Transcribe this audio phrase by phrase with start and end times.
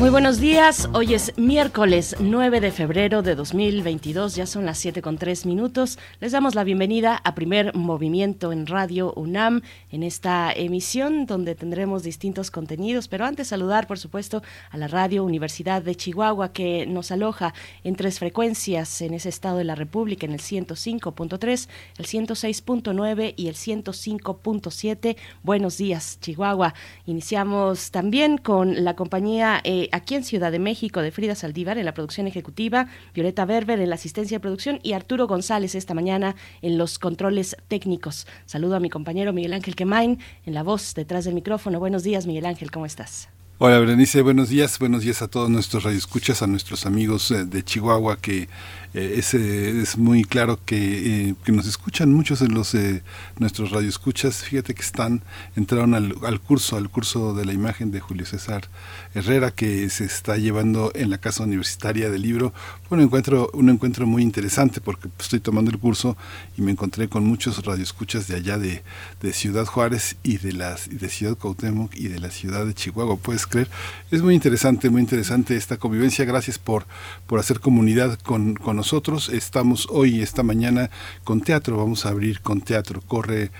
[0.00, 5.02] Muy buenos días, hoy es miércoles 9 de febrero de 2022, ya son las 7
[5.02, 5.98] con 3 minutos.
[6.20, 12.02] Les damos la bienvenida a primer movimiento en Radio UNAM en esta emisión donde tendremos
[12.02, 17.10] distintos contenidos, pero antes saludar por supuesto a la Radio Universidad de Chihuahua que nos
[17.10, 17.52] aloja
[17.84, 23.48] en tres frecuencias en ese estado de la República, en el 105.3, el 106.9 y
[23.48, 25.16] el 105.7.
[25.42, 26.72] Buenos días Chihuahua.
[27.04, 29.60] Iniciamos también con la compañía...
[29.62, 33.80] Eh, aquí en Ciudad de México de Frida Saldívar en la producción ejecutiva, Violeta Berber
[33.80, 38.26] en la asistencia de producción y Arturo González esta mañana en los controles técnicos.
[38.46, 41.78] Saludo a mi compañero Miguel Ángel Quemain en la voz detrás del micrófono.
[41.78, 43.28] Buenos días, Miguel Ángel, ¿cómo estás?
[43.62, 47.62] Hola Berenice, buenos días, buenos días a todos nuestros radioescuchas, a nuestros amigos eh, de
[47.62, 48.48] Chihuahua que
[48.94, 52.76] eh, es, es, muy claro que, eh, que, nos escuchan muchos de los
[53.38, 54.42] nuestros radioescuchas.
[54.42, 55.22] Fíjate que están,
[55.56, 58.68] entraron al, al, curso, al curso de la imagen de Julio César
[59.14, 62.52] Herrera que se está llevando en la Casa Universitaria del Libro.
[62.88, 66.16] Fue un encuentro, un encuentro muy interesante porque estoy tomando el curso
[66.56, 68.82] y me encontré con muchos radioescuchas de allá de,
[69.20, 73.16] de Ciudad Juárez y de, las, de Ciudad Cuauhtémoc y de la ciudad de Chihuahua.
[73.16, 73.68] Puedes creer.
[74.10, 76.24] Es muy interesante, muy interesante esta convivencia.
[76.24, 76.86] Gracias por,
[77.26, 79.28] por hacer comunidad con, con nosotros.
[79.28, 80.90] Estamos hoy, esta mañana,
[81.22, 81.76] con teatro.
[81.76, 83.02] Vamos a abrir con teatro.
[83.02, 83.50] Corre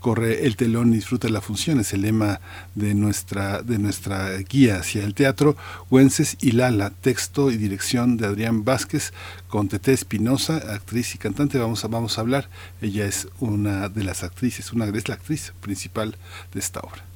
[0.00, 2.40] corre el telón y disfruta la función, es el lema
[2.74, 5.58] de nuestra, de nuestra guía hacia el teatro.
[5.90, 9.12] Güences y Lala, texto y dirección de Adrián Vázquez,
[9.48, 12.48] con Tete Espinosa, actriz y cantante, vamos a, vamos a hablar.
[12.80, 16.16] Ella es una de las actrices, una es la actriz principal
[16.54, 17.09] de esta obra.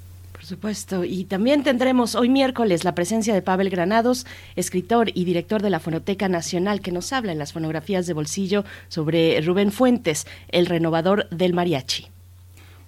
[0.44, 1.04] Por supuesto.
[1.04, 5.80] Y también tendremos hoy miércoles la presencia de Pavel Granados, escritor y director de la
[5.80, 11.30] Fonoteca Nacional, que nos habla en las fonografías de bolsillo sobre Rubén Fuentes, el renovador
[11.30, 12.13] del mariachi.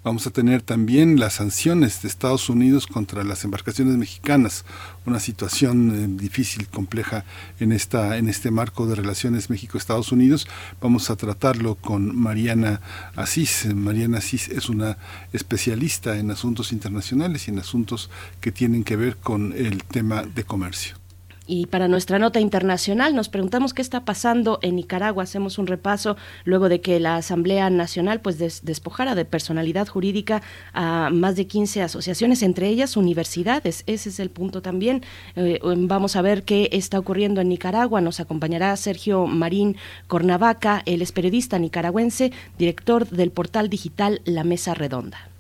[0.06, 4.65] Vamos a tener también las sanciones de Estados Unidos contra las embarcaciones mexicanas,
[5.05, 7.25] una situación eh, difícil, compleja
[7.59, 10.47] en esta en este marco de relaciones México-Estados Unidos.
[10.81, 12.81] Vamos a tratarlo con Mariana
[13.16, 13.66] Asís.
[13.75, 14.97] Mariana Asís es una
[15.33, 18.09] especialista en asuntos internacionales y en asuntos
[18.41, 21.06] que tienen que ver con el tema de comercio.
[21.47, 25.23] Y para nuestra nota internacional nos preguntamos qué está pasando en Nicaragua.
[25.23, 30.43] Hacemos un repaso luego de que la Asamblea Nacional pues despojara de personalidad jurídica
[30.73, 33.84] a más de 15 asociaciones, entre ellas universidades.
[33.87, 35.03] Ese es el punto también.
[35.37, 38.01] Eh, vamos a ver qué está ocurriendo en Nicaragua.
[38.01, 39.77] Nos acompañará Sergio Marín
[40.09, 45.36] Cornavaca, él es periodista nicaragüense, director del portal digital La Mesa Redonda.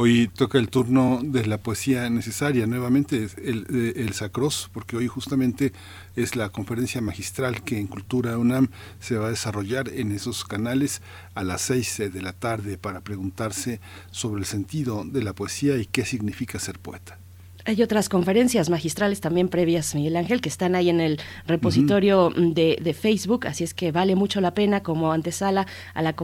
[0.00, 5.72] Hoy toca el turno de la poesía necesaria, nuevamente el, el Sacros, porque hoy justamente
[6.14, 8.68] es la conferencia magistral que en Cultura UNAM
[9.00, 11.02] se va a desarrollar en esos canales
[11.34, 13.80] a las seis de la tarde para preguntarse
[14.12, 17.18] sobre el sentido de la poesía y qué significa ser poeta.
[17.68, 22.96] Hay otras conferencias magistrales también previas, Miguel Ángel, que están ahí en el repositorio de,
[22.98, 26.14] Facebook, así es que vale mucho la pena como antesala a la,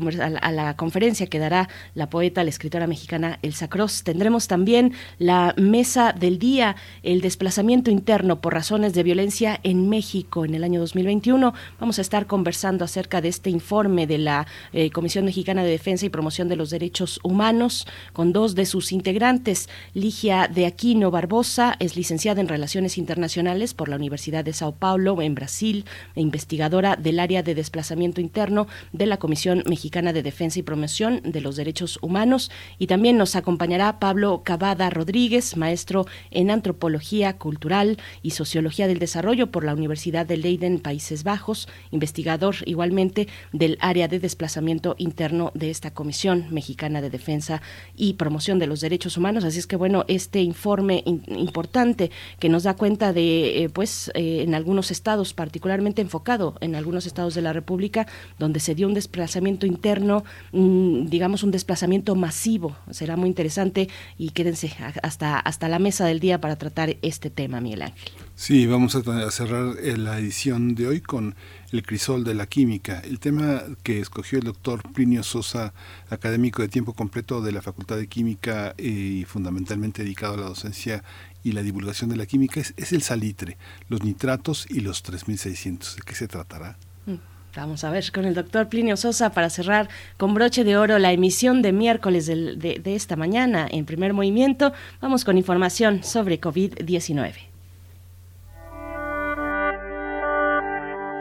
[0.40, 4.04] a la conferencia que dará la poeta, la escritora mexicana Elsa Cross.
[4.04, 10.46] Tendremos también la mesa del día, el desplazamiento interno por razones de violencia en México
[10.46, 11.52] en el año 2021.
[11.78, 16.06] Vamos a estar conversando acerca de este informe de la eh, Comisión Mexicana de Defensa
[16.06, 21.33] y Promoción de los Derechos Humanos con dos de sus integrantes, Ligia de Aquino Barbosa,
[21.80, 25.84] es licenciada en Relaciones Internacionales por la Universidad de Sao Paulo, en Brasil,
[26.14, 31.22] e investigadora del área de desplazamiento interno de la Comisión Mexicana de Defensa y Promoción
[31.24, 32.52] de los Derechos Humanos.
[32.78, 39.50] Y también nos acompañará Pablo Cavada Rodríguez, maestro en Antropología Cultural y Sociología del Desarrollo
[39.50, 45.70] por la Universidad de Leiden, Países Bajos, investigador igualmente del área de desplazamiento interno de
[45.70, 47.60] esta Comisión Mexicana de Defensa
[47.96, 49.42] y Promoción de los Derechos Humanos.
[49.42, 54.42] Así es que, bueno, este informe importante que nos da cuenta de, eh, pues, eh,
[54.42, 58.06] en algunos estados, particularmente enfocado en algunos estados de la República,
[58.38, 62.76] donde se dio un desplazamiento interno, digamos un desplazamiento masivo.
[62.90, 63.88] Será muy interesante
[64.18, 64.72] y quédense
[65.02, 68.12] hasta, hasta la mesa del día para tratar este tema, Miguel Ángel.
[68.36, 71.36] Sí, vamos a cerrar eh, la edición de hoy con
[71.74, 73.00] el crisol de la química.
[73.00, 75.74] El tema que escogió el doctor Plinio Sosa,
[76.08, 81.02] académico de tiempo completo de la Facultad de Química y fundamentalmente dedicado a la docencia
[81.42, 85.96] y la divulgación de la química, es, el salitre, los nitratos y los 3600.
[85.96, 86.76] ¿De qué se tratará?
[87.06, 87.16] Mm.
[87.56, 91.12] Vamos a ver con el doctor Plinio Sosa para cerrar con broche de oro la
[91.12, 94.72] emisión de miércoles de, de esta mañana en primer movimiento.
[95.00, 97.53] Vamos con información sobre COVID-19.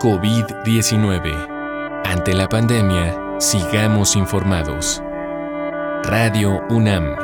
[0.03, 2.03] COVID-19.
[2.03, 5.01] Ante la pandemia, sigamos informados.
[6.03, 7.15] Radio UNAM.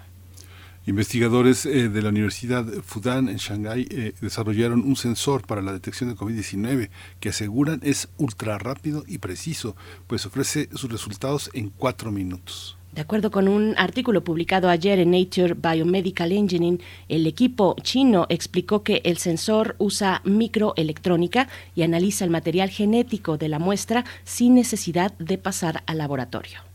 [0.87, 6.11] Investigadores eh, de la Universidad Fudan en Shanghái eh, desarrollaron un sensor para la detección
[6.11, 6.91] de COVID-19
[7.21, 9.77] que aseguran es ultra rápido y preciso,
[10.09, 12.80] pues ofrece sus resultados en cuatro minutos.
[12.93, 18.83] De acuerdo con un artículo publicado ayer en Nature Biomedical Engineering, el equipo chino explicó
[18.83, 25.13] que el sensor usa microelectrónica y analiza el material genético de la muestra sin necesidad
[25.19, 26.70] de pasar al laboratorio.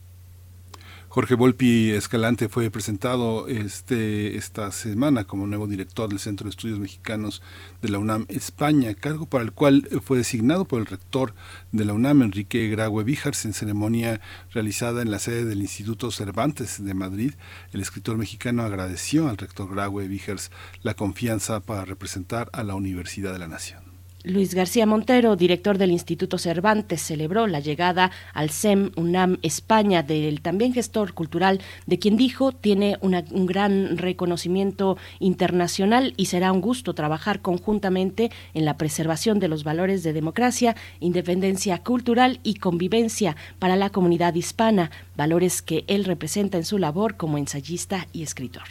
[1.16, 6.78] Jorge Volpi Escalante fue presentado este, esta semana como nuevo director del Centro de Estudios
[6.78, 7.42] Mexicanos
[7.82, 11.34] de la UNAM España, cargo para el cual fue designado por el rector
[11.72, 14.20] de la UNAM, Enrique Graue Víjars, en ceremonia
[14.52, 17.34] realizada en la sede del Instituto Cervantes de Madrid.
[17.72, 20.52] El escritor mexicano agradeció al rector Graue Víjars
[20.82, 23.85] la confianza para representar a la Universidad de la Nación.
[24.26, 30.42] Luis García Montero, director del Instituto Cervantes, celebró la llegada al SEM UNAM España del
[30.42, 36.96] también gestor cultural, de quien dijo tiene un gran reconocimiento internacional y será un gusto
[36.96, 43.76] trabajar conjuntamente en la preservación de los valores de democracia, independencia cultural y convivencia para
[43.76, 48.64] la comunidad hispana, valores que él representa en su labor como ensayista y escritor.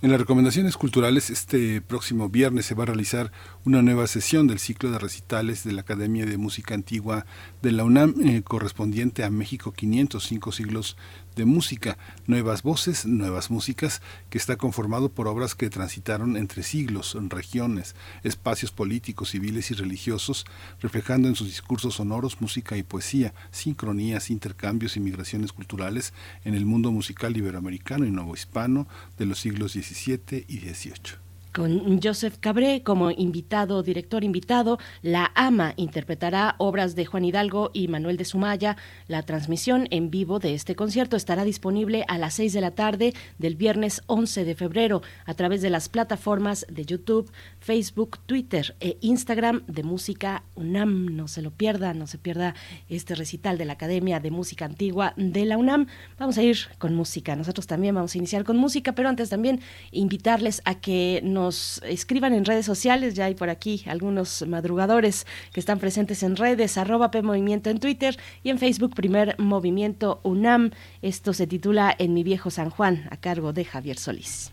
[0.00, 3.32] En las recomendaciones culturales, este próximo viernes se va a realizar
[3.64, 7.26] una nueva sesión del ciclo de recitales de la Academia de Música Antigua
[7.62, 10.96] de la UNAM, eh, correspondiente a México 505 siglos
[11.38, 11.96] de música,
[12.26, 17.94] Nuevas Voces, Nuevas Músicas, que está conformado por obras que transitaron entre siglos, regiones,
[18.24, 20.44] espacios políticos, civiles y religiosos,
[20.82, 26.12] reflejando en sus discursos sonoros música y poesía, sincronías, intercambios y migraciones culturales
[26.44, 32.36] en el mundo musical iberoamericano y novohispano de los siglos XVII y XVIII con Joseph
[32.40, 34.78] Cabré como invitado, director invitado.
[35.02, 38.76] La AMA interpretará obras de Juan Hidalgo y Manuel de Sumaya.
[39.06, 43.14] La transmisión en vivo de este concierto estará disponible a las 6 de la tarde
[43.38, 47.30] del viernes 11 de febrero a través de las plataformas de YouTube,
[47.60, 51.16] Facebook, Twitter e Instagram de Música UNAM.
[51.16, 52.54] No se lo pierda, no se pierda
[52.88, 55.86] este recital de la Academia de Música Antigua de la UNAM.
[56.18, 57.36] Vamos a ir con música.
[57.36, 59.60] Nosotros también vamos a iniciar con música, pero antes también
[59.90, 61.37] invitarles a que nos
[61.82, 66.78] escriban en redes sociales, ya hay por aquí algunos madrugadores que están presentes en redes,
[66.78, 70.70] arroba P Movimiento en Twitter y en Facebook Primer Movimiento UNAM.
[71.02, 74.52] Esto se titula En mi viejo San Juan, a cargo de Javier Solís.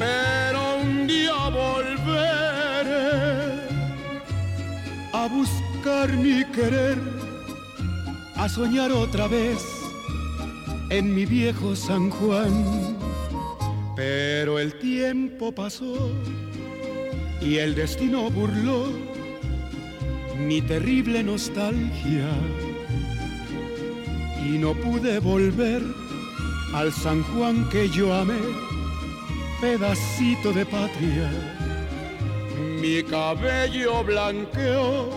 [0.00, 3.00] Pero un día volveré
[5.12, 6.98] a buscar mi querer,
[8.34, 9.58] a soñar otra vez
[10.88, 12.96] en mi viejo San Juan.
[13.94, 16.10] Pero el tiempo pasó
[17.42, 18.86] y el destino burló
[20.38, 22.30] mi terrible nostalgia
[24.46, 25.82] y no pude volver
[26.72, 28.40] al San Juan que yo amé,
[29.60, 31.30] pedacito de patria.
[32.80, 35.08] Mi cabello blanqueó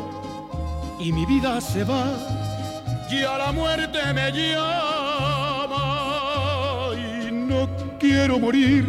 [1.00, 2.06] y mi vida se va
[3.10, 5.80] y a la muerte me llama
[6.96, 7.70] y no
[8.00, 8.86] quiero morir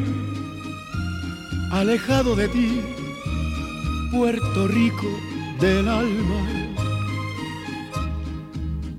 [1.75, 2.81] alejado de ti,
[4.13, 5.09] Puerto Rico
[5.61, 6.41] del alma.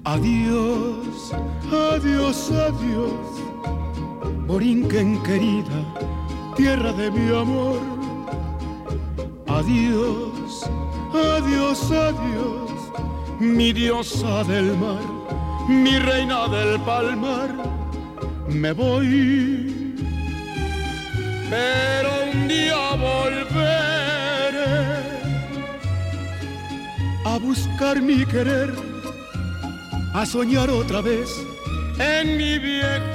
[0.04, 1.34] Adiós,
[1.72, 3.26] adiós, adiós,
[4.46, 5.80] Borinquen querida,
[6.56, 7.80] tierra de mi amor.
[9.48, 10.64] Adiós,
[11.14, 12.72] adiós, adiós,
[13.40, 15.06] mi diosa del mar,
[15.68, 17.50] mi reina del palmar.
[18.48, 19.96] Me voy,
[21.50, 24.66] pero un día volveré
[27.26, 28.74] a buscar mi querer,
[30.14, 31.30] a soñar otra vez
[32.00, 33.15] en mi viejo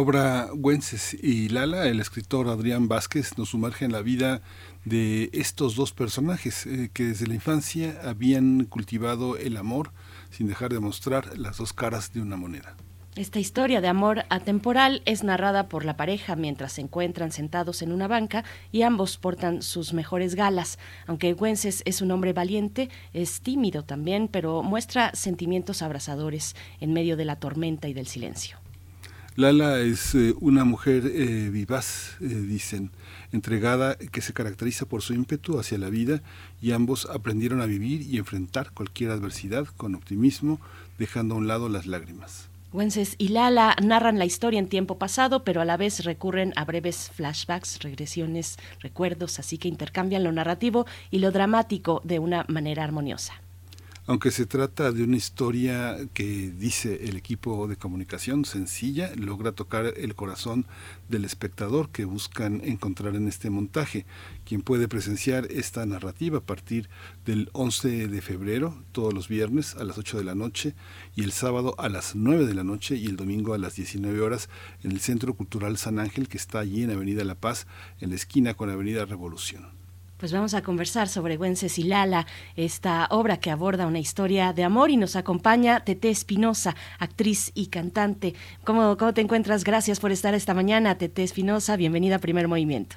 [0.00, 4.40] En, la obra Güences y Lala, el escritor Adrián Vázquez nos sumerge en la vida
[4.86, 9.92] de estos dos personajes eh, que desde la infancia habían cultivado el amor
[10.30, 12.76] sin dejar de mostrar las dos caras de una moneda.
[13.14, 17.92] Esta historia de amor atemporal es narrada por la pareja mientras se encuentran sentados en
[17.92, 18.42] una banca
[18.72, 20.78] y ambos portan sus mejores galas.
[21.08, 27.18] Aunque Güences es un hombre valiente, es tímido también, pero muestra sentimientos abrazadores en medio
[27.18, 28.59] de la tormenta y del silencio.
[29.40, 32.90] Lala es eh, una mujer eh, vivaz, eh, dicen,
[33.32, 36.20] entregada, que se caracteriza por su ímpetu hacia la vida
[36.60, 40.60] y ambos aprendieron a vivir y enfrentar cualquier adversidad con optimismo,
[40.98, 42.50] dejando a un lado las lágrimas.
[42.74, 46.66] Wences y Lala narran la historia en tiempo pasado, pero a la vez recurren a
[46.66, 52.84] breves flashbacks, regresiones, recuerdos, así que intercambian lo narrativo y lo dramático de una manera
[52.84, 53.40] armoniosa.
[54.10, 59.94] Aunque se trata de una historia que dice el equipo de comunicación sencilla, logra tocar
[59.96, 60.66] el corazón
[61.08, 64.06] del espectador que buscan encontrar en este montaje,
[64.44, 66.88] quien puede presenciar esta narrativa a partir
[67.24, 70.74] del 11 de febrero, todos los viernes a las 8 de la noche,
[71.14, 74.20] y el sábado a las 9 de la noche y el domingo a las 19
[74.22, 74.48] horas
[74.82, 77.68] en el Centro Cultural San Ángel, que está allí en Avenida La Paz,
[78.00, 79.79] en la esquina con Avenida Revolución.
[80.20, 84.64] Pues vamos a conversar sobre Güences y Lala, esta obra que aborda una historia de
[84.64, 88.34] amor y nos acompaña Tete Espinosa, actriz y cantante.
[88.62, 89.64] ¿Cómo, ¿Cómo te encuentras?
[89.64, 91.78] Gracias por estar esta mañana, Tete Espinosa.
[91.78, 92.96] Bienvenida a Primer Movimiento.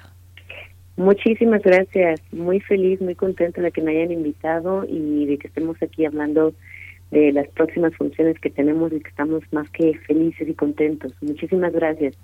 [0.98, 2.20] Muchísimas gracias.
[2.30, 6.52] Muy feliz, muy contenta de que me hayan invitado y de que estemos aquí hablando
[7.10, 11.14] de las próximas funciones que tenemos y que estamos más que felices y contentos.
[11.22, 12.18] Muchísimas gracias.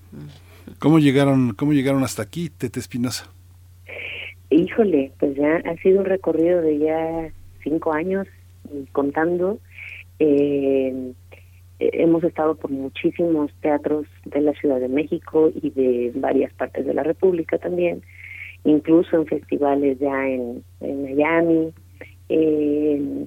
[0.78, 3.30] ¿Cómo llegaron, cómo llegaron hasta aquí, Tete Espinosa?
[4.50, 8.26] Híjole, pues ya ha sido un recorrido de ya cinco años
[8.92, 9.59] contando.
[10.19, 11.12] Eh,
[11.78, 16.95] hemos estado por muchísimos teatros de la Ciudad de México y de varias partes de
[16.95, 18.02] la República también,
[18.64, 21.73] incluso en festivales ya en, Miami.
[22.28, 23.26] Eh,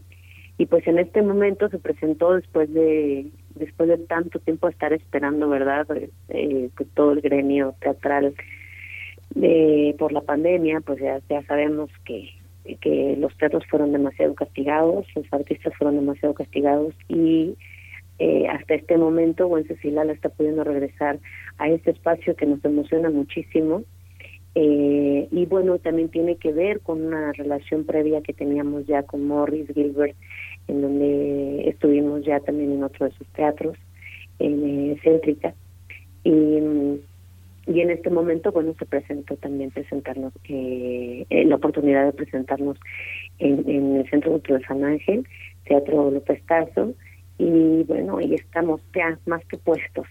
[0.58, 5.48] y pues en este momento se presentó después de después de tanto tiempo estar esperando,
[5.48, 5.88] ¿verdad?
[6.30, 8.34] Eh, pues todo el gremio teatral
[9.36, 12.30] de, por la pandemia, pues ya, sabemos que,
[12.82, 17.56] que los teatros fueron demasiado castigados, los artistas fueron demasiado castigados y
[18.20, 21.20] eh, hasta este momento Wencesilala está pudiendo regresar
[21.58, 23.84] a este espacio que nos emociona muchísimo.
[24.56, 29.26] Eh, y bueno, también tiene que ver con una relación previa que teníamos ya con
[29.26, 30.16] Morris Gilbert,
[30.68, 33.76] en donde estuvimos ya también en otro de sus teatros,
[34.38, 35.56] en eh, Céntrica.
[36.24, 36.60] Y
[37.66, 42.78] y en este momento, bueno, se presentó también presentarnos, eh, la oportunidad de presentarnos
[43.40, 45.28] en, en el Centro Cultural San Ángel,
[45.66, 46.94] Teatro López Tarso,
[47.38, 50.08] y bueno, ahí estamos ya más que puestos.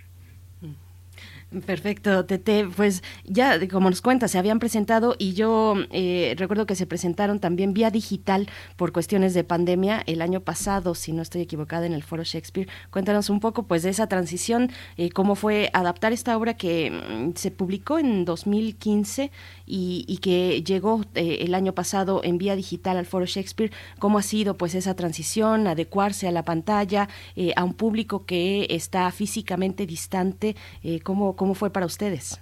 [1.66, 2.66] Perfecto, Tete.
[2.75, 7.40] Pues ya, como nos cuenta, se habían presentado y yo eh, recuerdo que se presentaron
[7.40, 11.92] también vía digital por cuestiones de pandemia el año pasado, si no estoy equivocada, en
[11.92, 12.68] el Foro Shakespeare.
[12.90, 17.37] Cuéntanos un poco pues de esa transición, eh, cómo fue adaptar esta obra que mm,
[17.37, 19.30] se publicó en 2015
[19.73, 23.73] y, y que llegó eh, el año pasado en vía digital al Foro Shakespeare.
[23.99, 27.09] ¿Cómo ha sido pues esa transición, adecuarse a la pantalla,
[27.57, 30.57] a un público que está físicamente distante?
[31.02, 32.41] ¿cómo, ¿Cómo fue para ustedes?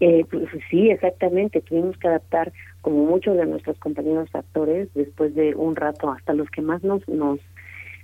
[0.00, 1.60] Eh, pues, sí, exactamente.
[1.60, 6.50] Tuvimos que adaptar, como muchos de nuestros compañeros actores, después de un rato, hasta los
[6.50, 7.40] que más nos nos,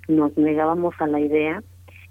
[0.07, 1.63] nos negábamos a la idea,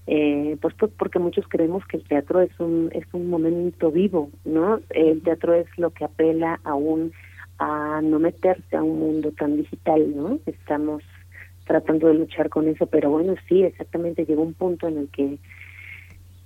[0.07, 4.31] eh, pues, pues porque muchos creemos que el teatro es un es un momento vivo,
[4.45, 4.81] ¿no?
[4.91, 7.13] El teatro es lo que apela aún
[7.59, 10.39] a no meterse a un mundo tan digital, ¿no?
[10.47, 11.03] Estamos
[11.65, 15.39] tratando de luchar con eso, pero bueno, sí, exactamente llegó un punto en el que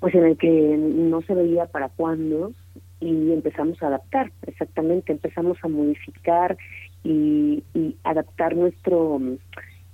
[0.01, 2.53] pues en el que no se veía para cuándo
[3.01, 6.57] y empezamos a adaptar, exactamente, empezamos a modificar
[7.03, 7.63] y,
[8.05, 9.21] adaptar nuestro,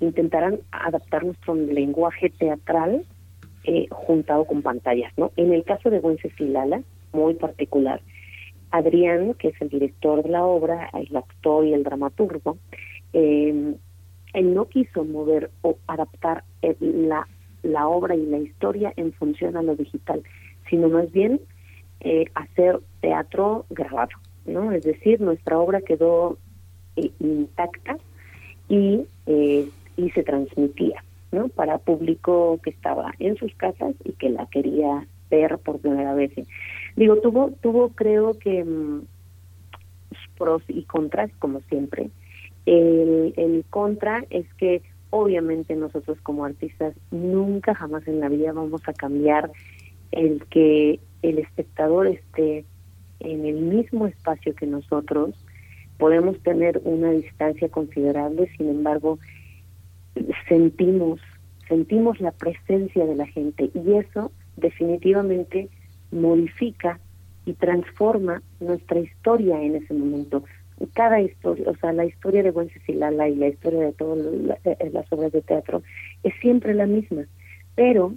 [0.00, 3.04] intentar adaptar nuestro lenguaje teatral
[3.64, 5.32] eh, juntado con pantallas, ¿no?
[5.36, 8.00] En el caso de Wenceslala, muy particular,
[8.70, 12.56] Adrián, que es el director de la obra, el actor y el dramaturgo,
[13.12, 13.74] eh,
[14.32, 16.44] él no quiso mover o adaptar
[16.80, 17.26] la
[17.62, 20.22] la obra y la historia en función a lo digital,
[20.68, 21.40] sino más bien
[22.00, 24.10] eh, hacer teatro grabado,
[24.44, 24.72] ¿no?
[24.72, 26.38] Es decir, nuestra obra quedó
[26.96, 27.98] eh, intacta
[28.68, 31.48] y, eh, y se transmitía, ¿no?
[31.48, 36.30] Para público que estaba en sus casas y que la quería ver por primera vez.
[36.94, 39.02] Digo, tuvo, tuvo creo que mm,
[40.38, 42.10] pros y contras, como siempre.
[42.66, 48.82] El, el contra es que obviamente nosotros como artistas nunca jamás en la vida vamos
[48.86, 49.50] a cambiar
[50.10, 52.64] el que el espectador esté
[53.20, 55.34] en el mismo espacio que nosotros.
[55.98, 59.18] Podemos tener una distancia considerable, sin embargo,
[60.48, 61.20] sentimos
[61.68, 65.70] sentimos la presencia de la gente y eso definitivamente
[66.10, 67.00] modifica
[67.46, 70.44] y transforma nuestra historia en ese momento.
[70.94, 74.18] Cada historia, o sea, la historia de Wencesilala y la historia de todas
[74.64, 75.82] eh, las obras de teatro
[76.22, 77.24] es siempre la misma,
[77.74, 78.14] pero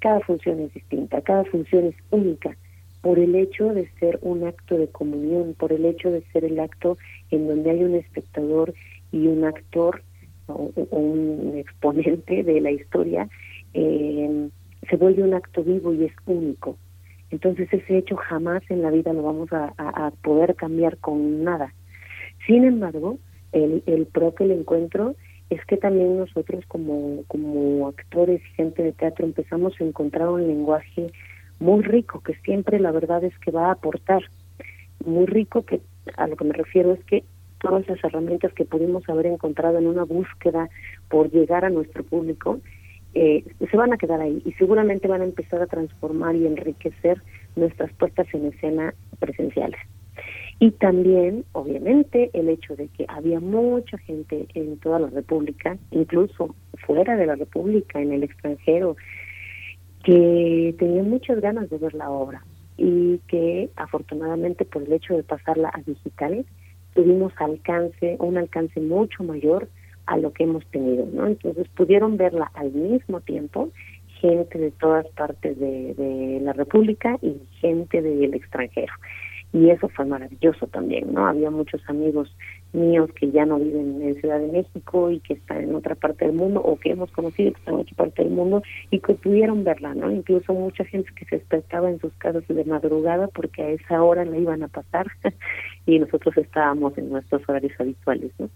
[0.00, 2.56] cada función es distinta, cada función es única
[3.02, 6.58] por el hecho de ser un acto de comunión, por el hecho de ser el
[6.58, 6.96] acto
[7.30, 8.74] en donde hay un espectador
[9.12, 10.02] y un actor
[10.48, 13.28] o, un exponente de la historia,
[13.74, 14.48] eh,
[14.88, 16.76] se vuelve un acto vivo y es único.
[17.30, 21.74] Entonces ese hecho jamás en la vida lo vamos a, poder cambiar con nada.
[22.46, 23.18] Sin embargo,
[23.52, 25.16] el, el pro que le encuentro
[25.50, 30.46] es que también nosotros como, como actores y gente de teatro empezamos a encontrar un
[30.46, 31.12] lenguaje
[31.58, 34.22] muy rico que siempre la verdad es que va a aportar.
[35.04, 35.80] Muy rico que
[36.16, 37.24] a lo que me refiero es que
[37.66, 40.68] todas las herramientas que pudimos haber encontrado en una búsqueda
[41.08, 42.60] por llegar a nuestro público
[43.14, 47.22] eh, se van a quedar ahí y seguramente van a empezar a transformar y enriquecer
[47.56, 49.80] nuestras puestas en escena presenciales.
[50.58, 56.54] Y también, obviamente, el hecho de que había mucha gente en toda la República, incluso
[56.86, 58.96] fuera de la República, en el extranjero,
[60.04, 62.44] que tenía muchas ganas de ver la obra
[62.76, 66.44] y que afortunadamente por el hecho de pasarla a digital
[66.96, 69.68] tuvimos alcance, un alcance mucho mayor
[70.06, 71.26] a lo que hemos tenido, ¿no?
[71.26, 73.70] Entonces pudieron verla al mismo tiempo
[74.20, 78.92] gente de todas partes de, la República y gente del extranjero.
[79.52, 81.26] Y eso fue maravilloso también, ¿no?
[81.26, 82.34] Había muchos amigos
[82.72, 86.26] míos que ya no viven en Ciudad de México y que están en otra parte
[86.26, 89.14] del mundo o que hemos conocido que están en otra parte del mundo y que
[89.14, 90.10] pudieron verla, ¿no?
[90.10, 94.24] Incluso mucha gente que se despertaba en sus casas de madrugada porque a esa hora
[94.24, 95.06] la iban a pasar
[95.86, 98.50] y nosotros estábamos en nuestros horarios habituales, ¿no?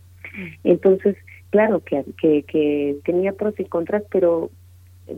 [0.64, 1.16] Entonces,
[1.50, 4.50] claro que, que, que tenía pros y contras, pero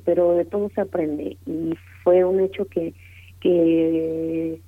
[0.07, 2.95] pero de todo se aprende y fue un hecho que
[3.43, 4.61] que,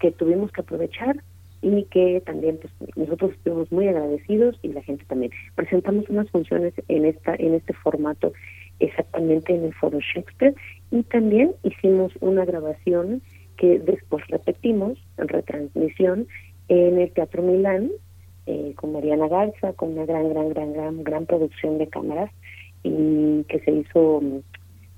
[0.00, 1.16] que, tuvimos que aprovechar
[1.62, 5.32] y que también pues, nosotros estuvimos muy agradecidos y la gente también.
[5.54, 8.32] Presentamos unas funciones en esta en este formato
[8.78, 10.54] exactamente en el foro Shakespeare
[10.90, 13.22] y también hicimos una grabación
[13.56, 16.26] que después repetimos en retransmisión
[16.68, 17.90] en el Teatro Milán
[18.46, 22.30] eh, con Mariana Garza, con una gran, gran, gran, gran, gran producción de cámaras
[22.82, 24.40] y que se hizo mm,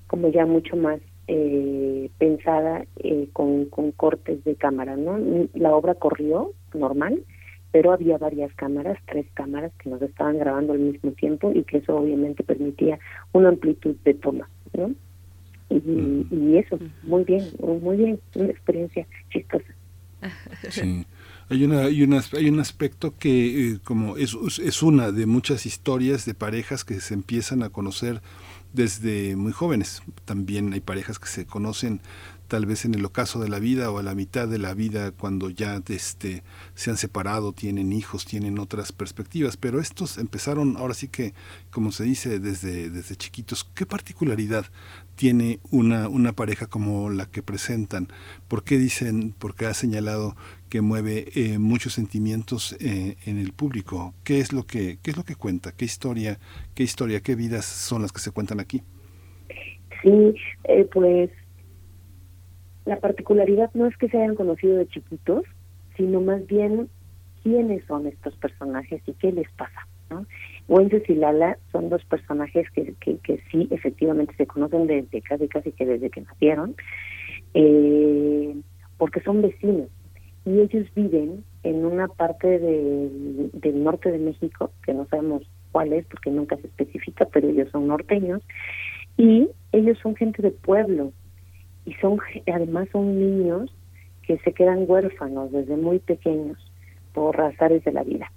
[0.07, 0.99] como ya mucho más
[1.31, 5.19] eh, pensada eh, con, con cortes de cámara, ¿no?
[5.53, 7.23] La obra corrió normal,
[7.71, 11.77] pero había varias cámaras, tres cámaras que nos estaban grabando al mismo tiempo y que
[11.77, 12.97] eso obviamente permitía
[13.31, 14.91] una amplitud de toma, ¿no?
[15.69, 19.71] Y, y eso, muy bien, muy bien, una experiencia chistosa.
[20.69, 21.05] Sí.
[21.49, 25.67] Hay, una, hay, una, hay un aspecto que eh, como es, es una de muchas
[25.67, 28.21] historias de parejas que se empiezan a conocer
[28.73, 30.01] desde muy jóvenes.
[30.25, 32.01] También hay parejas que se conocen
[32.49, 35.11] tal vez en el ocaso de la vida o a la mitad de la vida
[35.11, 40.95] cuando ya este, se han separado, tienen hijos, tienen otras perspectivas, pero estos empezaron ahora
[40.95, 41.33] sí que,
[41.69, 43.63] como se dice, desde, desde chiquitos.
[43.75, 44.65] ¿Qué particularidad
[45.15, 48.07] tiene una, una pareja como la que presentan?
[48.47, 50.35] ¿Por qué dicen, porque ha señalado
[50.69, 54.15] que mueve eh, muchos sentimientos eh, en el público?
[54.23, 55.71] ¿Qué es lo que, qué es lo que cuenta?
[55.71, 56.39] ¿Qué historia,
[56.73, 58.81] qué historia, qué vidas son las que se cuentan aquí?
[60.01, 60.33] Sí,
[60.63, 61.29] eh, pues
[62.89, 65.43] la particularidad no es que se hayan conocido de chiquitos,
[65.95, 66.89] sino más bien
[67.43, 69.87] quiénes son estos personajes y qué les pasa.
[70.09, 70.25] ¿no?
[70.67, 75.71] Wences y Lala son dos personajes que, que, sí efectivamente se conocen desde casi casi
[75.71, 76.75] que desde que nacieron,
[77.53, 78.55] eh,
[78.97, 79.87] porque son vecinos
[80.45, 86.07] y ellos viven en una parte del norte de México, que no sabemos cuál es
[86.07, 88.41] porque nunca se especifica, pero ellos son norteños,
[89.15, 91.11] y ellos son gente de pueblo,
[91.85, 92.19] y son
[92.51, 93.73] además son niños
[94.23, 96.57] que se quedan huérfanos desde muy pequeños
[97.13, 98.31] por razones de la vida.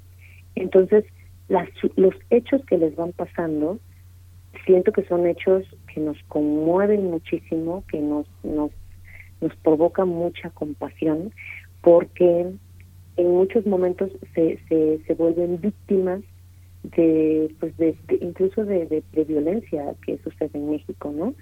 [0.54, 1.04] Entonces,
[1.48, 3.78] las, los hechos que les van pasando,
[4.64, 8.70] siento que son hechos que nos conmueven muchísimo, que nos, nos,
[9.40, 11.32] nos provocan mucha compasión,
[11.82, 12.52] porque
[13.16, 16.22] en muchos momentos se, se, se vuelven víctimas
[16.82, 21.34] de, pues de, incluso de, de, violencia que sucede en México, ¿no?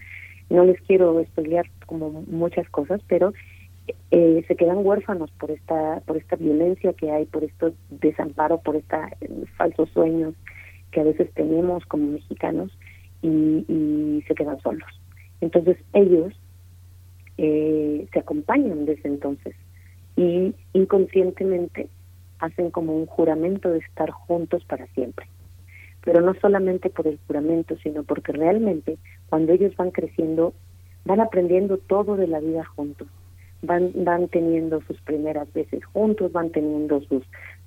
[0.50, 3.32] No les quiero spoilear como muchas cosas, pero
[4.10, 8.76] eh, se quedan huérfanos por esta por esta violencia que hay, por estos desamparo, por
[8.76, 9.00] estos
[9.56, 10.34] falsos sueños
[10.90, 12.76] que a veces tenemos como mexicanos
[13.22, 14.88] y, y se quedan solos.
[15.40, 16.34] Entonces ellos
[17.38, 19.54] eh, se acompañan desde entonces
[20.16, 21.88] y inconscientemente
[22.40, 25.26] hacen como un juramento de estar juntos para siempre
[26.04, 30.54] pero no solamente por el juramento, sino porque realmente cuando ellos van creciendo,
[31.04, 33.08] van aprendiendo todo de la vida juntos,
[33.62, 37.22] van, van teniendo sus primeras veces juntos, van teniendo sus,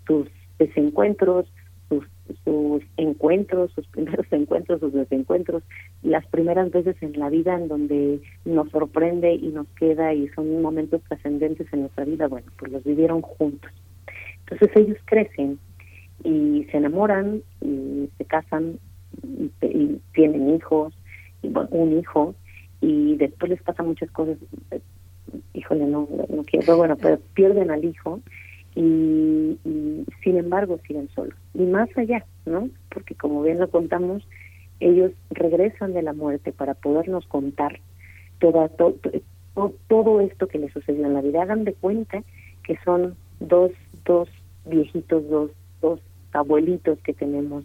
[0.07, 1.45] sus desencuentros,
[1.89, 2.05] sus,
[2.43, 5.63] sus encuentros, sus primeros encuentros, sus desencuentros,
[6.01, 10.61] las primeras veces en la vida en donde nos sorprende y nos queda y son
[10.61, 13.71] momentos trascendentes en nuestra vida, bueno, pues los vivieron juntos.
[14.39, 15.59] Entonces ellos crecen
[16.23, 18.79] y se enamoran y se casan
[19.23, 20.93] y, tienen hijos,
[21.41, 22.35] y, un hijo,
[22.81, 24.37] y después les pasan muchas cosas,
[25.53, 28.21] híjole, no, no quiero, bueno, pero pierden al hijo
[28.75, 29.57] y,
[30.23, 31.35] sin embargo siguen solos.
[31.53, 32.69] Y más allá, ¿no?
[32.89, 34.27] Porque como bien lo contamos,
[34.79, 37.79] ellos regresan de la muerte para podernos contar
[38.39, 38.95] toda, todo,
[39.87, 41.43] todo esto que les sucedió en la vida.
[41.43, 42.23] Hagan de cuenta
[42.63, 43.71] que son dos,
[44.05, 44.29] dos
[44.65, 45.51] viejitos, dos
[45.83, 45.99] dos
[46.31, 47.63] abuelitos que tenemos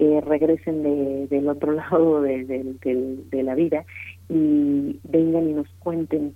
[0.00, 2.74] que regresen de, del otro lado de,
[3.32, 3.84] la vida
[4.30, 6.34] y vengan y nos cuenten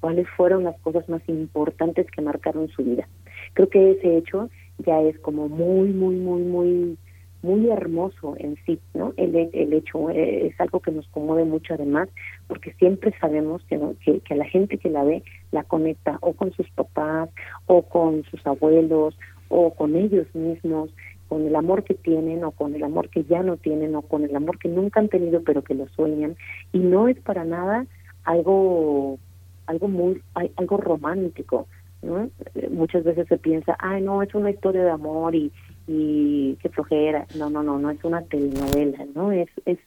[0.00, 3.08] cuáles fueron las cosas más importantes que marcaron su vida.
[3.54, 4.50] Creo que ese hecho
[4.84, 6.98] ya es como muy, muy, muy, muy,
[7.42, 9.14] muy hermoso en sí, ¿no?
[9.16, 12.10] El, el hecho eh, es algo que nos conmueve mucho además,
[12.46, 16.52] porque siempre sabemos que, que, que la gente que la ve la conecta o con
[16.52, 17.30] sus papás,
[17.64, 19.16] o con sus abuelos,
[19.48, 20.90] o con ellos mismos,
[21.28, 24.24] con el amor que tienen o con el amor que ya no tienen o con
[24.24, 26.36] el amor que nunca han tenido pero que lo sueñan.
[26.72, 27.86] Y no es para nada
[28.24, 29.18] algo
[29.66, 30.22] algo muy
[30.56, 31.66] algo romántico
[32.02, 32.30] ¿no?
[32.70, 35.52] muchas veces se piensa ay no es una historia de amor y
[35.86, 39.78] y qué flojera no no no no es una telenovela no es es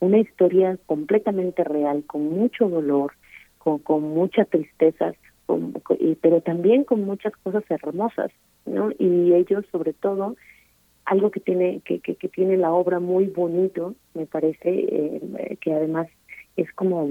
[0.00, 3.12] una historia completamente real con mucho dolor
[3.58, 5.12] con con mucha tristeza
[6.20, 8.30] pero también con muchas cosas hermosas
[8.66, 8.90] ¿no?
[8.98, 10.36] Y ellos, sobre todo,
[11.04, 16.08] algo que tiene que, que, tiene la obra muy bonito, me parece, eh, que además
[16.56, 17.08] es como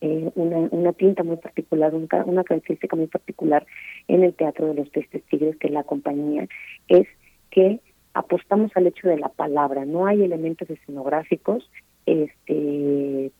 [0.00, 3.64] eh, una, una tinta muy particular, una, una característica muy particular
[4.08, 6.48] en el Teatro de los Tristes Tigres, que es la compañía,
[6.88, 7.06] es
[7.50, 7.80] que
[8.12, 11.70] apostamos al hecho de la palabra, no hay elementos escenográficos
[12.06, 13.32] este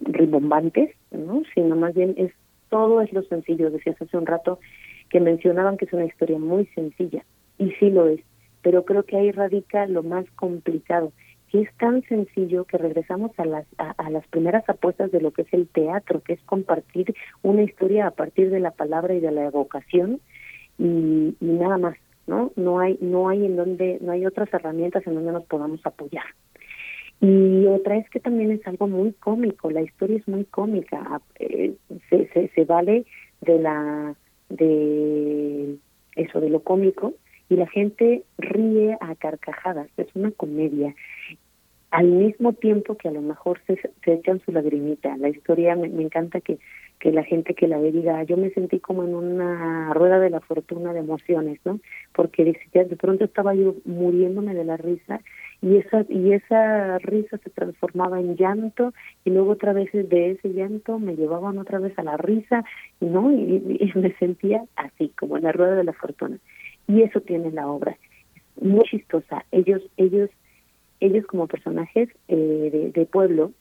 [0.00, 1.42] rimbombantes, ¿no?
[1.54, 2.32] sino más bien es
[2.72, 4.58] todo es lo sencillo, decías hace un rato,
[5.10, 7.22] que mencionaban que es una historia muy sencilla,
[7.58, 8.20] y sí lo es,
[8.62, 11.12] pero creo que ahí radica lo más complicado,
[11.50, 15.42] que es tan sencillo que regresamos a las, a, las primeras apuestas de lo que
[15.42, 19.32] es el teatro, que es compartir una historia a partir de la palabra y de
[19.32, 20.22] la evocación
[20.78, 22.52] y, y nada más, ¿no?
[22.56, 26.24] No hay, no hay en donde, no hay otras herramientas en donde nos podamos apoyar.
[27.22, 31.20] Y otra es que también es algo muy cómico, la historia es muy cómica, ah,
[31.38, 31.72] eh,
[32.10, 33.06] se, se, vale
[33.40, 34.16] de la
[34.48, 35.76] de
[36.16, 37.14] eso de lo cómico
[37.48, 40.96] y la gente ríe a carcajadas, es una comedia.
[41.92, 45.16] Al mismo tiempo que a lo mejor se, se echan su lagrimita.
[45.18, 46.58] La historia me, encanta que,
[46.98, 50.30] que la gente que la ve diga, yo me sentí como en una rueda de
[50.30, 51.78] la fortuna de emociones, ¿no?
[52.14, 55.20] Porque de pronto estaba yo muriéndome de la risa
[55.62, 58.92] y esa y esa risa se transformaba en llanto
[59.24, 62.64] y luego otra vez de ese llanto me llevaban otra vez a la risa
[63.00, 66.38] y no y, me sentía así como en la rueda de la fortuna.
[66.88, 67.96] Y eso tiene la obra.
[68.60, 69.44] Muy chistosa.
[69.52, 70.30] Ellos ellos
[70.98, 73.52] ellos como personajes eh, de, pueblo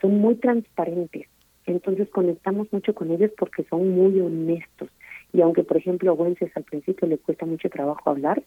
[0.00, 1.28] son muy transparentes.
[1.66, 4.88] Entonces conectamos mucho con ellos porque son muy honestos.
[5.32, 8.42] Y aunque por ejemplo a Wences al principio le cuesta mucho trabajo hablar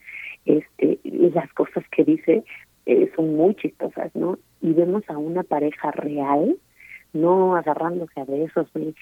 [0.46, 2.44] este las cosas que dice
[2.86, 6.58] eh, son muy chistosas no y vemos a una pareja real
[7.14, 8.96] no agarrándose a besos ni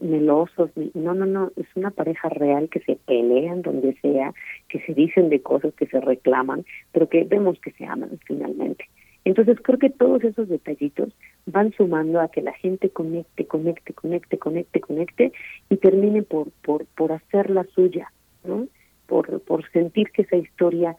[0.00, 4.34] melosos, ni, no, no, no, es una pareja real que se pelean donde sea,
[4.68, 8.84] que se dicen de cosas, que se reclaman, pero que vemos que se aman finalmente.
[9.24, 11.10] Entonces creo que todos esos detallitos
[11.46, 15.32] van sumando a que la gente conecte, conecte, conecte, conecte, conecte
[15.70, 18.12] y termine por, por, por hacer la suya,
[18.44, 18.66] ¿no?
[19.06, 20.96] Por, por sentir que esa historia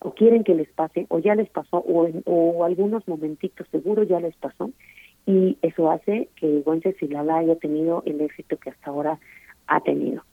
[0.00, 4.02] o quieren que les pase o ya les pasó o, en, o algunos momentitos seguro
[4.02, 4.70] ya les pasó
[5.26, 6.62] y eso hace que
[7.00, 9.18] y Lala haya tenido el éxito que hasta ahora
[9.66, 10.24] ha tenido.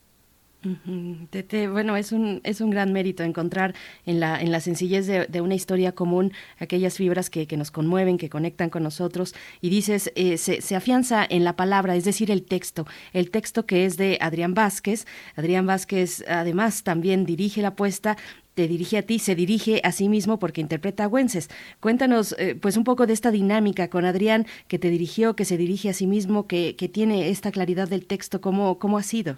[1.71, 3.75] bueno, es un, es un gran mérito encontrar
[4.05, 8.17] en la, en la sencillez de, una historia común aquellas fibras que, que, nos conmueven,
[8.17, 9.35] que conectan con nosotros.
[9.61, 12.85] Y dices, eh, se, se, afianza en la palabra, es decir, el texto.
[13.13, 15.05] El texto que es de Adrián Vázquez.
[15.35, 18.17] Adrián Vázquez además también dirige la apuesta
[18.57, 21.47] te dirige a ti, se dirige a sí mismo porque interpreta a Güences.
[21.79, 25.57] Cuéntanos eh, pues un poco de esta dinámica con Adrián que te dirigió, que se
[25.57, 29.35] dirige a sí mismo, que, que tiene esta claridad del texto, ¿cómo, cómo ha sido?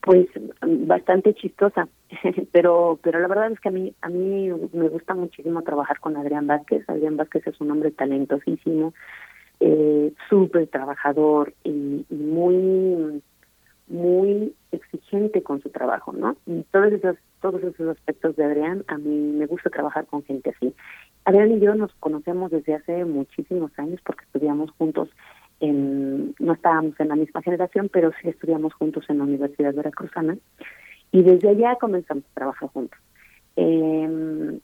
[0.00, 0.26] Pues
[0.62, 1.86] bastante chistosa,
[2.52, 6.16] pero pero la verdad es que a mí a mí me gusta muchísimo trabajar con
[6.16, 6.88] Adrián Vázquez.
[6.88, 8.94] Adrián Vázquez es un hombre talentosísimo,
[9.60, 13.20] eh, súper trabajador y muy
[13.88, 16.36] muy exigente con su trabajo, ¿no?
[16.46, 20.50] Y todos esos, todos esos aspectos de Adrián, a mí me gusta trabajar con gente
[20.50, 20.74] así.
[21.24, 25.08] Adrián y yo nos conocemos desde hace muchísimos años porque estudiamos juntos
[25.60, 30.36] en, no estábamos en la misma generación, pero sí estudiamos juntos en la Universidad Veracruzana
[31.10, 32.98] y desde allá comenzamos a trabajar juntos.
[33.56, 34.60] Eh,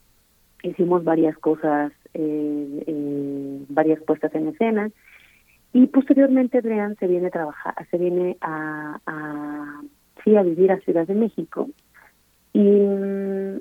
[0.63, 4.91] hicimos varias cosas, eh, eh, varias puestas en escena,
[5.75, 9.83] y posteriormente Adrián se viene a trabajar, se viene a, a
[10.23, 11.69] sí a vivir a Ciudad de México.
[12.53, 12.61] Y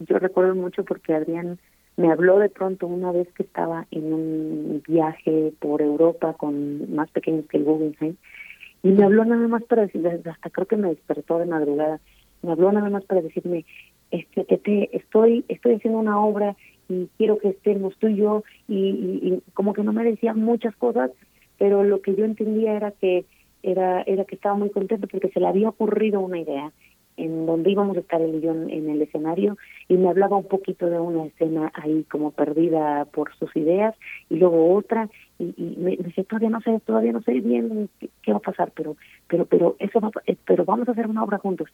[0.00, 1.58] yo recuerdo mucho porque Adrián
[1.96, 7.10] me habló de pronto una vez que estaba en un viaje por Europa con más
[7.10, 8.16] pequeños que el Guggenheim
[8.82, 12.00] y me habló nada más para decir, hasta creo que me despertó de madrugada,
[12.42, 13.64] me habló nada más para decirme,
[14.10, 16.54] este, que te estoy, estoy haciendo una obra
[16.88, 21.10] y quiero que estemos tú y yo y, como que no me decía muchas cosas
[21.58, 23.24] pero lo que yo entendía era que
[23.62, 26.72] era era que estaba muy contento porque se le había ocurrido una idea
[27.16, 30.46] en donde íbamos a estar él y yo en, el escenario y me hablaba un
[30.46, 33.94] poquito de una escena ahí como perdida por sus ideas
[34.30, 37.90] y luego otra y, y me, decía todavía no sé todavía no sé bien
[38.22, 38.96] qué, va a pasar pero
[39.26, 41.68] pero pero eso va, eh, pero vamos a hacer una obra juntos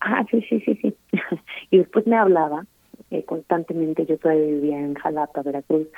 [0.00, 0.94] ah sí sí sí sí
[1.70, 2.66] y después me hablaba
[3.10, 5.88] eh, constantemente, yo todavía vivía en Jalapa, Veracruz,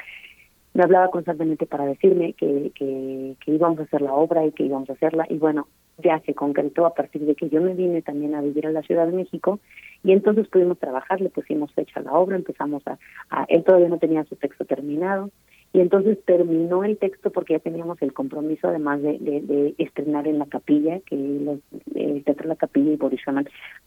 [0.73, 4.65] me hablaba constantemente para decirme que, que, que íbamos a hacer la obra y que
[4.65, 5.67] íbamos a hacerla, y bueno,
[5.99, 8.83] ya se concretó a partir de que yo me vine también a vivir en la
[8.83, 9.61] Ciudad de México
[10.03, 12.99] y entonces pudimos trabajar, le pusimos fecha a la obra, empezamos a,
[13.31, 15.31] a, él todavía no tenía su texto terminado
[15.73, 20.39] y entonces terminó el texto porque ya teníamos el compromiso además de, de, estrenar en
[20.39, 21.61] la capilla, que los,
[21.95, 23.21] el Teatro La Capilla y Boris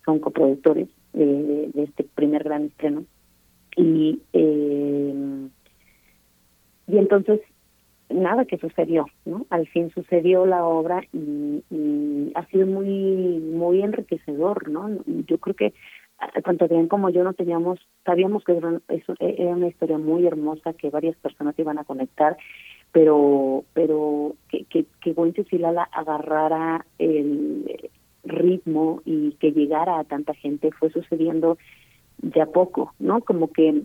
[0.05, 3.03] son coproductores de, este primer gran estreno.
[3.75, 5.49] Y eh,
[6.87, 7.41] y entonces
[8.09, 13.81] nada que sucedió no al fin sucedió la obra y, y ha sido muy muy
[13.81, 15.73] enriquecedor no yo creo que
[16.43, 20.73] tanto bien como yo no teníamos sabíamos que era, eso, era una historia muy hermosa
[20.73, 22.37] que varias personas iban a conectar
[22.91, 27.91] pero pero que que, que Silala agarrara el
[28.23, 31.57] ritmo y que llegara a tanta gente fue sucediendo
[32.19, 33.21] de a poco, ¿no?
[33.21, 33.83] Como que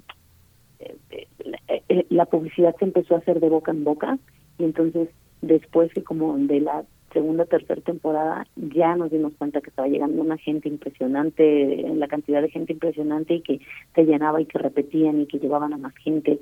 [2.09, 4.19] la publicidad se empezó a hacer de boca en boca
[4.59, 5.09] y entonces
[5.43, 10.23] después y como de la segunda tercera temporada ya nos dimos cuenta que estaba llegando
[10.23, 13.61] una gente impresionante, la cantidad de gente impresionante y que
[13.94, 16.40] se llenaba y que repetían y que llevaban a más gente.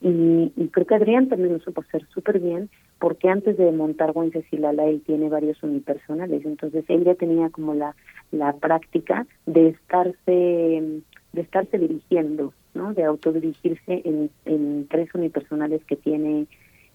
[0.00, 4.86] Y, creo que Adrián también lo supo hacer súper bien porque antes de montar Wencesilala
[4.86, 7.94] él tiene varios unipersonales, entonces él ya tenía como la,
[8.30, 12.94] la práctica de estarse, de estarse dirigiendo, ¿no?
[12.94, 16.46] de autodirigirse en, en tres unipersonales que tiene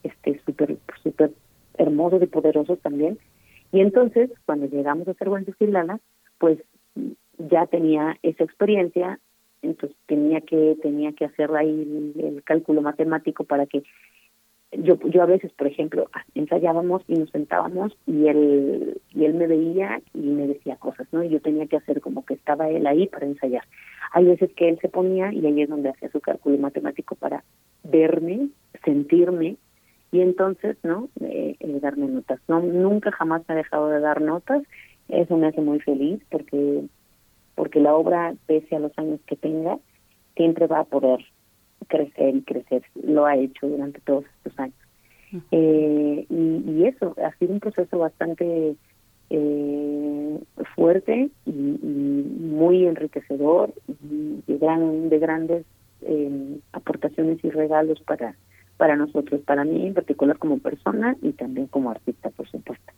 [0.03, 1.31] este súper súper
[1.79, 3.17] hermosos y poderosos también.
[3.71, 5.15] Y entonces, cuando llegamos a
[5.59, 5.99] Lana,
[6.37, 6.59] pues
[7.37, 9.19] ya tenía esa experiencia,
[9.61, 13.83] entonces tenía que tenía que hacer ahí el, cálculo matemático para que
[14.71, 19.47] yo yo a veces, por ejemplo, ensayábamos y nos sentábamos y él y él me
[19.47, 21.23] veía y me decía cosas, ¿no?
[21.23, 23.63] Y yo tenía que hacer como que estaba él ahí para ensayar.
[24.11, 27.43] Hay veces que él se ponía y ahí es donde hacía su cálculo matemático para
[27.83, 28.49] verme,
[28.83, 29.57] sentirme
[30.11, 31.09] y entonces, ¿no?
[31.21, 32.39] Eh, eh, darme notas.
[32.47, 34.63] No, nunca jamás me ha dejado de dar notas.
[35.07, 36.83] Eso me hace muy feliz porque
[37.59, 39.77] porque la obra, pese a los años que tenga,
[40.37, 41.19] siempre va a poder
[41.89, 42.83] crecer y crecer.
[43.03, 44.77] Lo ha hecho durante todos estos años.
[45.51, 48.75] Eh, y, eso ha sido un proceso bastante
[49.29, 50.39] eh,
[50.73, 55.65] fuerte y, muy enriquecedor y de, gran, de grandes
[56.01, 58.35] eh, aportaciones y regalos para
[58.79, 62.93] para nosotros, para mí en particular como persona y también como artista, por supuesto.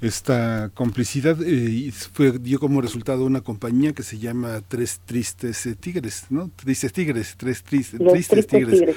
[0.00, 5.74] Esta complicidad eh, fue dio como resultado una compañía que se llama Tres Tristes eh,
[5.74, 6.50] Tigres, ¿no?
[6.54, 8.94] Tristes Tigres, Tres Tristes, tristes, Tigres.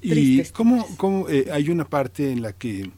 [0.00, 2.88] y cómo, cómo eh, hay una parte en la que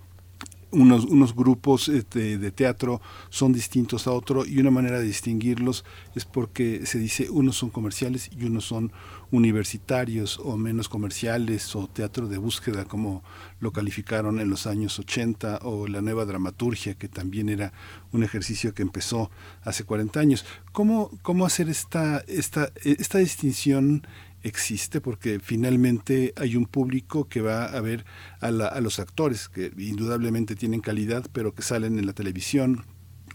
[0.71, 5.85] unos, unos grupos este, de teatro son distintos a otro y una manera de distinguirlos
[6.15, 8.93] es porque se dice unos son comerciales y unos son
[9.31, 13.23] universitarios o menos comerciales o teatro de búsqueda como
[13.61, 17.73] lo calificaron en los años 80 o la nueva dramaturgia que también era
[18.13, 19.31] un ejercicio que empezó
[19.63, 20.45] hace 40 años.
[20.73, 24.07] ¿Cómo, cómo hacer esta, esta, esta distinción
[24.43, 28.05] existe porque finalmente hay un público que va a ver
[28.41, 32.85] a, a, los actores que indudablemente tienen calidad pero que salen en la televisión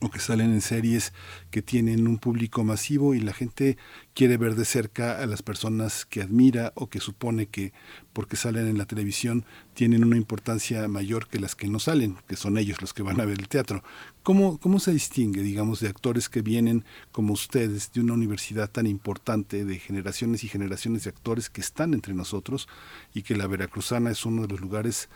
[0.01, 1.13] o que salen en series
[1.51, 3.77] que tienen un público masivo y la gente
[4.13, 7.71] quiere ver de cerca a las personas que admira o que supone que
[8.13, 12.35] porque salen en la televisión tienen una importancia mayor que las que no salen, que
[12.35, 13.83] son ellos los que van a ver el teatro.
[14.23, 18.87] ¿Cómo, cómo se distingue, digamos, de actores que vienen como ustedes de una universidad tan
[18.87, 22.67] importante, de generaciones y generaciones de actores que están entre nosotros
[23.13, 25.09] y que la Veracruzana es uno de los lugares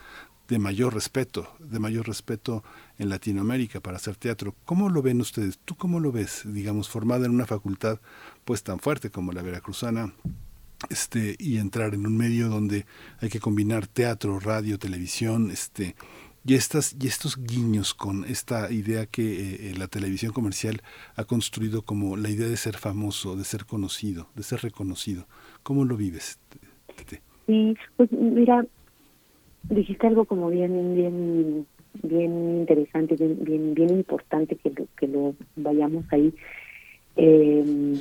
[0.48, 2.62] de mayor respeto, de mayor respeto
[2.98, 4.54] en Latinoamérica para hacer teatro.
[4.64, 5.58] ¿Cómo lo ven ustedes?
[5.64, 8.00] ¿Tú cómo lo ves, digamos, formada en una facultad
[8.44, 10.12] pues tan fuerte como la Veracruzana?
[10.90, 12.84] Este, y entrar en un medio donde
[13.20, 15.96] hay que combinar teatro, radio, televisión, este,
[16.46, 20.80] y estas y estos guiños con esta idea que eh, la televisión comercial
[21.16, 25.26] ha construido como la idea de ser famoso, de ser conocido, de ser reconocido.
[25.64, 26.38] ¿Cómo lo vives?
[27.46, 28.64] Sí, pues mira,
[29.68, 31.66] dijiste algo como bien bien
[32.02, 36.32] bien interesante bien bien, bien importante que lo, que lo vayamos ahí
[37.16, 37.94] eh,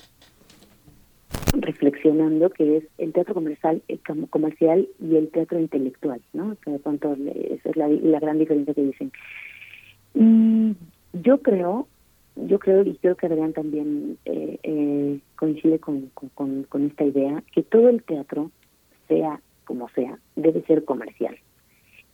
[1.53, 3.99] reflexionando que es el teatro comercial el
[4.29, 9.11] comercial y el teatro intelectual no esa es la, gran diferencia que dicen.
[10.13, 10.75] Y
[11.13, 11.87] yo creo
[12.35, 17.63] yo creo y creo que Adrián también eh, eh, coincide con, con esta idea que
[17.63, 18.51] todo el teatro
[19.07, 21.37] sea como sea debe ser comercial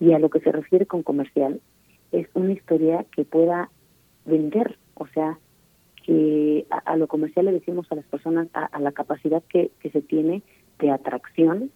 [0.01, 1.61] y a lo que se refiere con comercial
[2.11, 3.69] es una historia que pueda
[4.25, 5.37] vender, o sea,
[6.03, 10.01] que a, lo comercial le decimos a las personas a, la capacidad que, que, se
[10.01, 10.41] tiene
[10.79, 11.69] de atracción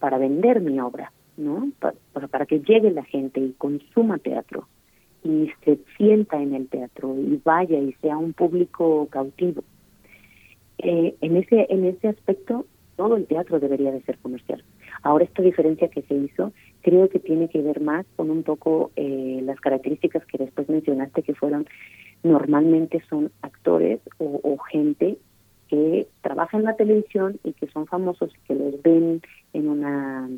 [0.00, 1.70] para vender mi obra, ¿no?
[1.78, 4.66] Para, para que llegue la gente y consuma teatro
[5.22, 9.62] y se sienta en el teatro y vaya y sea un público cautivo.
[10.78, 14.64] Eh, en ese en ese aspecto todo el teatro debería de ser comercial.
[15.02, 18.90] Ahora esta diferencia que se hizo creo que tiene que ver más con un poco
[18.96, 21.66] eh, las características que después mencionaste que fueron
[22.22, 25.18] normalmente son actores o, gente
[25.68, 29.22] que trabaja en la televisión y que son famosos y que los ven
[29.52, 30.28] en una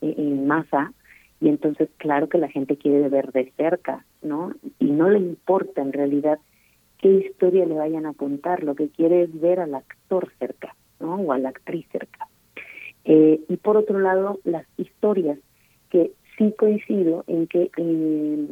[0.00, 0.92] en masa
[1.40, 4.52] y entonces claro que la gente quiere ver de cerca, ¿no?
[4.78, 6.38] Y no le importa en realidad
[6.98, 11.16] qué historia le vayan a contar, lo que quiere es ver al actor cerca, ¿no?
[11.16, 12.28] O a la actriz cerca.
[13.04, 15.38] Eh, y por otro lado, las historias
[15.94, 18.46] que sí coincido en que eh,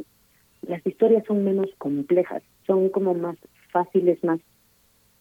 [0.68, 3.36] las historias son menos complejas, son como más
[3.72, 4.38] fáciles, más,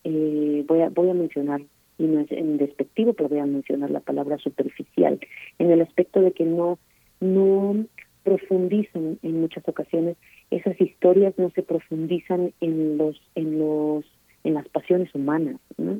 [0.03, 1.61] eh, voy, a, voy a mencionar
[1.97, 5.19] y no es en despectivo, podría mencionar la palabra superficial,
[5.57, 6.77] en el aspecto de que no,
[7.19, 7.85] no
[8.21, 10.15] profundizan en muchas ocasiones,
[10.51, 14.05] esas historias no se profundizan en los, en los,
[14.43, 15.99] en las pasiones humanas, ¿no?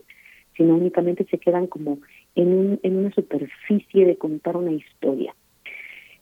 [0.56, 1.98] sino únicamente se quedan como
[2.36, 5.34] en, un, en una superficie de contar una historia.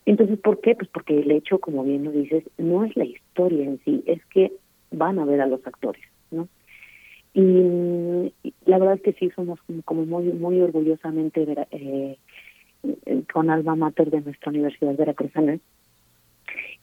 [0.05, 0.75] Entonces, ¿por qué?
[0.75, 4.25] Pues porque el hecho, como bien lo dices, no es la historia en sí, es
[4.27, 4.51] que
[4.91, 6.47] van a ver a los actores, ¿no?
[7.33, 8.33] Y,
[8.65, 12.17] la verdad es que sí somos como, muy muy orgullosamente eh,
[13.31, 15.59] con alma mater de nuestra Universidad Veracruzana.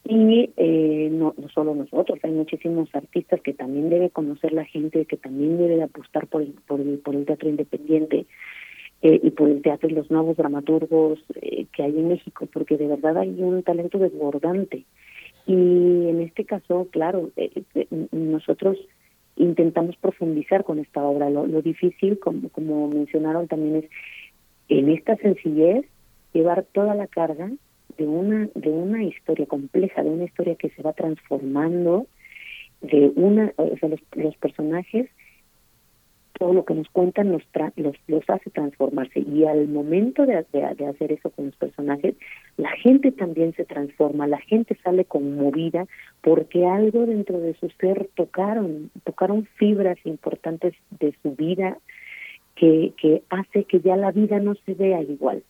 [0.04, 5.04] Y eh, no, no solo nosotros, hay muchísimos artistas que también debe conocer la gente,
[5.04, 8.26] que también debe apostar por el, por el, por el teatro independiente
[9.02, 12.88] eh, y por el teatro los nuevos dramaturgos eh, que hay en México, porque de
[12.88, 14.84] verdad hay un talento desbordante.
[15.46, 17.64] Y en este caso, claro, eh,
[18.10, 18.78] nosotros
[19.36, 21.30] intentamos profundizar con esta obra.
[21.30, 23.90] Lo, lo difícil, como, como mencionaron también, es
[24.68, 25.84] en esta sencillez
[26.32, 27.50] llevar toda la carga
[27.96, 32.06] de una de una historia compleja, de una historia que se va transformando,
[32.80, 35.08] de una, o sea, los, los personajes
[36.38, 37.42] todo lo que nos cuentan los,
[37.76, 42.14] los, los hace transformarse y al momento de, de, hacer eso con los personajes,
[42.56, 45.86] la gente también se transforma, la gente sale conmovida
[46.20, 51.78] porque algo dentro de su ser tocaron, tocaron fibras importantes de su vida
[52.54, 55.42] que, que hace que ya la vida no se vea igual.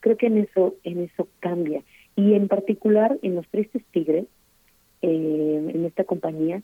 [0.00, 1.82] Creo que en eso, en eso cambia.
[2.16, 4.26] Y en particular en Los Tristes Tigres,
[5.02, 6.62] eh, en esta compañía,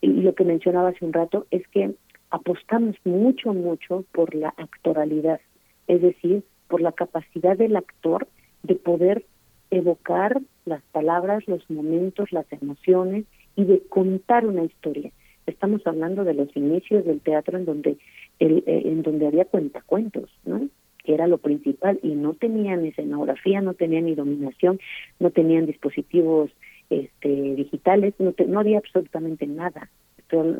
[0.00, 1.94] y lo que mencionaba hace un rato es que
[2.30, 5.40] apostamos mucho, mucho por la actoralidad,
[5.86, 8.28] es decir, por la capacidad del actor
[8.62, 9.24] de poder
[9.70, 13.24] evocar las palabras, los momentos, las emociones
[13.56, 15.10] y de contar una historia.
[15.46, 17.98] Estamos hablando de los inicios del teatro en donde
[18.38, 20.68] el, eh, en donde había cuentacuentos, ¿no?
[21.02, 24.78] que era lo principal y no tenían escenografía, no tenían iluminación,
[25.18, 26.50] no tenían dispositivos
[26.90, 29.90] este, digitales, no, no había absolutamente nada,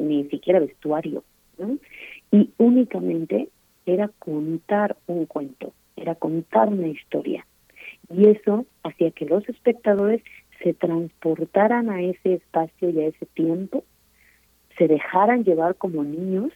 [0.00, 1.22] ni siquiera vestuario.
[2.30, 3.48] Y únicamente
[3.86, 7.46] era contar un cuento, era contar una historia.
[8.08, 10.22] Y eso hacía que los espectadores
[10.62, 13.84] se transportaran a ese espacio y a ese tiempo,
[14.76, 16.52] se dejaran llevar como niños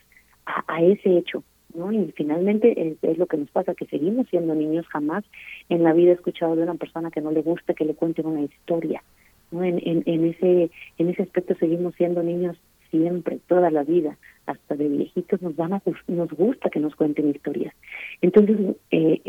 [0.46, 1.42] a, ese hecho,
[1.74, 1.90] ¿no?
[1.90, 5.24] Y finalmente es, lo que nos pasa, que seguimos siendo niños, jamás
[5.68, 8.26] en la vida he escuchado de una persona que no le gusta que le cuenten
[8.26, 9.02] una historia,
[9.50, 9.64] ¿no?
[9.64, 12.58] En, en, en, ese, en ese aspecto seguimos siendo niños
[12.94, 14.16] siempre, toda la vida,
[14.46, 17.74] hasta de viejitos, nos, van a, nos gusta que nos cuenten historias.
[18.22, 19.20] Entonces, eh,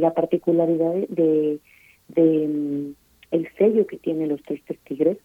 [0.00, 1.60] la particularidad de,
[2.08, 2.94] de, mm,
[3.32, 5.18] el sello que tiene los Tristes Tigres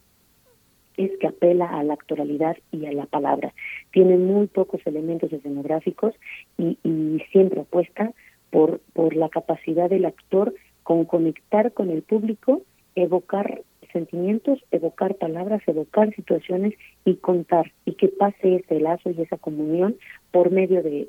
[0.98, 3.54] es que apela a la actualidad y a la palabra.
[3.91, 6.14] Tiene muy pocos elementos escenográficos
[6.58, 8.12] y, y siempre apuesta
[8.50, 12.62] por, por la capacidad del actor con conectar con el público,
[12.96, 13.64] evocar
[13.96, 16.74] sentimientos, evocar palabras, evocar situaciones
[17.06, 19.96] y contar y que pase ese lazo y esa comunión
[20.32, 21.08] por medio de,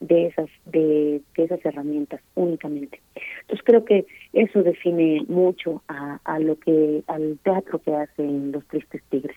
[0.00, 3.02] de, esas de, esas herramientas únicamente.
[3.42, 8.66] Entonces creo que eso define mucho a, a lo que al teatro que hacen los
[8.66, 9.36] Tristes Tigres.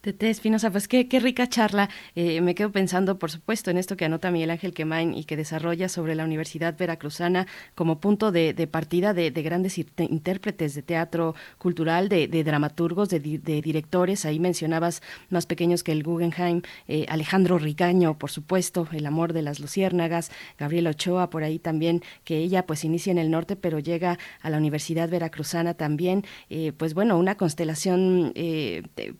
[0.00, 1.90] Tete Espinosa, pues qué, qué rica charla.
[2.14, 5.36] Eh, me quedo pensando, por supuesto, en esto que anota Miguel Ángel Quemain y que
[5.36, 12.08] desarrolla sobre la Universidad Veracruzana como punto de, partida de, grandes intérpretes de teatro cultural,
[12.08, 14.24] de, dramaturgos, de, directores.
[14.24, 19.42] Ahí mencionabas más pequeños que el Guggenheim, eh, Alejandro Rigaño, por supuesto, El amor de
[19.42, 23.80] las luciérnagas, Gabriela Ochoa, por ahí también, que ella pues inicia en el norte, pero
[23.80, 26.24] llega a la Universidad Veracruzana también.
[26.50, 28.32] Eh, pues bueno, una constelación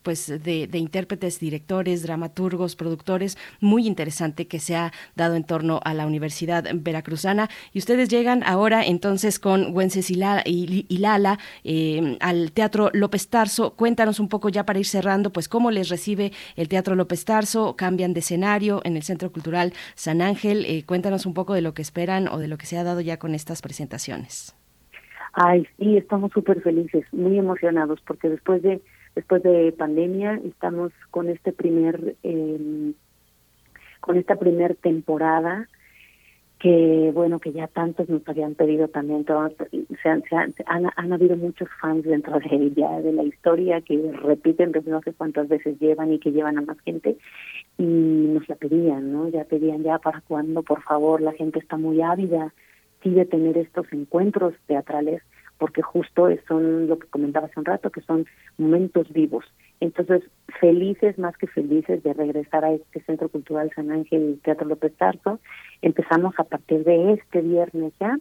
[0.02, 5.80] pues de de intérpretes, directores, dramaturgos, productores, muy interesante que se ha dado en torno
[5.84, 7.48] a la Universidad Veracruzana.
[7.72, 13.74] Y ustedes llegan ahora entonces con Wenceslao y, Lala eh, al Teatro López Tarso.
[13.74, 17.76] Cuéntanos un poco ya para ir cerrando, pues cómo les recibe el Teatro López Tarso,
[17.76, 20.64] cambian de escenario en el Centro Cultural San Ángel.
[20.66, 23.00] Eh, cuéntanos un poco de lo que esperan o de lo que se ha dado
[23.00, 24.54] ya con estas presentaciones.
[25.32, 28.80] Ay, sí, estamos súper felices, muy emocionados, porque después de
[29.18, 32.92] después de pandemia estamos con este primer eh,
[33.98, 35.66] con esta primer temporada
[36.60, 39.54] que bueno que ya tantos nos habían pedido también todos,
[40.02, 40.22] se han,
[40.94, 45.48] han, habido muchos fans dentro de ella de la historia que repiten no sé cuántas
[45.48, 47.16] veces llevan y que llevan a más gente
[47.76, 51.76] y nos la pedían no ya pedían ya para cuándo por favor la gente está
[51.76, 52.54] muy ávida
[53.02, 55.22] sigue tener estos encuentros teatrales
[55.58, 59.44] porque justo son lo que comentaba hace un rato, que son momentos vivos
[59.80, 60.22] Entonces,
[60.60, 65.40] felices, más que felices de regresar a este Centro Cultural San Ángel Teatro López Tarso.
[65.82, 68.18] Empezamos a partir de este viernes ya,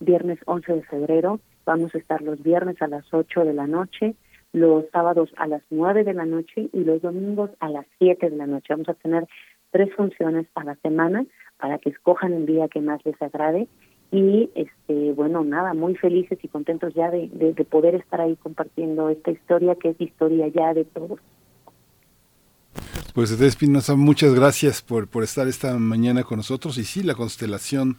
[0.00, 1.40] viernes 11 de febrero.
[1.66, 4.14] Vamos a estar los viernes a las 8 de la noche,
[4.52, 8.36] los sábados a las 9 de la noche y los domingos a las 7 de
[8.36, 8.68] la noche.
[8.70, 9.26] Vamos a tener
[9.70, 11.26] tres funciones a la semana
[11.58, 13.68] para que escojan el día que más les agrade
[14.10, 18.36] y este bueno nada muy felices y contentos ya de, de, de poder estar ahí
[18.36, 21.20] compartiendo esta historia que es historia ya de todos
[23.18, 26.78] pues Espinosa, muchas gracias por, por estar esta mañana con nosotros.
[26.78, 27.96] Y sí, la constelación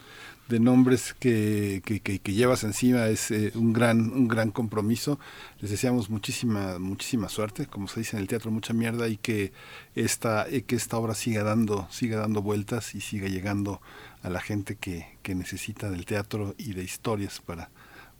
[0.48, 5.20] de nombres que, que, que, llevas encima es eh, un gran un gran compromiso.
[5.60, 9.52] Les deseamos muchísima muchísima suerte, como se dice en el teatro, mucha mierda y que
[9.94, 13.82] esta que esta obra siga dando siga dando vueltas y siga llegando
[14.22, 17.70] a la gente que, que necesita del teatro y de historias para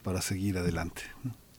[0.02, 1.02] para seguir adelante.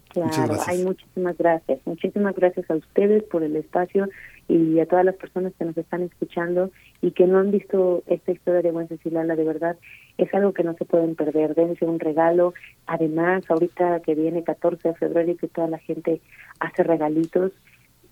[0.10, 1.80] Claro, hay muchísimas gracias.
[1.86, 4.10] Muchísimas gracias a ustedes por el espacio
[4.50, 6.70] y a todas las personas que nos están escuchando
[7.02, 9.78] y que no han visto esta historia de Wencesilala, de verdad,
[10.18, 12.54] es algo que no se pueden perder, dense un regalo.
[12.88, 16.20] Además, ahorita que viene 14 de febrero y que toda la gente
[16.60, 17.54] hace regalitos,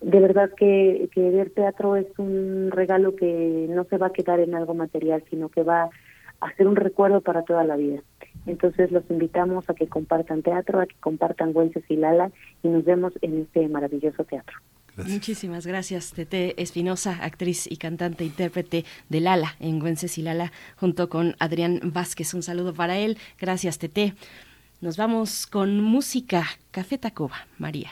[0.00, 4.40] de verdad que, que ver teatro es un regalo que no se va a quedar
[4.40, 5.90] en algo material, sino que va
[6.40, 8.00] a ser un recuerdo para toda la vida.
[8.46, 12.30] Entonces los invitamos a que compartan teatro, a que compartan Wencesilala
[12.62, 14.56] y nos vemos en este maravilloso teatro.
[14.96, 19.80] Muchísimas gracias, Tete Espinosa, actriz y cantante, intérprete de Lala en
[20.24, 22.34] Lala, junto con Adrián Vázquez.
[22.34, 23.16] Un saludo para él.
[23.38, 24.14] Gracias, Tete.
[24.80, 26.44] Nos vamos con música.
[26.70, 27.90] Café Tacuba, María.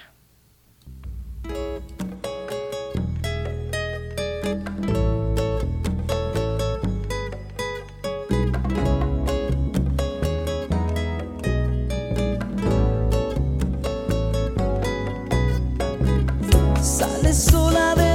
[17.28, 18.07] De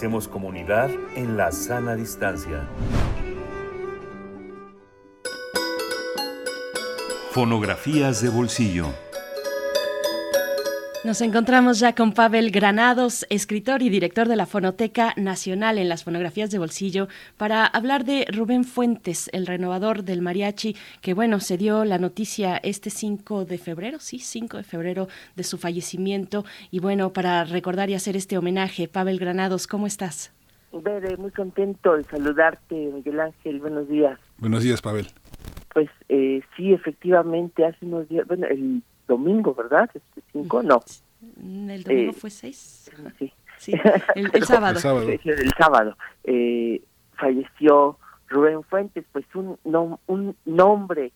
[0.00, 2.66] Hacemos comunidad en la sana distancia.
[7.32, 8.86] Fonografías de bolsillo.
[11.10, 16.04] Nos encontramos ya con Pavel Granados, escritor y director de la Fonoteca Nacional en las
[16.04, 21.56] fonografías de bolsillo, para hablar de Rubén Fuentes, el renovador del mariachi, que bueno, se
[21.56, 26.44] dio la noticia este 5 de febrero, sí, 5 de febrero de su fallecimiento.
[26.70, 30.32] Y bueno, para recordar y hacer este homenaje, Pavel Granados, ¿cómo estás?
[30.72, 34.16] Bere, muy contento de saludarte, Miguel Ángel, buenos días.
[34.38, 35.08] Buenos días, Pavel.
[35.74, 39.88] Pues eh, sí, efectivamente, hace unos días, bueno, el domingo, ¿verdad?
[39.94, 40.80] Este cinco, no.
[41.36, 42.90] Mm, El domingo Eh, fue 6.
[43.18, 43.32] Sí.
[43.58, 43.72] Sí,
[44.14, 44.76] el, el sábado.
[44.76, 45.06] El sábado.
[45.22, 45.96] Sí, El sábado.
[46.24, 46.82] Eh,
[47.18, 47.98] falleció
[48.28, 51.12] Rubén Fuentes, pues un, nom- un nombre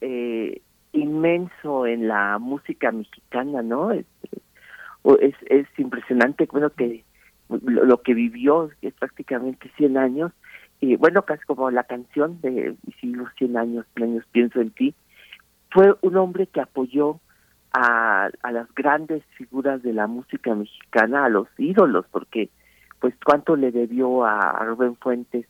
[0.00, 0.60] eh,
[0.92, 3.90] inmenso en la música mexicana, ¿no?
[3.90, 4.28] Este,
[5.20, 7.04] es, es impresionante, bueno, que
[7.48, 10.32] lo, lo que vivió, que es prácticamente 100 años,
[10.80, 14.70] y bueno, casi como la canción de si los 100 años, 100 años pienso en
[14.70, 14.94] ti,
[15.70, 17.18] fue un hombre que apoyó
[17.72, 22.50] a, a las grandes figuras de la música mexicana, a los ídolos, porque
[23.00, 25.46] pues cuánto le debió a, Rubén Fuentes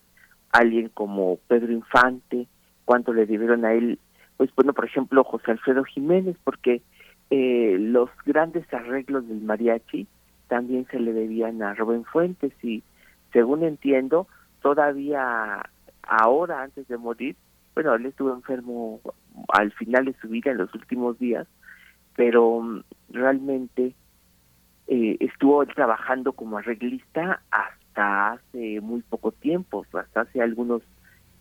[0.53, 2.47] alguien como Pedro Infante,
[2.85, 3.99] cuánto le debieron a él,
[4.37, 6.83] pues bueno, por ejemplo, José Alfredo Jiménez, porque
[7.31, 10.07] eh, los grandes arreglos del mariachi
[10.49, 12.83] también se le debían a Rubén Fuentes y
[13.33, 14.27] según entiendo,
[14.63, 15.63] todavía
[16.03, 17.37] ahora, antes de morir,
[17.75, 19.01] bueno, él estuvo enfermo
[19.49, 21.47] al final de su vida, en los últimos días,
[22.19, 23.95] pero mm, realmente
[24.89, 30.83] eh, estuvo trabajando como arreglista hasta hace muy poco tiempo, hasta hace algunos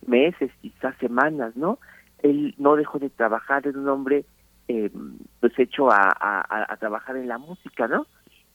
[0.06, 1.80] meses, quizás semanas, ¿no?
[2.22, 4.26] Él no dejó de trabajar, era un hombre
[4.68, 4.92] eh,
[5.40, 8.06] pues hecho a, trabajar en la música, ¿no?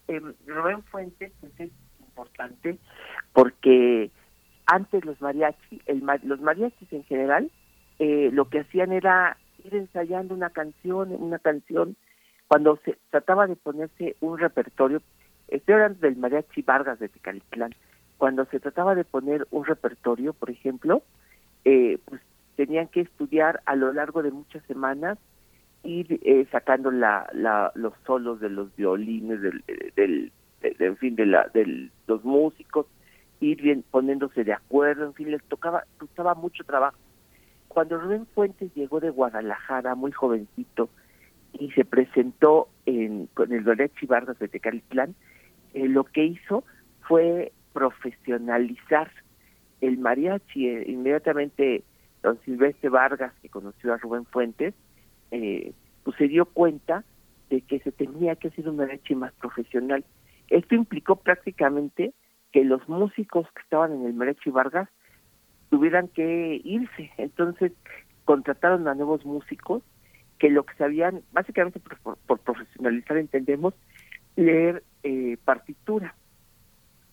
[0.07, 2.79] Eh, Rubén Fuentes pues, es importante
[3.33, 4.12] porque
[4.66, 7.51] antes los mariachi, el, los mariachis en general,
[7.99, 11.97] eh, lo que hacían era ir ensayando una canción, una canción,
[12.53, 15.00] cuando se trataba de ponerse un repertorio,
[15.48, 17.74] estoy hablando del mariachi Vargas de Tecalitlán,
[18.18, 21.03] cuando se trataba de poner un repertorio, por ejemplo,
[21.64, 22.20] eh, pues
[22.57, 25.16] tenían que estudiar a lo largo de muchas semanas,
[25.82, 29.64] ir eh, sacando la, la, los solos de los violines, del,
[29.96, 30.30] del,
[30.61, 32.84] de- de- en fin, de, la, de los músicos,
[33.40, 36.98] ir bien poniéndose de acuerdo, en fin, les tocaba, costaba mucho trabajo.
[37.68, 40.90] Cuando Rubén Fuentes llegó de Guadalajara, muy jovencito,
[41.53, 45.14] y se presentó en, con el Mariachi Vargas de Tecalitlán,
[45.74, 46.64] eh, lo que hizo
[47.03, 49.11] fue profesionalizar
[49.80, 50.68] el mariachi.
[50.68, 51.84] Eh, inmediatamente
[52.22, 54.74] don Silvestre Vargas, que conoció a Rubén Fuentes,
[55.30, 55.72] eh,
[56.05, 57.05] pues se dio cuenta
[57.50, 60.05] de que se tenía que hacer un mariachi más profesional.
[60.48, 62.12] Esto implicó prácticamente
[62.53, 64.88] que los músicos que estaban en el mariachi Vargas
[65.70, 67.11] tuvieran que irse.
[67.16, 67.72] Entonces
[68.24, 69.82] contrataron a nuevos músicos
[70.43, 71.78] que lo que sabían, básicamente
[72.26, 73.74] por, profesionalizar entendemos,
[74.34, 76.16] leer eh, partitura.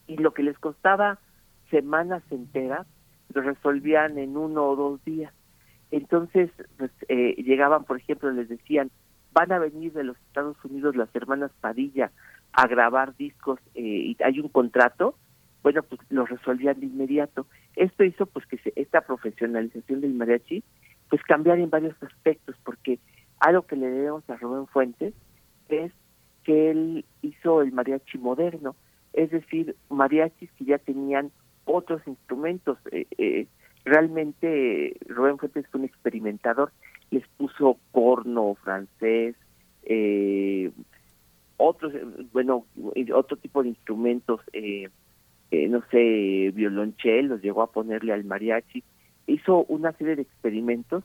[0.07, 1.19] Y lo que les costaba
[1.69, 2.87] semanas enteras,
[3.31, 5.31] lo resolvían en uno o dos días.
[5.91, 8.89] Entonces pues, eh, llegaban, por ejemplo, les decían,
[9.31, 12.11] van a venir de los Estados Unidos las hermanas Padilla
[12.53, 15.13] a grabar discos eh, y hay un contrato,
[15.61, 17.45] bueno, pues lo resolvían de inmediato.
[17.75, 20.63] Esto hizo pues que se- esta profesionalización del mariachi
[21.11, 22.97] pues cambiar en varios aspectos, porque
[23.39, 25.13] algo que le debemos a Rubén Fuentes
[25.69, 25.91] es
[26.43, 28.75] que él hizo el mariachi moderno,
[29.13, 31.31] es decir, mariachis que ya tenían
[31.65, 32.77] otros instrumentos.
[32.91, 33.47] Eh, eh,
[33.85, 36.71] realmente Rubén Fuentes fue un experimentador,
[37.11, 39.35] les puso corno francés,
[39.83, 40.71] eh,
[41.57, 42.65] otros, eh, bueno,
[43.13, 44.89] otro tipo de instrumentos, eh,
[45.51, 48.83] eh, no sé, violonchelos, llegó a ponerle al mariachi,
[49.27, 51.03] hizo una serie de experimentos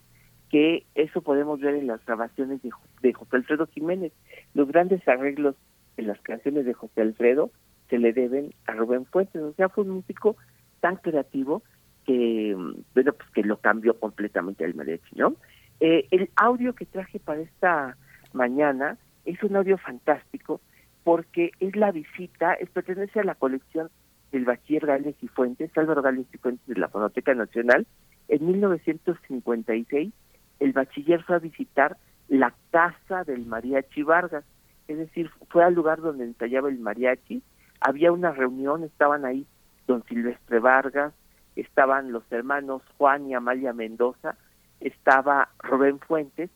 [0.54, 4.12] que eso podemos ver en las grabaciones de, Jo- de José Alfredo Jiménez.
[4.54, 5.56] Los grandes arreglos
[5.96, 7.50] en las canciones de José Alfredo
[7.90, 10.36] se le deben a Rubén Fuentes, o sea, fue un músico
[10.78, 11.64] tan creativo
[12.06, 15.34] que, mm, bueno, pues que lo cambió completamente el mariachi, ¿no?
[15.80, 17.96] Eh, el audio que traje para esta
[18.32, 20.60] mañana es un audio fantástico
[21.02, 23.90] porque es la visita, es, pertenece a la colección
[24.30, 27.88] del bachiller Gales y Fuentes, Álvaro Gales y Fuentes de la Fonoteca Nacional.
[28.28, 30.12] En 1956
[30.60, 31.96] el bachiller fue a visitar
[32.28, 34.44] la casa del mariachi Vargas,
[34.88, 37.42] es decir, fue al lugar donde ensayaba el mariachi,
[37.80, 39.46] había una reunión, estaban ahí
[39.86, 41.12] don Silvestre Vargas,
[41.56, 44.36] estaban los hermanos Juan y Amalia Mendoza,
[44.80, 46.50] estaba Rubén Fuentes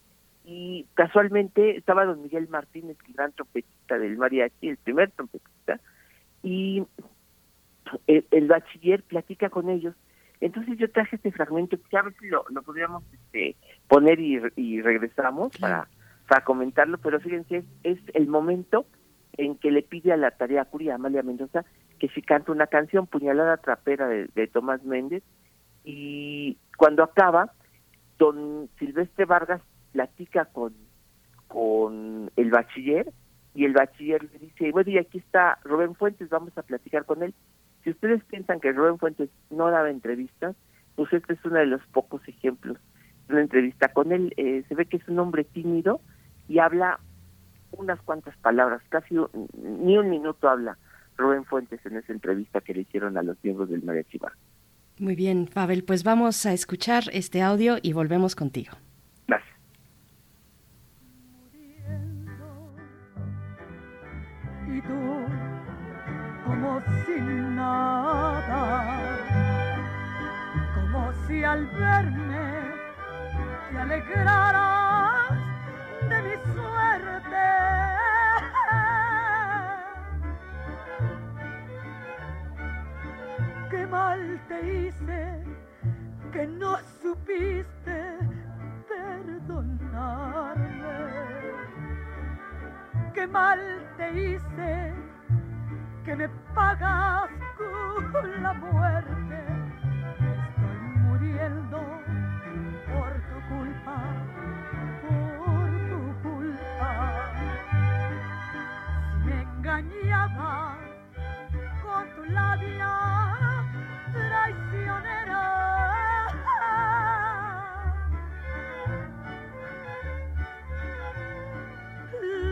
[0.45, 5.79] y casualmente estaba don Miguel Martínez, el gran trompetista del mariachi, el primer trompetista,
[6.43, 6.87] y
[8.07, 9.95] el, bachiller platica con ellos.
[10.41, 13.57] Entonces yo traje este fragmento, que a ver si lo, lo podríamos este,
[13.89, 15.89] poner y, regresamos para,
[16.29, 18.87] para comentarlo, pero fíjense, es, el momento
[19.37, 21.65] en que le pide a la tarea curia Amalia Mendoza
[21.99, 25.25] que si canta una canción, Puñalada Trapera de, de Tomás Méndez,
[25.85, 27.53] y cuando acaba,
[28.19, 29.63] don Silvestre Vargas
[29.93, 30.75] platica con,
[31.47, 33.13] con el bachiller
[33.55, 37.23] y el bachiller le dice, bueno, y aquí está Rubén Fuentes, vamos a platicar con
[37.23, 37.35] él.
[37.89, 40.55] Si ustedes piensan que Rubén Fuentes no daba entrevistas,
[40.95, 42.77] pues este es uno de los pocos ejemplos
[43.27, 44.35] de una entrevista con él.
[44.37, 46.03] Eh, se ve que es un hombre tímido
[46.49, 47.01] y habla
[47.73, 49.15] unas cuantas palabras, casi
[49.55, 50.77] ni un minuto habla
[51.17, 54.33] Rubén Fuentes en esa entrevista que le hicieron a los miembros del Mariachi Bar.
[54.99, 58.73] Muy bien, Fabel, pues vamos a escuchar este audio y volvemos contigo.
[67.07, 68.85] Sin nada,
[70.75, 72.73] como si al verme
[73.71, 75.31] te alegraras
[76.09, 77.47] de mi suerte
[83.71, 85.45] qué mal te hice
[86.33, 88.19] que no supiste
[88.89, 90.69] perdonarme.
[93.15, 93.61] Qué mal
[93.97, 94.98] te hice
[96.09, 97.29] que me pagas
[97.59, 99.39] con la muerte.
[100.17, 101.79] Estoy muriendo
[102.89, 103.97] por tu culpa,
[105.03, 106.91] por tu culpa.
[108.51, 110.79] Si me engañabas
[111.83, 112.93] con tu labia
[114.15, 115.45] traicionera.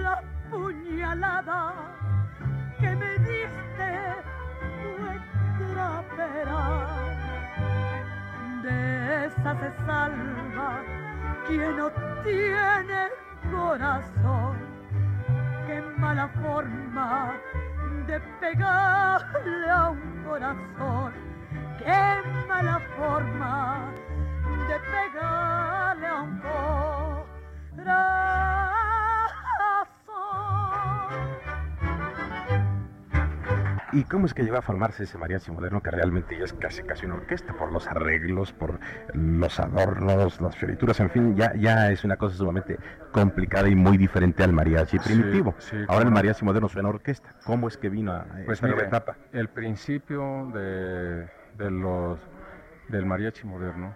[0.03, 1.86] La puñalada
[8.63, 10.83] De esa se salva
[11.47, 11.91] quien no
[12.23, 13.09] tiene
[13.51, 14.57] corazón.
[15.67, 17.35] Qué mala forma
[18.07, 21.27] de pegarle a un corazón
[21.87, 23.93] qué mala forma
[24.69, 27.27] de pegarle a un corazón.
[33.93, 36.83] ¿Y cómo es que llegó a formarse ese mariachi moderno que realmente ya es casi
[36.83, 38.79] casi una orquesta por los arreglos, por
[39.15, 42.79] los adornos, las fiorituras, en fin, ya, ya es una cosa sumamente
[43.13, 45.55] complicada y muy diferente al mariachi primitivo.
[45.89, 47.35] Ahora el mariachi moderno suena orquesta.
[47.45, 49.17] ¿Cómo es que vino a pues esta nueva etapa?
[49.33, 51.27] El principio de
[51.59, 52.19] de los,
[52.89, 53.95] del mariachi moderno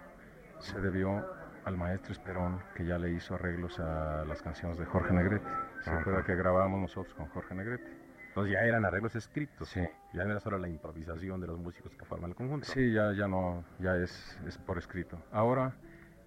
[0.59, 1.25] se debió
[1.65, 5.45] al maestro Esperón, que ya le hizo arreglos a las canciones de Jorge Negrete.
[5.81, 8.00] Se acuerda que grabábamos nosotros con Jorge Negrete.
[8.31, 9.67] Entonces ya eran arreglos escritos.
[9.67, 9.81] Sí.
[10.13, 12.65] Ya no era solo la improvisación de los músicos que forman el conjunto.
[12.65, 15.21] Sí, ya, ya no, ya es, es por escrito.
[15.33, 15.73] Ahora,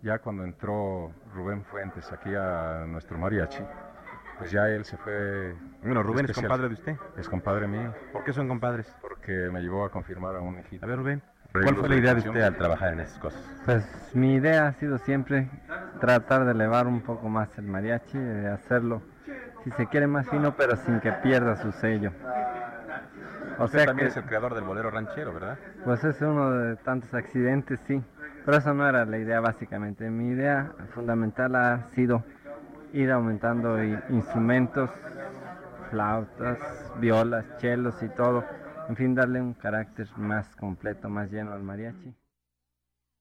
[0.02, 3.62] ya cuando entró Rubén Fuentes aquí a nuestro mariachi,
[4.38, 5.54] pues ya él se fue.
[5.82, 6.96] Bueno, Rubén es compadre de usted.
[7.16, 7.94] Es compadre mío.
[8.12, 8.94] ¿Por qué son compadres?
[9.00, 10.84] Porque me llevó a confirmar a un hijito.
[10.84, 11.22] A ver, Rubén.
[11.52, 13.40] ¿Cuál fue la idea de usted al trabajar en esas cosas?
[13.64, 15.48] Pues mi idea ha sido siempre
[16.00, 19.02] tratar de elevar un poco más el mariachi, de hacerlo,
[19.64, 22.12] si se quiere, más fino, pero sin que pierda su sello.
[23.58, 25.58] O usted sea también es el creador del bolero ranchero, ¿verdad?
[25.84, 28.02] Pues es uno de tantos accidentes, sí.
[28.44, 30.10] Pero esa no era la idea básicamente.
[30.10, 32.24] Mi idea fundamental ha sido
[32.92, 34.90] ir aumentando instrumentos,
[35.90, 36.58] flautas,
[37.00, 38.44] violas, chelos y todo
[38.88, 42.14] en fin, darle un carácter más completo, más lleno al mariachi.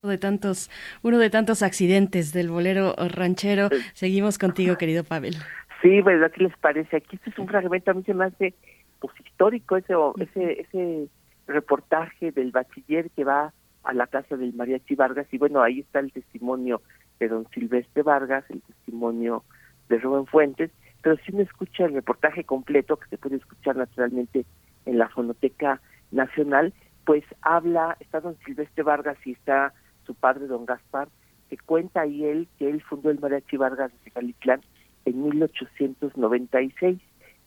[0.01, 0.69] De tantos,
[1.01, 3.69] uno de tantos accidentes del bolero ranchero.
[3.93, 5.37] Seguimos contigo, querido Pavel.
[5.84, 6.31] Sí, ¿verdad?
[6.31, 6.95] ¿Qué les parece?
[6.95, 8.53] Aquí este es un fragmento, a mí se me hace
[9.01, 11.09] pues, histórico ese, ese, ese
[11.45, 13.51] reportaje del bachiller que va
[13.84, 16.81] a la casa del mariachi Vargas y bueno, ahí está el testimonio
[17.19, 19.43] de don Silvestre Vargas, el testimonio
[19.89, 20.71] de Rubén Fuentes,
[21.01, 24.45] pero si uno escucha el reportaje completo, que se puede escuchar naturalmente
[24.86, 25.81] en la Fonoteca
[26.11, 26.73] Nacional,
[27.05, 29.73] pues habla, está don Silvestre Vargas y está
[30.05, 31.09] su padre don Gaspar,
[31.49, 34.61] que cuenta ahí él que él fundó el Mariachi Vargas de Calitlán
[35.06, 36.99] en 1896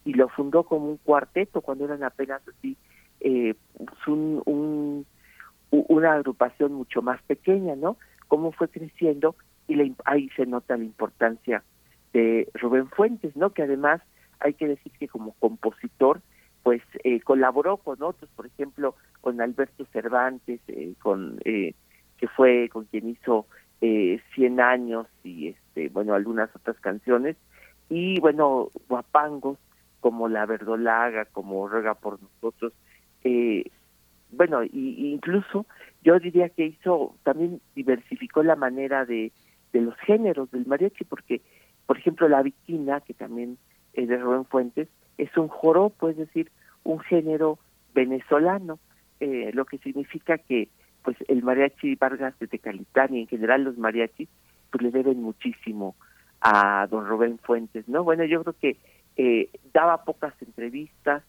[0.05, 2.77] y lo fundó como un cuarteto cuando eran apenas así
[3.21, 3.55] eh,
[4.07, 5.07] un, un,
[5.71, 7.97] una agrupación mucho más pequeña, ¿no?
[8.29, 9.35] Cómo fue creciendo
[9.69, 11.65] y ahí se nota la importancia
[12.13, 13.51] de Rubén Fuentes, ¿no?
[13.51, 14.01] Que además
[14.41, 16.21] hay que decir que como compositor
[16.63, 21.75] pues eh, colaboró con otros, por ejemplo, con Alberto Cervantes, eh, con eh,
[22.19, 23.47] que fue con quien hizo
[23.81, 27.37] eh, 100 años y este bueno algunas otras canciones.
[27.89, 29.59] Y bueno guapangos
[30.01, 32.73] como La Verdolaga, como Ruega por nosotros,
[33.25, 33.65] eh,
[34.31, 35.67] bueno, y, incluso
[36.03, 39.33] yo diría que hizo, también diversificó la manera de,
[39.73, 41.41] de los géneros del mariachi, porque,
[41.87, 43.59] por ejemplo, la viquina, que también
[43.95, 46.51] es de Rubén Fuentes, es un joropo, es decir,
[46.85, 47.59] un género
[47.95, 48.79] venezolano,
[49.21, 50.69] eh, lo que significa que
[51.07, 54.29] pues el mariachi Vargas de Tecalitán y en general los mariachis
[54.73, 55.95] pues le deben muchísimo
[56.41, 58.03] a don Rubén Fuentes, ¿no?
[58.03, 58.77] Bueno, yo creo que
[59.17, 61.23] eh, daba pocas entrevistas,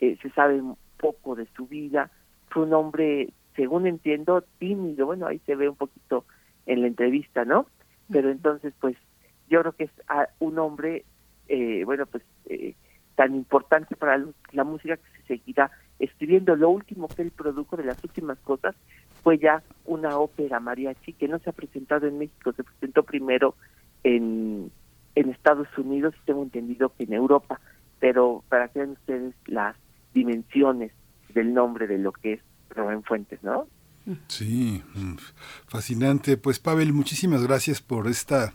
[0.00, 0.60] eh, se sabe
[0.96, 2.10] poco de su vida,
[2.48, 6.24] fue un hombre, según entiendo, tímido, bueno, ahí se ve un poquito
[6.66, 7.66] en la entrevista, ¿no?
[8.10, 8.96] Pero entonces, pues,
[9.48, 11.04] yo creo que es ah, un hombre,
[11.46, 12.74] eh, bueno, pues, eh,
[13.14, 14.20] tan importante para
[14.50, 15.70] la música que se seguirá
[16.00, 16.56] escribiendo.
[16.56, 18.74] Lo último que él produjo de las últimas cosas
[19.22, 23.54] fue ya una ópera mariachi que no se ha presentado en México, se presentó primero
[24.04, 24.70] en,
[25.14, 27.60] en Estados Unidos y tengo entendido que en Europa,
[27.98, 29.76] pero para que vean ustedes las
[30.14, 30.92] dimensiones
[31.34, 32.40] del nombre de lo que es
[32.70, 33.66] Rubén Fuentes, ¿no?
[34.28, 35.16] Sí, mm,
[35.66, 36.36] fascinante.
[36.36, 38.52] Pues Pavel, muchísimas gracias por esta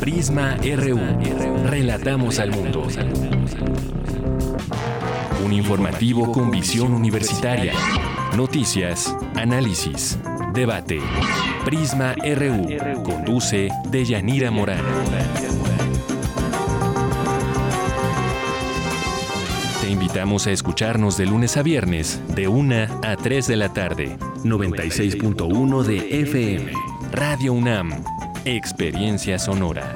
[0.00, 0.98] Prisma RU.
[1.68, 2.86] Relatamos al mundo.
[5.44, 7.72] Un informativo con visión universitaria.
[8.36, 10.18] Noticias, análisis,
[10.54, 11.00] debate.
[11.64, 13.02] Prisma RU.
[13.02, 14.84] Conduce Deyanira Morán.
[20.08, 24.16] Invitamos a escucharnos de lunes a viernes, de 1 a 3 de la tarde.
[24.42, 26.72] 96.1 de FM.
[27.12, 27.90] Radio UNAM.
[28.46, 29.94] Experiencia Sonora.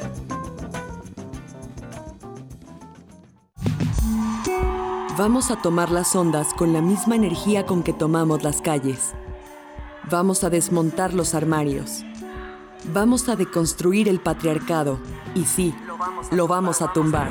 [5.16, 9.14] Vamos a tomar las ondas con la misma energía con que tomamos las calles.
[10.10, 12.04] Vamos a desmontar los armarios.
[12.92, 14.98] Vamos a deconstruir el patriarcado.
[15.34, 15.74] Y sí,
[16.30, 17.30] lo vamos a tumbar.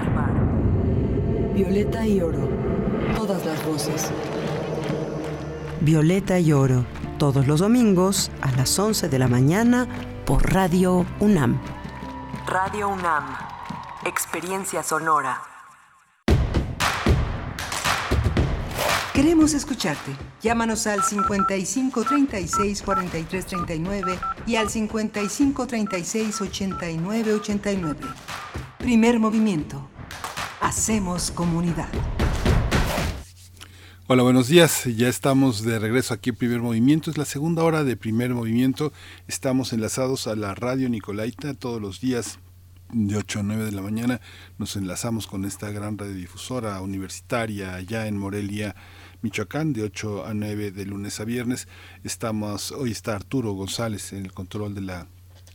[1.54, 2.51] Violeta y oro.
[3.62, 4.12] Las voces.
[5.82, 6.86] Violeta y oro.
[7.18, 9.88] Todos los domingos a las 11 de la mañana
[10.26, 11.60] por Radio UNAM.
[12.48, 13.24] Radio UNAM,
[14.06, 15.42] Experiencia Sonora.
[19.14, 20.16] Queremos escucharte.
[20.42, 28.00] Llámanos al 55 36 43 39 y al 55 36 89 89.
[28.80, 29.88] Primer movimiento.
[30.62, 31.90] Hacemos comunidad.
[34.14, 34.84] Hola, buenos días.
[34.84, 37.10] Ya estamos de regreso aquí en Primer Movimiento.
[37.10, 38.92] Es la segunda hora de Primer Movimiento.
[39.30, 42.38] Estamos enlazados a la radio Nicolaita todos los días
[42.92, 44.20] de 8 a 9 de la mañana.
[44.58, 48.76] Nos enlazamos con esta gran radiodifusora universitaria allá en Morelia
[49.22, 51.70] Michoacán, de 8 a 9 de lunes a viernes.
[52.04, 55.08] Estamos, hoy está Arturo González en el control de la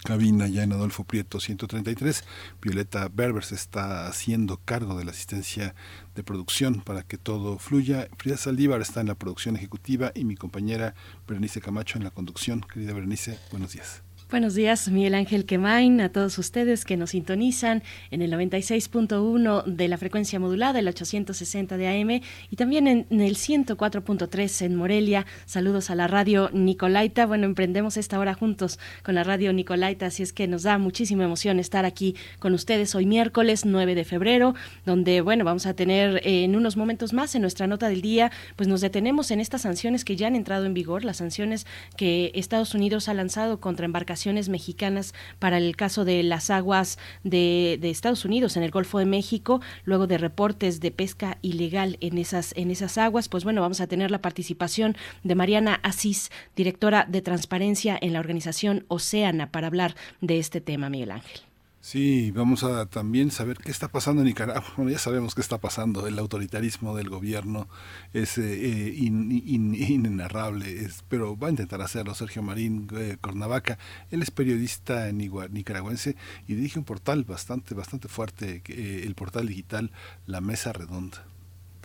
[0.06, 2.24] cabina ya en Adolfo Prieto 133.
[2.62, 5.74] Violeta Berber se está haciendo cargo de la asistencia
[6.16, 8.08] de producción para que todo fluya.
[8.18, 10.94] Frida Saldívar está en la producción ejecutiva y mi compañera
[11.28, 12.62] Berenice Camacho en la conducción.
[12.62, 14.05] Querida Berenice, buenos días.
[14.36, 19.88] Buenos días, Miguel Ángel Quemain, a todos ustedes que nos sintonizan en el 96.1 de
[19.88, 22.20] la frecuencia modulada, el 860 de AM
[22.50, 25.24] y también en, el 104.3 en Morelia.
[25.46, 27.24] Saludos a la radio Nicolaita.
[27.24, 31.24] Bueno, emprendemos esta hora juntos con la radio Nicolaita, así es que nos da muchísima
[31.24, 36.16] emoción estar aquí con ustedes hoy miércoles 9 de febrero, donde, bueno, vamos a tener
[36.18, 39.62] eh, en unos momentos más en nuestra nota del día, pues nos detenemos en estas
[39.62, 41.66] sanciones que ya han entrado en vigor, las sanciones
[41.96, 47.78] que Estados Unidos ha lanzado contra embarcaciones mexicanas para el caso de las aguas de,
[47.80, 52.18] de, Estados Unidos en el Golfo de México, luego de reportes de pesca ilegal en
[52.18, 53.28] esas, en esas aguas.
[53.28, 58.20] Pues bueno, vamos a tener la participación de Mariana Asís, directora de Transparencia en la
[58.20, 61.45] organización Océana, para hablar de este tema, Miguel Ángel.
[61.86, 64.64] Sí, vamos a también saber qué está pasando en Nicaragua.
[64.76, 66.08] Bueno, ya sabemos qué está pasando.
[66.08, 67.68] El autoritarismo del gobierno
[68.12, 73.78] es eh, inenarrable, es, pero va a intentar hacerlo Sergio Marín eh, Cornavaca.
[74.10, 76.16] Él es periodista nicaragüense
[76.48, 79.92] y dirige un portal bastante, bastante fuerte, eh, el portal digital
[80.26, 81.35] La Mesa Redonda.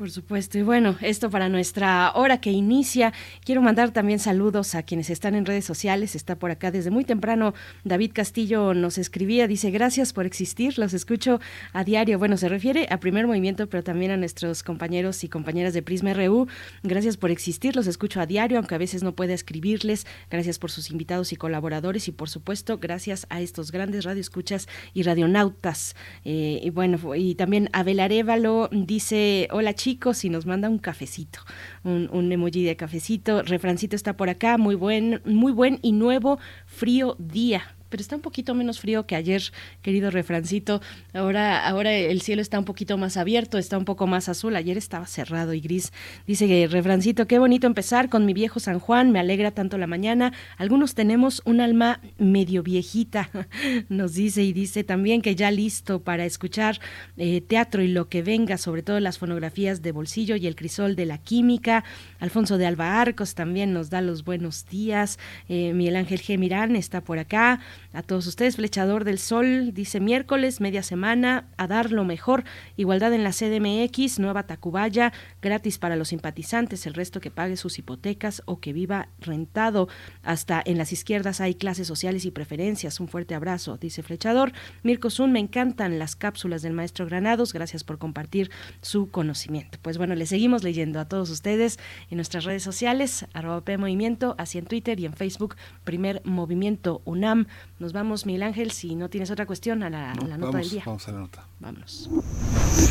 [0.02, 0.58] Por supuesto.
[0.58, 3.14] Y bueno, esto para nuestra hora que inicia.
[3.46, 6.16] Quiero mandar también saludos a quienes están en redes sociales.
[6.16, 7.54] Está por acá desde muy temprano.
[7.84, 10.80] David Castillo nos escribía, dice, gracias por existir.
[10.80, 11.40] Los escucho
[11.72, 12.18] a diario.
[12.18, 16.16] Bueno, se refiere a primer movimiento, pero también a nuestros compañeros y compañeras de Prisma
[16.16, 16.48] RU.
[16.82, 17.76] Gracias por existir.
[17.76, 20.08] Los escucho a diario, aunque a veces no pueda escribirles.
[20.32, 22.08] Gracias por sus invitados y colaboradores.
[22.08, 25.96] Y por supuesto, gracias a estos grandes radioescuchas y radionautas.
[26.26, 30.78] Eh, y bueno, y también Abel Arevalo dice, hola chicos chicos y nos manda un
[30.78, 31.40] cafecito,
[31.84, 33.42] un, un emoji de cafecito.
[33.42, 38.22] Refrancito está por acá, muy buen, muy buen y nuevo frío día pero está un
[38.22, 39.44] poquito menos frío que ayer,
[39.82, 40.82] querido refrancito.
[41.14, 44.56] Ahora, ahora el cielo está un poquito más abierto, está un poco más azul.
[44.56, 45.92] Ayer estaba cerrado y gris.
[46.26, 49.88] Dice que refrancito, qué bonito empezar con mi viejo San Juan, me alegra tanto la
[49.88, 50.32] mañana.
[50.58, 53.30] Algunos tenemos un alma medio viejita,
[53.90, 56.80] nos dice y dice también que ya listo para escuchar
[57.18, 60.96] eh, teatro y lo que venga, sobre todo las fonografías de bolsillo y el crisol
[60.96, 61.84] de la química.
[62.20, 65.20] Alfonso de Alba Arcos también nos da los buenos días.
[65.50, 66.38] Eh, Miguel Ángel G.
[66.38, 67.60] Mirán está por acá.
[67.94, 72.46] A todos ustedes, Flechador del Sol dice miércoles, media semana, a dar lo mejor.
[72.78, 75.12] Igualdad en la CDMX, Nueva Tacubaya,
[75.42, 79.90] gratis para los simpatizantes, el resto que pague sus hipotecas o que viva rentado.
[80.24, 83.02] Hasta en las izquierdas hay clases sociales y preferencias.
[83.02, 84.54] Un fuerte abrazo, dice Flechador.
[84.84, 87.52] Mirko Zun, me encantan las cápsulas del maestro Granados.
[87.52, 89.80] Gracias por compartir su conocimiento.
[89.82, 91.78] Pues bueno, le seguimos leyendo a todos ustedes
[92.10, 97.02] en nuestras redes sociales, arroba P Movimiento, así en Twitter y en Facebook, Primer Movimiento
[97.04, 97.48] UNAM.
[97.82, 100.84] Nos vamos, Miguel Ángel, si no tienes otra cuestión, a la, nota del día.
[100.86, 101.48] Vamos a la nota.
[101.60, 102.12] Vámonos.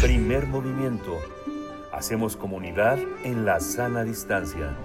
[0.03, 1.17] Primer movimiento.
[1.93, 4.77] Hacemos comunidad en la sana distancia.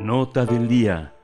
[0.00, 1.14] Nota del día.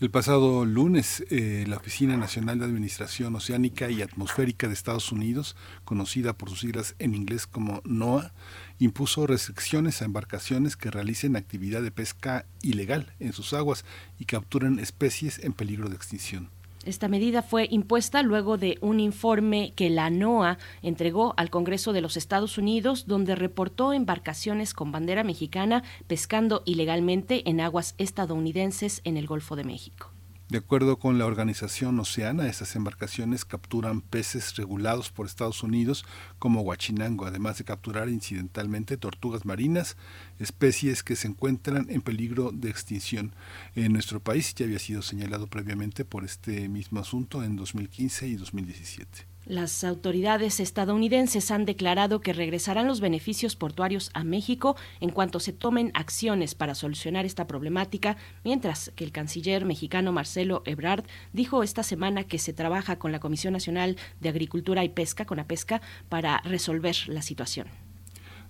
[0.00, 5.56] El pasado lunes, eh, la Oficina Nacional de Administración Oceánica y Atmosférica de Estados Unidos,
[5.84, 8.32] conocida por sus siglas en inglés como NOAA,
[8.80, 13.84] impuso restricciones a embarcaciones que realicen actividad de pesca ilegal en sus aguas
[14.18, 16.48] y capturen especies en peligro de extinción.
[16.86, 22.00] Esta medida fue impuesta luego de un informe que la NOAA entregó al Congreso de
[22.00, 29.18] los Estados Unidos, donde reportó embarcaciones con bandera mexicana pescando ilegalmente en aguas estadounidenses en
[29.18, 30.10] el Golfo de México.
[30.50, 36.04] De acuerdo con la organización Oceana, estas embarcaciones capturan peces regulados por Estados Unidos
[36.40, 39.96] como guachinango, además de capturar incidentalmente tortugas marinas,
[40.40, 43.32] especies que se encuentran en peligro de extinción.
[43.76, 48.34] En nuestro país ya había sido señalado previamente por este mismo asunto en 2015 y
[48.34, 49.29] 2017.
[49.46, 55.52] Las autoridades estadounidenses han declarado que regresarán los beneficios portuarios a México en cuanto se
[55.52, 61.82] tomen acciones para solucionar esta problemática, mientras que el canciller mexicano Marcelo Ebrard dijo esta
[61.82, 65.80] semana que se trabaja con la Comisión Nacional de Agricultura y Pesca, con la pesca,
[66.08, 67.89] para resolver la situación.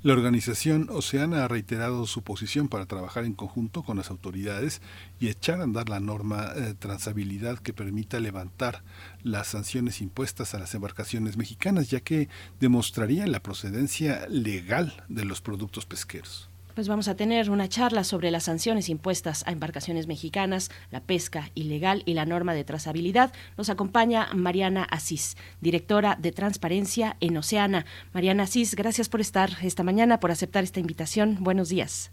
[0.02, 4.80] La organización Oceana ha reiterado su posición para trabajar en conjunto con las autoridades
[5.18, 8.82] y echar a andar la norma de trazabilidad que permita levantar
[9.22, 12.30] las sanciones impuestas a las embarcaciones mexicanas, ya que
[12.60, 16.49] demostraría la procedencia legal de los productos pesqueros.
[16.74, 21.50] Pues vamos a tener una charla sobre las sanciones impuestas a embarcaciones mexicanas, la pesca
[21.54, 23.32] ilegal y la norma de trazabilidad.
[23.56, 27.86] Nos acompaña Mariana Asís, directora de Transparencia en Oceana.
[28.12, 31.38] Mariana Asís, gracias por estar esta mañana, por aceptar esta invitación.
[31.40, 32.12] Buenos días.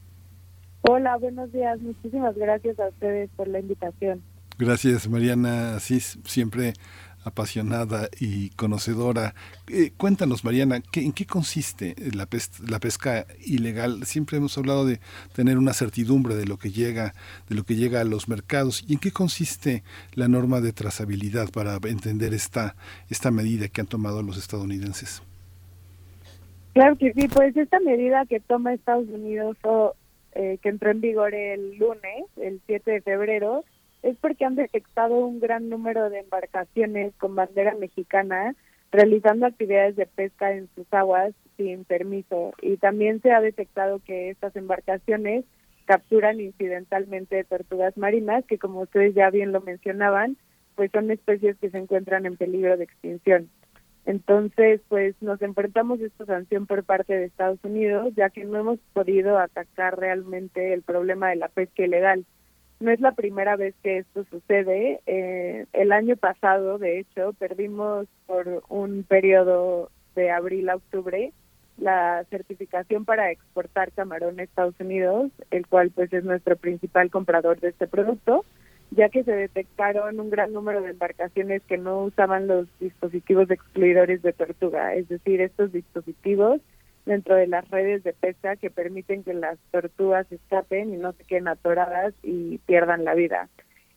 [0.82, 1.80] Hola, buenos días.
[1.82, 4.22] Muchísimas gracias a ustedes por la invitación.
[4.60, 6.18] Gracias, Mariana Asís.
[6.24, 6.74] Siempre
[7.28, 9.36] apasionada y conocedora.
[9.67, 12.25] Eh, cuéntanos, Mariana, ¿qué, ¿en qué consiste la,
[12.80, 14.05] pesca ilegal?
[14.05, 14.99] Siempre hemos hablado de
[15.34, 17.13] tener una certidumbre de lo que llega,
[17.49, 18.84] de lo que llega a los mercados.
[18.88, 22.75] ¿Y en qué consiste la norma de trazabilidad para entender esta,
[23.09, 25.21] esta medida que han tomado los estadounidenses?
[26.73, 29.95] Claro que sí, pues esta medida que toma Estados Unidos o
[30.34, 33.63] eh, que entró en vigor el lunes, el 7 de febrero,
[34.08, 38.55] es porque han detectado un gran número de embarcaciones con bandera mexicana
[38.89, 44.30] realizando actividades de pesca en sus aguas sin permiso y también se ha detectado que
[44.30, 45.43] estas embarcaciones
[45.86, 50.38] capturan incidentalmente tortugas marinas que como ustedes ya bien lo mencionaban
[50.76, 53.49] pues son especies que se encuentran en peligro de extinción.
[54.05, 58.58] Entonces, pues nos enfrentamos a esta sanción por parte de Estados Unidos, ya que no
[58.58, 62.26] hemos podido atacar realmente el problema de la pesca ilegal.
[62.80, 65.01] No es la primera vez que esto sucede.
[65.07, 71.34] Eh, el año pasado, de hecho, perdimos por un periodo de abril a octubre
[71.78, 77.59] la certificación para exportar camarón a Estados Unidos, el cual pues es nuestro principal comprador
[77.59, 78.45] de este producto,
[78.91, 84.21] ya que se detectaron un gran número de embarcaciones que no usaban los dispositivos excluidores
[84.23, 86.61] de tortuga, es decir, estos dispositivos
[87.08, 91.24] dentro de las redes de pesca que permiten que las tortugas escapen y no se
[91.24, 93.49] queden atoradas y pierdan la vida.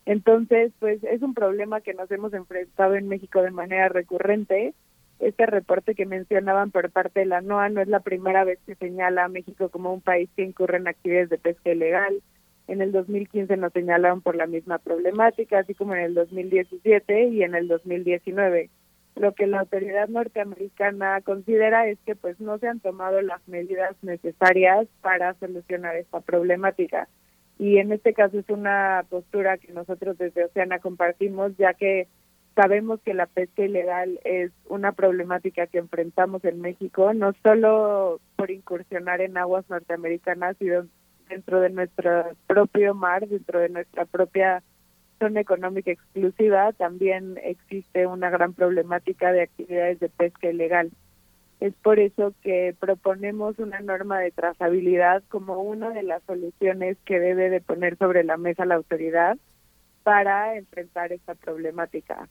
[0.06, 4.74] Entonces, pues es un problema que nos hemos enfrentado en México de manera recurrente.
[5.18, 8.76] Este reporte que mencionaban por parte de la NOAA no es la primera vez que
[8.76, 12.22] señala a México como un país que incurre en actividades de pesca ilegal.
[12.68, 17.42] En el 2015 nos señalaron por la misma problemática, así como en el 2017 y
[17.42, 18.70] en el 2019
[19.16, 23.96] lo que la autoridad norteamericana considera es que pues no se han tomado las medidas
[24.02, 27.08] necesarias para solucionar esta problemática.
[27.58, 32.08] Y en este caso es una postura que nosotros desde Oceana compartimos ya que
[32.54, 38.50] sabemos que la pesca ilegal es una problemática que enfrentamos en México no solo por
[38.50, 40.86] incursionar en aguas norteamericanas sino
[41.28, 44.62] dentro de nuestro propio mar dentro de nuestra propia
[45.20, 50.90] zona económica exclusiva también existe una gran problemática de actividades de pesca ilegal.
[51.60, 57.20] Es por eso que proponemos una norma de trazabilidad como una de las soluciones que
[57.20, 59.36] debe de poner sobre la mesa la autoridad
[60.02, 62.28] para enfrentar esta problemática.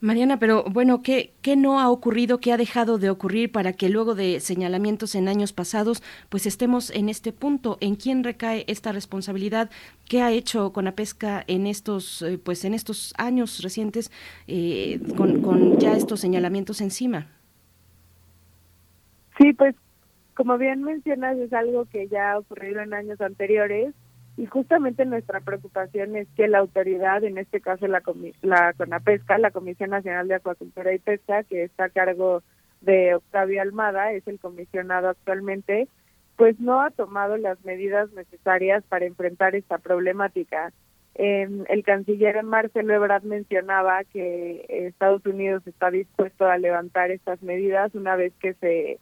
[0.00, 3.90] Mariana, pero bueno, ¿qué, ¿qué no ha ocurrido, qué ha dejado de ocurrir para que
[3.90, 7.76] luego de señalamientos en años pasados, pues estemos en este punto?
[7.80, 9.70] ¿En quién recae esta responsabilidad?
[10.08, 14.10] ¿Qué ha hecho con la pesca en estos, eh, pues en estos años recientes
[14.46, 17.26] eh, con, con ya estos señalamientos encima?
[19.38, 19.74] Sí, pues
[20.34, 23.94] como bien mencionas, es algo que ya ha ocurrido en años anteriores
[24.40, 28.02] y justamente nuestra preocupación es que la autoridad, en este caso la,
[28.40, 32.42] la CONAPESCA, la Comisión Nacional de Acuacultura y Pesca, que está a cargo
[32.80, 35.88] de Octavio Almada, es el comisionado actualmente,
[36.36, 40.72] pues no ha tomado las medidas necesarias para enfrentar esta problemática.
[41.16, 48.16] el canciller Marcelo Ebrard mencionaba que Estados Unidos está dispuesto a levantar estas medidas una
[48.16, 49.00] vez que se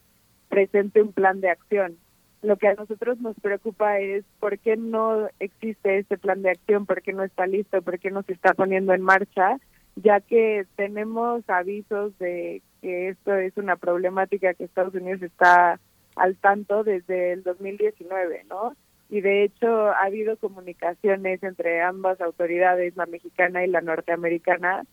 [0.49, 1.95] presente un plan de acción.
[2.41, 6.85] Lo que a nosotros nos preocupa es por qué no existe ese plan de acción,
[6.85, 9.57] por qué no está listo, por qué no se está poniendo en marcha,
[9.95, 15.79] ya que tenemos avisos de que esto es una problemática que Estados Unidos está
[16.15, 18.75] al tanto desde el 2019, ¿no?
[19.09, 24.85] Y de hecho ha habido comunicaciones entre ambas autoridades, la mexicana y la norteamericana,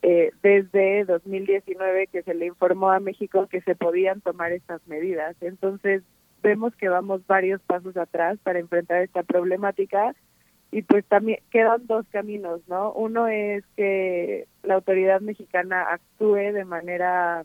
[0.00, 5.36] eh, desde 2019 que se le informó a México que se podían tomar estas medidas.
[5.40, 6.02] Entonces,
[6.42, 10.14] vemos que vamos varios pasos atrás para enfrentar esta problemática
[10.70, 12.92] y pues también quedan dos caminos, ¿no?
[12.92, 17.44] Uno es que la autoridad mexicana actúe de manera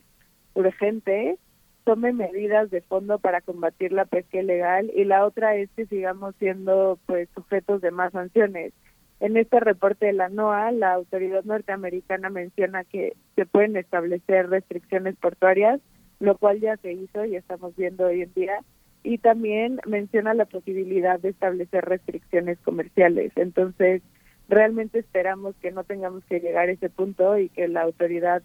[0.54, 1.38] urgente,
[1.86, 6.36] tome medidas de fondo para combatir la pesca ilegal y la otra es que sigamos
[6.38, 8.74] siendo pues sujetos de más sanciones.
[9.20, 15.16] En este reporte de la NOAA, la autoridad norteamericana menciona que se pueden establecer restricciones
[15.16, 15.80] portuarias,
[16.20, 18.60] lo cual ya se hizo y estamos viendo hoy en día,
[19.04, 23.32] y también menciona la posibilidad de establecer restricciones comerciales.
[23.36, 24.02] Entonces,
[24.48, 28.42] realmente esperamos que no tengamos que llegar a ese punto y que la autoridad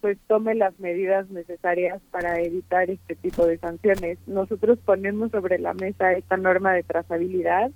[0.00, 4.18] pues tome las medidas necesarias para evitar este tipo de sanciones.
[4.28, 7.72] Nosotros ponemos sobre la mesa esta norma de trazabilidad,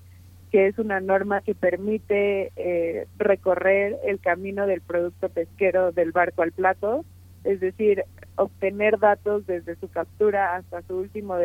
[0.53, 6.43] que es una norma que permite eh, recorrer el camino del producto pesquero del barco
[6.43, 7.05] al plato,
[7.43, 8.05] es decir,
[8.37, 11.37] obtener datos desde su captura hasta su último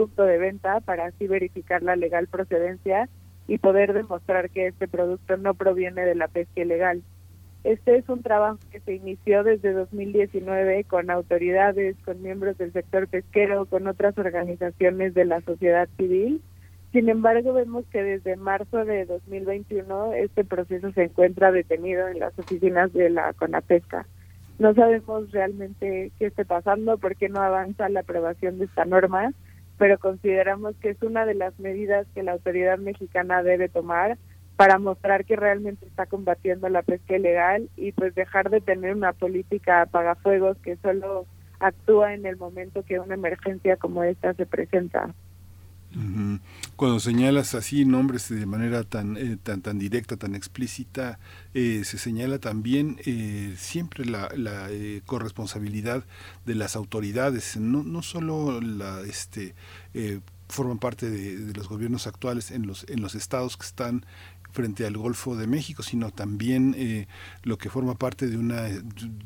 [0.00, 3.10] punto de venta para así verificar la legal procedencia
[3.46, 7.02] y poder demostrar que este producto no proviene de la pesca ilegal.
[7.64, 13.08] Este es un trabajo que se inició desde 2019 con autoridades, con miembros del sector
[13.08, 16.40] pesquero, con otras organizaciones de la sociedad civil.
[16.92, 22.38] Sin embargo, vemos que desde marzo de 2021 este proceso se encuentra detenido en las
[22.38, 24.06] oficinas de la CONAPESCA.
[24.58, 29.34] No sabemos realmente qué está pasando, por qué no avanza la aprobación de esta norma,
[29.80, 34.18] pero consideramos que es una de las medidas que la autoridad mexicana debe tomar
[34.56, 39.14] para mostrar que realmente está combatiendo la pesca ilegal y pues dejar de tener una
[39.14, 41.24] política apagafuegos que solo
[41.60, 45.14] actúa en el momento que una emergencia como esta se presenta.
[46.80, 51.18] Cuando señalas así nombres de manera tan eh, tan tan directa, tan explícita,
[51.52, 54.70] eh, se señala también eh, siempre la, la
[55.04, 56.06] corresponsabilidad
[56.46, 59.54] de las autoridades, no, no solo la este
[60.48, 64.06] forman parte de, de, los gobiernos actuales en los en los estados que están
[64.52, 67.06] frente al Golfo de México, sino también eh,
[67.42, 68.68] lo que forma parte de una,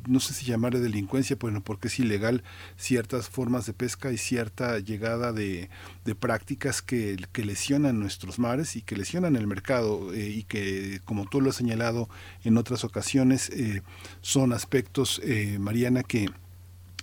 [0.06, 2.42] no sé si llamarle delincuencia, bueno, porque es ilegal
[2.76, 5.70] ciertas formas de pesca y cierta llegada de,
[6.04, 11.00] de prácticas que, que, lesionan nuestros mares y que lesionan el mercado eh, y que,
[11.04, 12.08] como tú lo has señalado
[12.42, 13.82] en otras ocasiones, eh,
[14.22, 15.20] son aspectos,
[15.58, 16.28] Mariana, que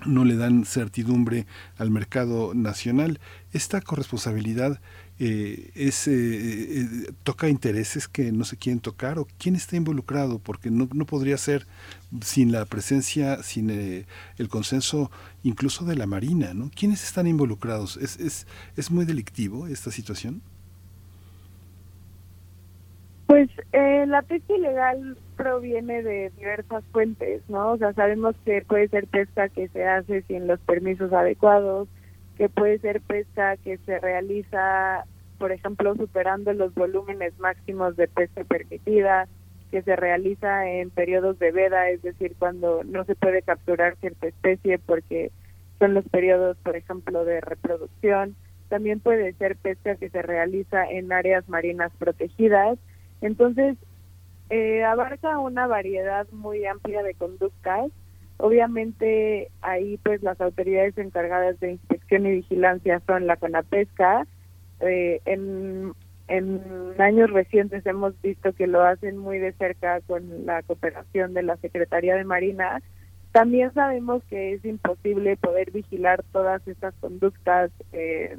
[0.06, 1.46] no le dan certidumbre
[1.78, 3.20] al mercado nacional.
[3.54, 4.82] Esta corresponsabilidad
[5.24, 6.88] eh, es, eh, eh,
[7.22, 11.38] toca intereses que no se quieren tocar o quién está involucrado, porque no, no podría
[11.38, 11.68] ser
[12.24, 15.12] sin la presencia, sin el consenso
[15.44, 16.72] incluso de la Marina, ¿no?
[16.76, 17.98] ¿Quiénes están involucrados?
[17.98, 20.42] ¿Es, es, es muy delictivo esta situación?
[23.28, 27.74] Pues la pesca ilegal proviene de diversas fuentes, ¿no?
[27.74, 31.88] O sea, sabemos que puede ser pesca que se hace sin los permisos adecuados,
[32.38, 35.06] que puede ser pesca que se realiza,
[35.42, 39.28] por ejemplo, superando los volúmenes máximos de pesca permitida,
[39.72, 44.28] que se realiza en periodos de veda, es decir, cuando no se puede capturar cierta
[44.28, 45.32] especie porque
[45.80, 48.36] son los periodos, por ejemplo, de reproducción.
[48.70, 52.78] También puede ser pesca que se realiza en áreas marinas protegidas.
[53.22, 53.78] Entonces,
[54.52, 57.92] eh, abarca una variedad muy amplia de conductas
[58.42, 64.26] Obviamente ahí pues las autoridades encargadas de inspección y vigilancia son la CONAPESCA.
[64.82, 65.94] Eh, en,
[66.98, 71.58] años recientes hemos visto que lo hacen muy de cerca con la cooperación de la
[71.58, 72.82] Secretaría de Marina.
[73.34, 78.38] También sabemos que es imposible poder vigilar todas estas conductas eh,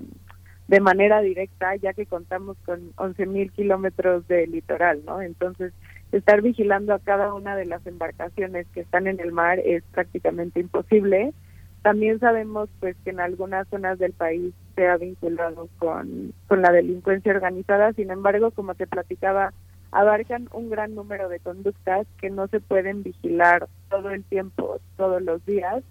[0.68, 5.20] de manera directa, ya que contamos con 11.000 kilómetros de litoral, ¿no?
[5.20, 5.74] Entonces,
[6.12, 10.60] estar vigilando a cada una de las embarcaciones que están en el mar es prácticamente
[10.60, 11.34] imposible.
[11.82, 16.72] También sabemos pues que en algunas zonas del país se ha vinculado con, con la
[16.72, 19.52] delincuencia organizada, sin embargo, como te platicaba,
[19.90, 25.22] abarcan un gran número de conductas que no se pueden vigilar todo el tiempo, todos
[25.22, 25.82] los días.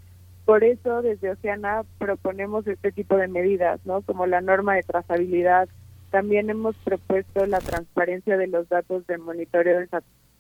[0.46, 4.02] Por eso desde Oceana proponemos este tipo de medidas, ¿no?
[4.02, 5.70] Como la norma de trazabilidad
[6.10, 9.88] también hemos propuesto la transparencia de los datos de monitoreo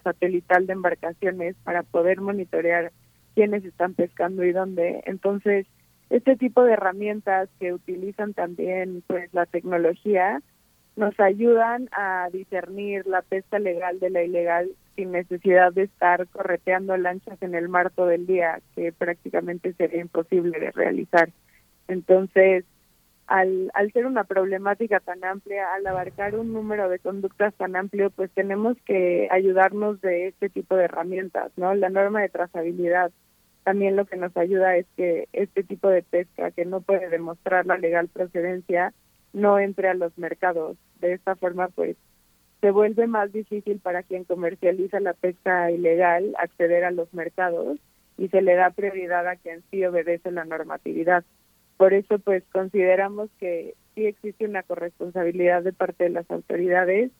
[0.03, 2.91] satelital de embarcaciones para poder monitorear
[3.35, 5.01] quiénes están pescando y dónde.
[5.05, 5.65] Entonces,
[6.11, 10.41] este tipo de herramientas que utilizan también pues la tecnología
[10.97, 16.97] nos ayudan a discernir la pesca legal de la ilegal sin necesidad de estar correteando
[16.97, 21.29] lanchas en el mar todo el día, que prácticamente sería imposible de realizar.
[21.87, 22.65] Entonces,
[23.27, 28.09] al, al ser una problemática tan amplia, al abarcar un número de conductas tan amplio,
[28.09, 31.73] pues tenemos que ayudarnos de este tipo de herramientas, ¿no?
[31.73, 33.13] La norma de trazabilidad
[33.63, 37.65] también lo que nos ayuda es que este tipo de pesca que no puede demostrar
[37.65, 38.93] la legal procedencia
[39.33, 40.77] no entre a los mercados.
[40.99, 41.97] De esta forma, pues
[42.61, 47.79] se vuelve más difícil para quien comercializa la pesca ilegal acceder a los mercados
[48.17, 51.23] y se le da prioridad a quien sí obedece la normatividad.
[51.77, 57.11] Por eso, pues consideramos que sí existe una corresponsabilidad de parte de las autoridades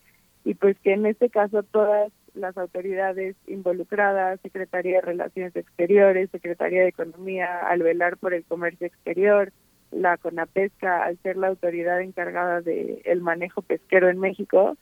[0.44, 6.82] y pues que en este caso todas las autoridades involucradas, Secretaría de Relaciones Exteriores, Secretaría
[6.82, 9.52] de Economía, al velar por el comercio exterior,
[9.92, 14.78] la CONAPESCA, al ser la autoridad encargada del el manejo pesquero en México,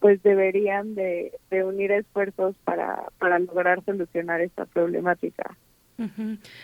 [0.00, 5.56] pues deberían de, de unir esfuerzos para, para lograr solucionar esta problemática.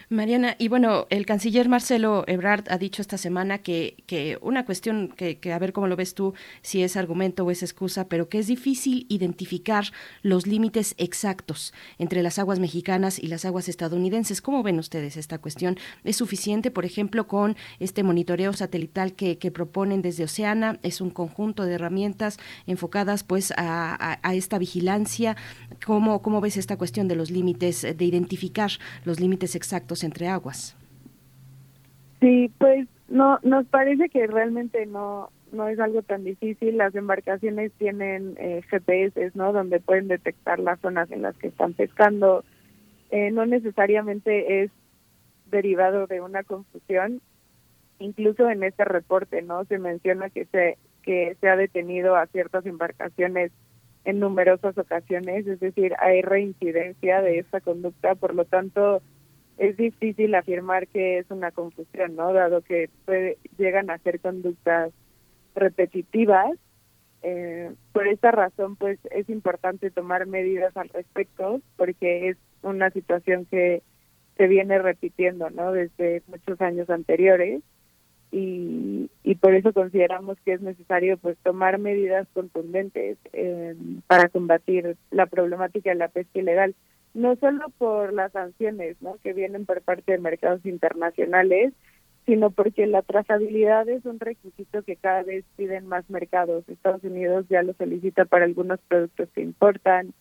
[0.08, 5.08] Mariana, y bueno, el canciller Marcelo Ebrard ha dicho esta semana que, que una cuestión
[5.08, 8.38] que, a ver cómo lo ves tú, si es argumento o es excusa, pero que
[8.38, 9.84] es difícil identificar
[10.22, 14.40] los límites exactos entre las aguas mexicanas y las aguas estadounidenses.
[14.40, 15.76] ¿Cómo ven ustedes esta cuestión?
[16.04, 20.78] ¿Es suficiente, por ejemplo, con este monitoreo satelital que, que proponen desde Oceana?
[20.82, 25.36] ¿Es un conjunto de herramientas enfocadas pues a, a, esta vigilancia?
[25.84, 28.70] ¿Cómo, ¿Cómo ves esta cuestión de los límites, de identificar
[29.04, 29.25] los límites?
[29.26, 30.76] Límites exactos entre aguas.
[32.20, 36.76] Sí, pues no nos parece que realmente no no es algo tan difícil.
[36.76, 39.52] Las embarcaciones tienen eh, GPS, ¿no?
[39.52, 42.44] Donde pueden detectar las zonas en las que están pescando.
[43.10, 44.70] Eh, no necesariamente es
[45.50, 47.20] derivado de una confusión.
[47.98, 49.64] Incluso en este reporte, ¿no?
[49.64, 53.50] Se menciona que se que se ha detenido a ciertas embarcaciones
[54.06, 59.02] en numerosas ocasiones, es decir, hay reincidencia de esta conducta, por lo tanto,
[59.58, 62.32] es difícil afirmar que es una confusión, ¿no?
[62.32, 62.90] Dado que
[63.56, 64.92] llegan a ser conductas
[65.54, 66.56] repetitivas.
[67.22, 73.46] Eh, por esta razón, pues es importante tomar medidas al respecto, porque es una situación
[73.46, 73.82] que
[74.36, 75.72] se viene repitiendo, ¿no?
[75.72, 77.62] Desde muchos años anteriores.
[78.32, 83.74] Y, y por eso consideramos que es necesario pues tomar medidas contundentes eh,
[84.08, 86.74] para combatir la problemática de la pesca ilegal
[87.16, 89.16] no solo por las sanciones ¿no?
[89.22, 91.72] que vienen por parte de mercados internacionales,
[92.26, 96.68] sino porque la trazabilidad es un requisito que cada vez piden más mercados.
[96.68, 100.12] Estados Unidos ya lo solicita para algunos productos que importan.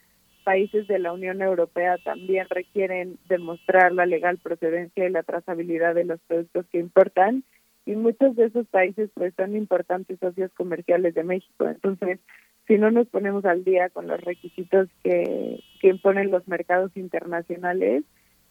[0.46, 6.06] Países de la Unión Europea también requieren demostrar la legal procedencia y la trazabilidad de
[6.06, 7.44] los productos que importan.
[7.86, 11.68] Y muchos de esos países pues son importantes socios comerciales de México.
[11.68, 12.20] Entonces,
[12.68, 18.04] si no nos ponemos al día con los requisitos que, que imponen los mercados internacionales,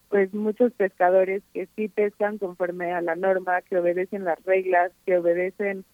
[0.09, 5.19] pues muchos pescadores que sí pescan conforme a la norma, que obedecen las reglas, que
[5.19, 5.85] obedecen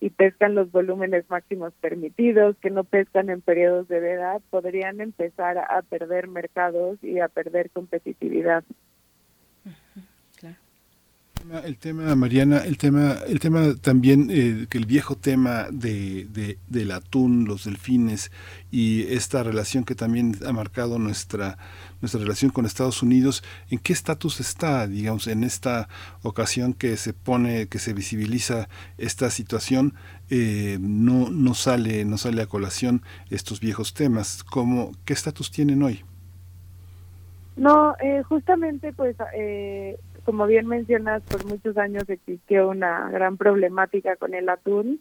[0.00, 5.56] y pescan los volúmenes máximos permitidos, que no pescan en periodos de veda, podrían empezar
[5.56, 8.64] a perder mercados y a perder competitividad
[11.64, 16.58] el tema, Mariana, el tema, el tema también, eh, que el viejo tema de, de,
[16.68, 18.30] del atún, los delfines
[18.70, 21.58] y esta relación que también ha marcado nuestra,
[22.00, 25.88] nuestra relación con Estados Unidos, ¿en qué estatus está, digamos, en esta
[26.22, 29.94] ocasión que se pone, que se visibiliza esta situación,
[30.30, 34.44] eh, no, no sale, no sale a colación estos viejos temas?
[34.44, 36.04] ¿Cómo, ¿Qué estatus tienen hoy?
[37.56, 44.16] No, eh, justamente pues eh, como bien mencionas, por muchos años existió una gran problemática
[44.16, 45.00] con el atún.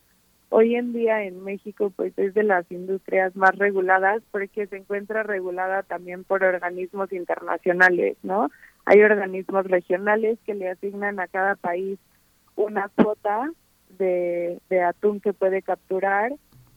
[0.49, 5.23] Hoy en día en México pues es de las industrias más reguladas porque se encuentra
[5.23, 8.51] regulada también por organismos internacionales, ¿no?
[8.85, 11.97] Hay organismos regionales que le asignan a cada país
[12.55, 13.49] una cuota
[13.97, 16.33] de, atún que puede capturar.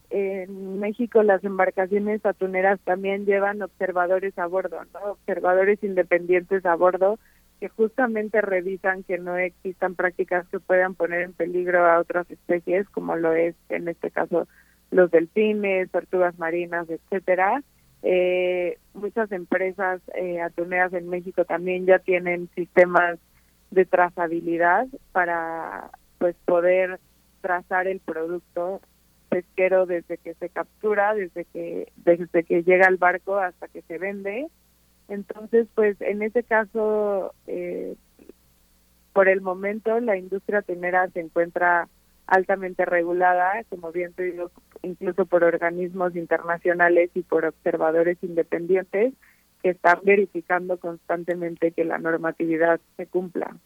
[0.09, 5.13] En México las embarcaciones atuneras también llevan observadores a bordo, ¿no?
[5.13, 7.19] Observadores independientes a bordo
[7.61, 12.89] que justamente revisan que no existan prácticas que puedan poner en peligro a otras especies,
[12.91, 14.47] como lo es en este caso
[14.91, 17.63] los delfines, tortugas marinas, etcétera.
[18.03, 20.41] Eh, muchas empresas eh,
[20.93, 23.19] en México también ya tienen sistemas
[23.71, 27.01] de trazabilidad para pues poder
[27.41, 28.81] trazar el producto
[29.29, 33.99] pesquero desde que se captura, desde que desde que llega al barco hasta que se
[33.99, 34.47] vende
[35.09, 37.97] entonces, pues en ese caso, eh,
[39.13, 41.89] por el momento la industria tenera se encuentra
[42.27, 44.51] altamente regulada, como bien te digo,
[44.83, 49.15] incluso por organismos internacionales y por observadores independientes
[49.63, 53.57] que están verificando constantemente que la normatividad se cumpla.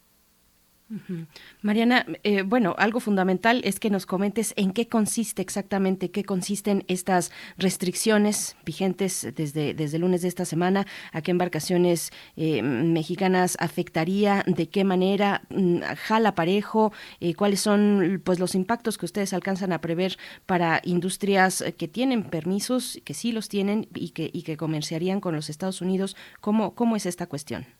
[1.62, 6.84] Mariana, eh, bueno, algo fundamental es que nos comentes en qué consiste exactamente, qué consisten
[6.88, 13.56] estas restricciones vigentes desde, desde el lunes de esta semana, a qué embarcaciones eh, mexicanas
[13.60, 19.32] afectaría, de qué manera, mm, jala parejo, eh, cuáles son pues los impactos que ustedes
[19.32, 24.42] alcanzan a prever para industrias que tienen permisos, que sí los tienen y que, y
[24.42, 26.16] que comerciarían con los Estados Unidos.
[26.40, 27.79] ¿Cómo, cómo es esta cuestión?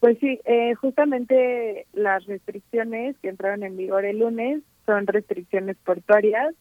[0.00, 6.54] Pues sí, eh, justamente las restricciones que entraron en vigor el lunes son restricciones portuarias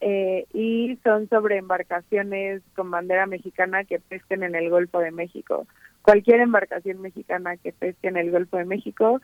[0.00, 5.66] eh, y son sobre embarcaciones con bandera mexicana que pesquen en el Golfo de México.
[6.00, 9.20] Cualquier embarcación mexicana que pesque en el Golfo de México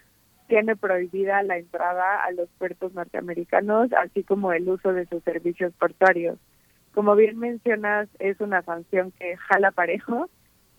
[0.47, 5.73] tiene prohibida la entrada a los puertos norteamericanos, así como el uso de sus servicios
[5.79, 6.39] portuarios.
[6.93, 10.29] Como bien mencionas, es una sanción que jala parejo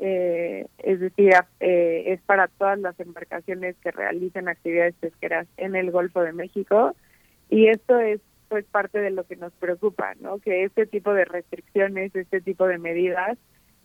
[0.01, 5.91] eh, es decir, eh, es para todas las embarcaciones que realicen actividades pesqueras en el
[5.91, 6.95] Golfo de México
[7.49, 10.39] y esto es pues parte de lo que nos preocupa, ¿no?
[10.39, 13.38] Que este tipo de restricciones, este tipo de medidas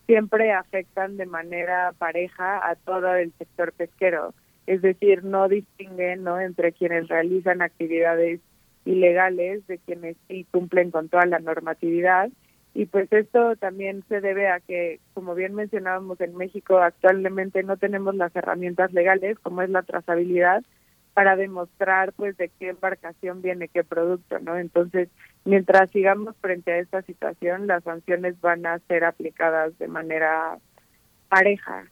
[0.06, 4.34] siempre afectan de manera pareja a todo el sector pesquero,
[4.66, 6.40] es decir, no distinguen, ¿no?
[6.40, 8.40] entre quienes realizan actividades
[8.84, 12.30] ilegales de quienes sí cumplen con toda la normatividad
[12.74, 17.76] y pues esto también se debe a que, como bien mencionábamos en México, actualmente no
[17.76, 20.64] tenemos las herramientas legales, como es la trazabilidad,
[21.14, 24.58] para demostrar pues de qué embarcación viene qué producto, ¿no?
[24.58, 25.08] Entonces,
[25.44, 30.58] mientras sigamos frente a esta situación, las sanciones van a ser aplicadas de manera
[31.28, 31.84] pareja.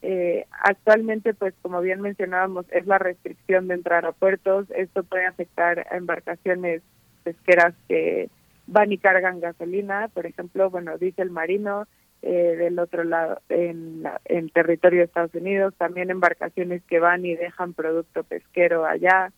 [0.00, 4.70] Eh, actualmente, pues como bien mencionábamos, es la restricción de entrar a puertos.
[4.70, 6.80] Esto puede afectar a embarcaciones
[7.22, 8.30] pesqueras que
[8.70, 11.86] van y cargan gasolina, por ejemplo, bueno, diésel marino,
[12.22, 17.34] eh, del otro lado, en, en territorio de Estados Unidos, también embarcaciones que van y
[17.34, 19.32] dejan producto pesquero allá.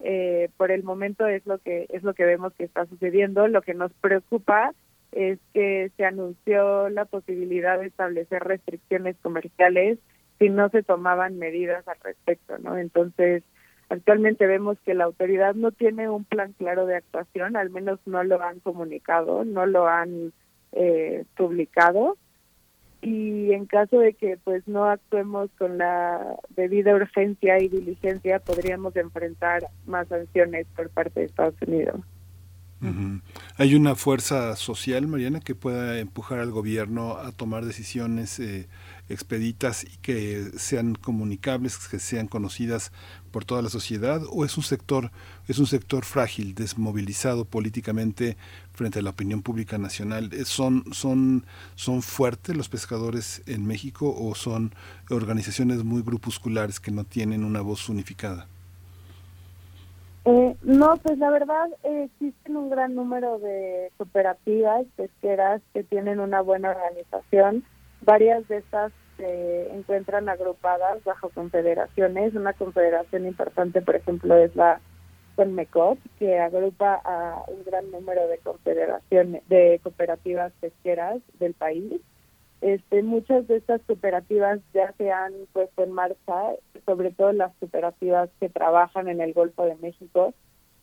[0.00, 3.46] Eh, por el momento es lo que es lo que vemos que está sucediendo.
[3.48, 4.72] Lo que nos preocupa
[5.12, 9.98] es que se anunció la posibilidad de establecer restricciones comerciales
[10.38, 12.76] si no se tomaban medidas al respecto, ¿no?
[12.76, 13.44] Entonces,
[13.94, 18.24] Actualmente vemos que la autoridad no tiene un plan claro de actuación, al menos no
[18.24, 20.32] lo han comunicado, no lo han
[20.72, 22.16] eh, publicado
[23.02, 28.96] y en caso de que pues no actuemos con la debida urgencia y diligencia podríamos
[28.96, 32.00] enfrentar más sanciones por parte de Estados Unidos.
[33.56, 38.66] ¿Hay una fuerza social, Mariana, que pueda empujar al gobierno a tomar decisiones eh,
[39.08, 42.92] expeditas y que sean comunicables, que sean conocidas
[43.30, 45.10] por toda la sociedad o es un sector
[45.48, 48.36] es un sector frágil, desmovilizado políticamente
[48.72, 50.30] frente a la opinión pública nacional?
[50.44, 51.44] ¿Son son
[51.74, 54.72] son fuertes los pescadores en México o son
[55.10, 58.46] organizaciones muy grupusculares que no tienen una voz unificada?
[60.26, 66.18] Eh, no, pues la verdad eh, existen un gran número de cooperativas pesqueras que tienen
[66.18, 67.62] una buena organización
[68.04, 72.34] Varias de estas se encuentran agrupadas bajo confederaciones.
[72.34, 74.80] Una confederación importante, por ejemplo, es la
[75.36, 82.00] CONMECOP, que agrupa a un gran número de confederaciones, de cooperativas pesqueras del país.
[82.60, 86.52] Este, muchas de estas cooperativas ya se han puesto en marcha,
[86.84, 90.34] sobre todo las cooperativas que trabajan en el Golfo de México,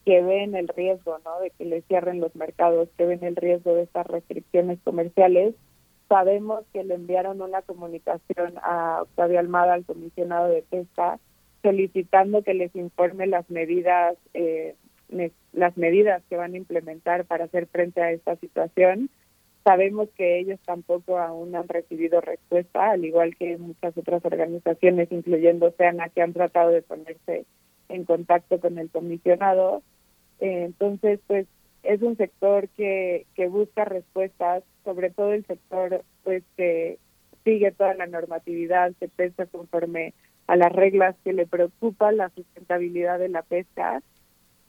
[0.06, 1.40] que ven el riesgo ¿no?
[1.40, 5.54] de que les cierren los mercados, que ven el riesgo de estas restricciones comerciales
[6.12, 11.22] Sabemos que le enviaron una comunicación a Octavio Almada, al comisionado de pesca,
[11.64, 14.76] solicitando que les informe las medidas eh,
[15.54, 19.10] las medidas que van a implementar para hacer frente a esta situación.
[19.64, 25.72] Sabemos que ellos tampoco aún han recibido respuesta, al igual que muchas otras organizaciones, incluyendo
[25.78, 27.46] SEANA, que han tratado de ponerse
[27.88, 29.82] en contacto con el comisionado.
[30.42, 31.48] Eh, entonces, pues
[31.84, 37.00] es un sector que, que busca respuestas, sobre todo el sector pues que
[37.44, 40.14] sigue toda la normatividad, se pesa conforme
[40.48, 44.02] a las reglas que le preocupa la sustentabilidad de la pesca.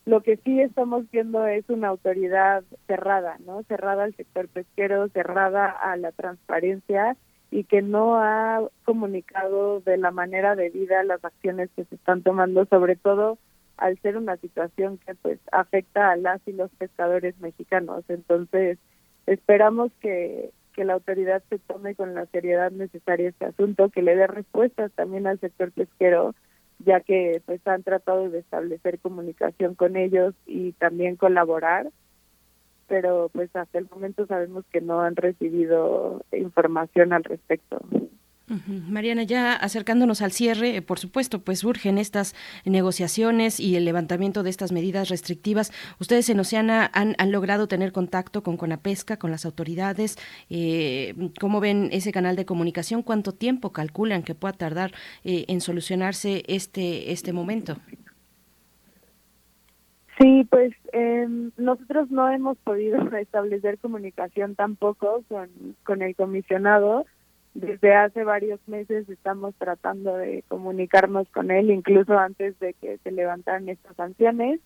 [0.05, 3.62] Lo que sí estamos viendo es una autoridad cerrada, ¿no?
[3.64, 7.16] Cerrada al sector pesquero, cerrada a la transparencia
[7.51, 12.64] y que no ha comunicado de la manera debida las acciones que se están tomando,
[12.66, 13.39] sobre todo
[13.77, 18.05] al ser una situación que pues afecta a las y los pescadores mexicanos.
[18.09, 18.78] Entonces,
[19.27, 24.16] esperamos que, que la autoridad se tome con la seriedad necesaria este asunto, que le
[24.16, 26.35] dé respuestas también al sector pesquero,
[26.78, 31.90] ya que pues han tratado de establecer comunicación con ellos y también colaborar,
[32.89, 37.81] pero pues hasta el momento sabemos que no han recibido información al respecto.
[38.89, 42.35] Mariana, ya acercándonos al cierre, eh, por supuesto, pues surgen estas
[42.65, 45.73] negociaciones y el levantamiento de estas medidas restrictivas.
[46.01, 50.19] Ustedes en Oceana han, logrado tener contacto con Conapesca, con las autoridades.
[50.51, 53.03] Eh, ¿Cómo ven ese canal de comunicación?
[53.03, 54.93] ¿Cuánto tiempo calculan que pueda tardar
[55.24, 57.77] eh, en solucionarse este, este momento?
[60.19, 65.49] Sí, pues em, nosotros no hemos podido establecer comunicación tampoco con,
[65.85, 67.07] con el comisionado
[67.55, 73.11] desde hace varios meses estamos tratando de comunicarnos con él, incluso antes de que se
[73.11, 74.61] levantaran estas sanciones.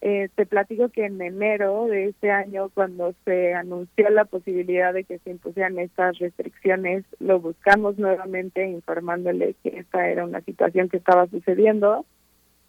[0.00, 5.04] Eh, te platico que en enero de este año, cuando se anunció la posibilidad de
[5.04, 10.98] que se impusieran estas restricciones, lo buscamos nuevamente informándole que esta era una situación que
[10.98, 12.04] estaba sucediendo.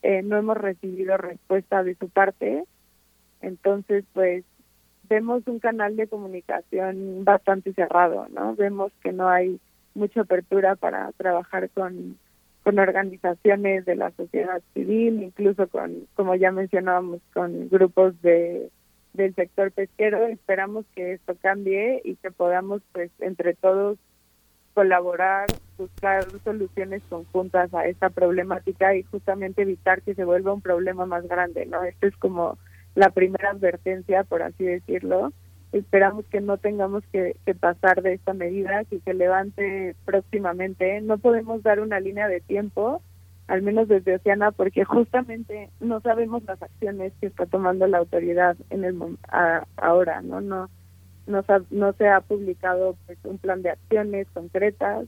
[0.01, 2.63] Eh, no hemos recibido respuesta de su parte.
[3.41, 4.45] Entonces, pues
[5.09, 8.55] vemos un canal de comunicación bastante cerrado, ¿no?
[8.55, 9.59] Vemos que no hay
[9.93, 12.17] mucha apertura para trabajar con,
[12.63, 18.69] con organizaciones de la sociedad civil, incluso con, como ya mencionábamos, con grupos de
[19.15, 20.25] del sector pesquero.
[20.27, 23.97] Esperamos que esto cambie y que podamos, pues, entre todos
[24.73, 31.05] colaborar, buscar soluciones conjuntas a esta problemática y justamente evitar que se vuelva un problema
[31.05, 31.83] más grande, ¿no?
[31.83, 32.57] Esto es como
[32.95, 35.31] la primera advertencia, por así decirlo.
[35.71, 41.01] Esperamos que no tengamos que, pasar de esta medida, que se levante próximamente.
[41.01, 43.01] No podemos dar una línea de tiempo,
[43.47, 48.55] al menos desde Oceana, porque justamente no sabemos las acciones que está tomando la autoridad
[48.69, 48.97] en el
[49.77, 50.41] ahora, ¿no?
[50.41, 50.69] No
[51.27, 55.07] no, no se ha publicado pues, un plan de acciones concretas,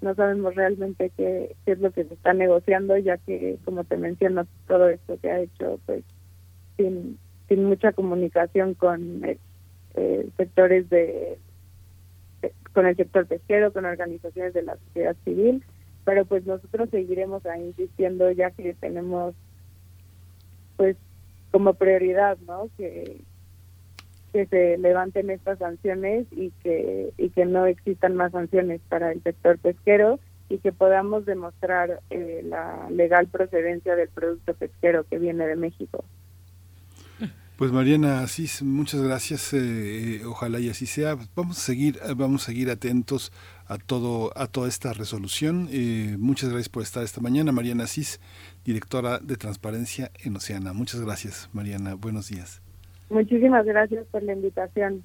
[0.00, 3.96] no sabemos realmente qué, qué es lo que se está negociando, ya que, como te
[3.96, 6.04] menciono, todo esto se ha hecho pues
[6.76, 7.18] sin,
[7.54, 9.38] sin mucha comunicación con eh,
[9.94, 11.38] eh, sectores de,
[12.72, 15.62] con el sector pesquero, con organizaciones de la sociedad civil,
[16.04, 19.34] pero pues nosotros seguiremos ahí insistiendo ya que tenemos
[20.76, 20.96] pues
[21.52, 22.68] como prioridad, ¿no?
[22.76, 23.20] Que,
[24.32, 29.22] que se levanten estas sanciones y que y que no existan más sanciones para el
[29.22, 30.18] sector pesquero
[30.48, 36.04] y que podamos demostrar eh, la legal procedencia del producto pesquero que viene de México.
[37.56, 39.52] Pues Mariana Asís, muchas gracias.
[39.54, 39.58] Eh,
[40.16, 41.16] eh, ojalá y así sea.
[41.36, 43.30] Vamos a seguir, vamos a seguir atentos
[43.68, 45.68] a todo, a toda esta resolución.
[45.70, 48.20] Eh, muchas gracias por estar esta mañana, Mariana Asís,
[48.64, 50.72] directora de Transparencia en Oceana.
[50.72, 51.94] Muchas gracias, Mariana.
[51.94, 52.60] Buenos días.
[53.08, 55.04] Muchísimas gracias por la invitación.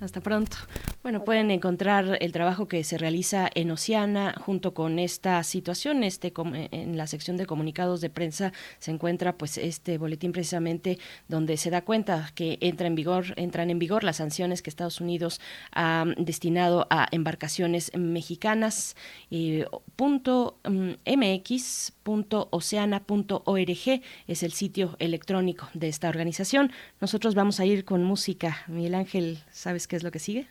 [0.00, 0.56] Hasta pronto.
[1.02, 6.02] Bueno, pueden encontrar el trabajo que se realiza en Oceana junto con esta situación.
[6.02, 6.32] Este
[6.72, 10.98] en la sección de comunicados de prensa se encuentra pues este boletín precisamente
[11.28, 15.00] donde se da cuenta que entra en vigor entran en vigor las sanciones que Estados
[15.00, 15.40] Unidos
[15.72, 18.96] ha destinado a embarcaciones mexicanas.
[19.30, 19.64] Eh,
[19.96, 26.72] punto mx oceana.org es el sitio electrónico de esta organización.
[27.00, 28.58] Nosotros vamos a ir con música.
[28.68, 30.48] Miguel Ángel, ¿sabes qué es lo que sigue?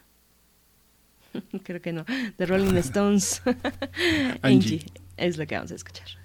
[1.63, 2.05] Creo que no.
[2.37, 3.41] The Rolling Stones.
[4.41, 4.85] Angie.
[5.17, 6.22] Es lo que vamos a escuchar.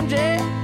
[0.00, 0.59] Angie,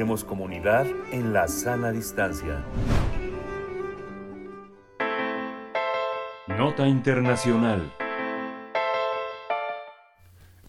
[0.00, 2.64] Hacemos comunidad en la sana distancia.
[6.48, 7.92] Nota Internacional.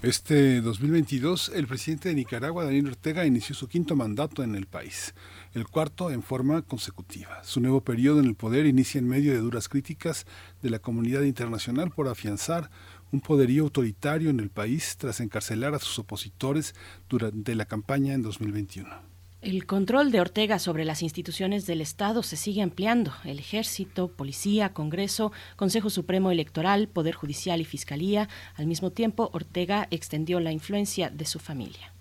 [0.01, 5.15] Este 2022, el presidente de Nicaragua, Daniel Ortega, inició su quinto mandato en el país,
[5.53, 7.41] el cuarto en forma consecutiva.
[7.45, 10.25] Su nuevo periodo en el poder inicia en medio de duras críticas
[10.61, 12.69] de la comunidad internacional por afianzar
[13.13, 16.75] un poderío autoritario en el país tras encarcelar a sus opositores
[17.07, 19.10] durante la campaña en 2021.
[19.41, 23.11] El control de Ortega sobre las instituciones del Estado se sigue ampliando.
[23.23, 28.29] El ejército, policía, Congreso, Consejo Supremo Electoral, Poder Judicial y Fiscalía.
[28.53, 31.91] Al mismo tiempo, Ortega extendió la influencia de su familia.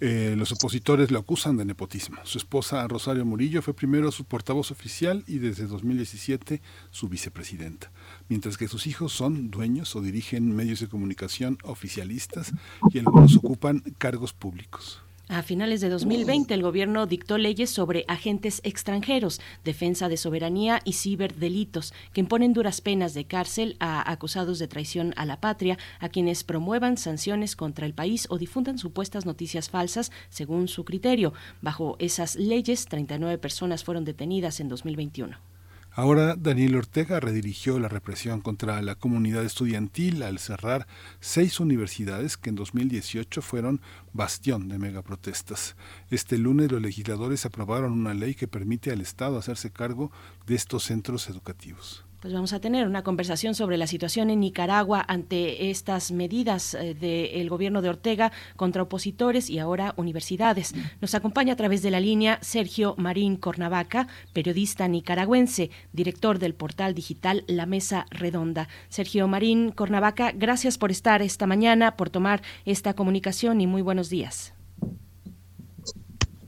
[0.00, 2.18] Eh, los opositores lo acusan de nepotismo.
[2.24, 6.60] Su esposa Rosario Murillo fue primero su portavoz oficial y desde 2017
[6.90, 7.92] su vicepresidenta,
[8.28, 12.52] mientras que sus hijos son dueños o dirigen medios de comunicación oficialistas
[12.92, 15.05] y algunos ocupan cargos públicos.
[15.28, 20.92] A finales de 2020, el gobierno dictó leyes sobre agentes extranjeros, defensa de soberanía y
[20.92, 26.10] ciberdelitos, que imponen duras penas de cárcel a acusados de traición a la patria, a
[26.10, 31.32] quienes promuevan sanciones contra el país o difundan supuestas noticias falsas según su criterio.
[31.60, 35.55] Bajo esas leyes, 39 personas fueron detenidas en 2021.
[35.98, 40.86] Ahora Daniel Ortega redirigió la represión contra la comunidad estudiantil al cerrar
[41.20, 43.80] seis universidades que en 2018 fueron
[44.12, 45.74] bastión de megaprotestas.
[46.10, 50.12] Este lunes los legisladores aprobaron una ley que permite al Estado hacerse cargo
[50.46, 52.05] de estos centros educativos.
[52.26, 56.92] Pues vamos a tener una conversación sobre la situación en Nicaragua ante estas medidas eh,
[56.92, 60.74] del gobierno de Ortega contra opositores y ahora universidades.
[61.00, 66.94] Nos acompaña a través de la línea Sergio Marín Cornavaca, periodista nicaragüense, director del portal
[66.94, 68.66] digital La Mesa Redonda.
[68.88, 74.10] Sergio Marín Cornavaca, gracias por estar esta mañana, por tomar esta comunicación y muy buenos
[74.10, 74.55] días.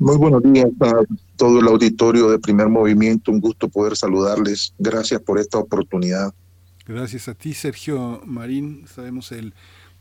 [0.01, 0.93] Muy buenos días a
[1.37, 3.33] todo el auditorio de Primer Movimiento.
[3.33, 4.73] Un gusto poder saludarles.
[4.79, 6.33] Gracias por esta oportunidad.
[6.87, 8.87] Gracias a ti, Sergio Marín.
[8.87, 9.55] Sabemos el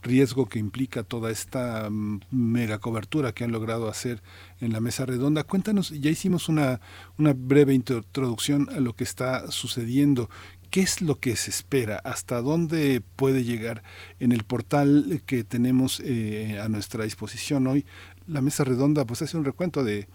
[0.04, 4.22] riesgo que implica toda esta mm, mega cobertura que han logrado hacer
[4.62, 5.44] en la mesa redonda.
[5.44, 6.80] Cuéntanos, ya hicimos una,
[7.18, 10.30] una breve introducción a lo que está sucediendo.
[10.78, 11.98] ¿Qué es lo que se espera?
[12.04, 13.82] ¿Hasta dónde puede llegar
[14.20, 17.84] en el portal que tenemos eh, a nuestra disposición hoy?
[18.28, 20.08] la mesa redonda pues hace un recuento de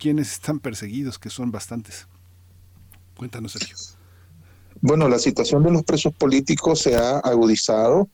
[0.00, 2.08] quienes están perseguidos, que son bastantes.
[3.16, 3.76] Cuéntanos, Sergio.
[4.80, 8.08] Bueno, la situación de los presos políticos se ha agudizado.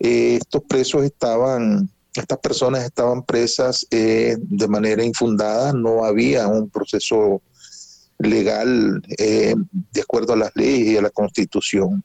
[0.00, 6.68] Eh, estos presos estaban, estas personas estaban presas eh, de manera infundada, no había un
[6.68, 7.42] proceso
[8.18, 9.54] legal eh,
[9.92, 12.04] de acuerdo a las leyes y a la constitución.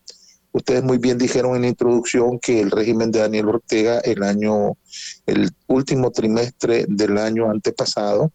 [0.52, 4.77] Ustedes muy bien dijeron en la introducción que el régimen de Daniel Ortega el año,
[5.26, 8.31] el último trimestre del año antepasado,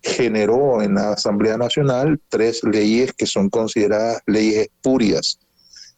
[0.00, 5.40] generó en la Asamblea Nacional tres leyes que son consideradas leyes espurias,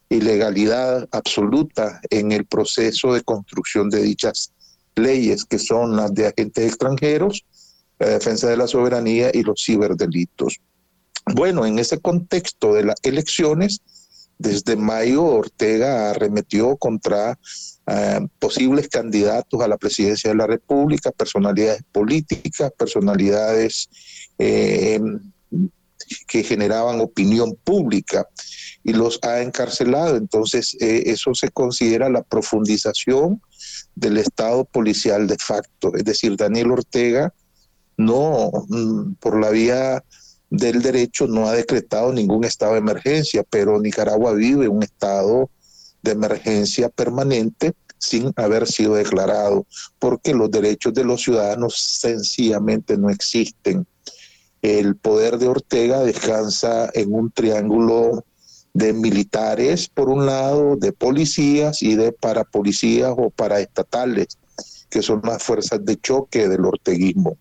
[0.09, 4.55] ilegalidad absoluta en el proceso de construcción de dichas
[4.97, 7.45] leyes, que son las de agentes extranjeros,
[7.99, 10.61] la defensa de la soberanía y los ciberdelitos.
[11.35, 13.81] Bueno, en ese contexto de las elecciones,
[14.41, 17.37] Desde mayo, Ortega arremetió contra
[17.89, 23.89] eh, posibles candidatos a la presidencia de la República, personalidades políticas, personalidades
[24.39, 25.01] eh,
[26.29, 28.29] que generaban opinión pública
[28.85, 30.17] y los ha encarcelado.
[30.17, 33.43] Entonces, eh, eso se considera la profundización
[33.97, 35.95] del Estado policial de facto.
[35.97, 37.35] Es decir, Daniel Ortega
[37.97, 40.05] no, mm, por la vía
[40.51, 45.51] del derecho, no ha decretado ningún estado de emergencia, pero Nicaragua vive un estado
[46.03, 49.67] de emergencia permanente sin haber sido declarado,
[49.99, 53.87] porque los derechos de los ciudadanos sencillamente no existen.
[54.63, 58.25] El poder de Ortega descansa en un triángulo
[58.73, 64.39] de militares, por un lado, de policías y de parapolicías o paraestatales,
[64.89, 67.37] que son las fuerzas de choque del orteguismo.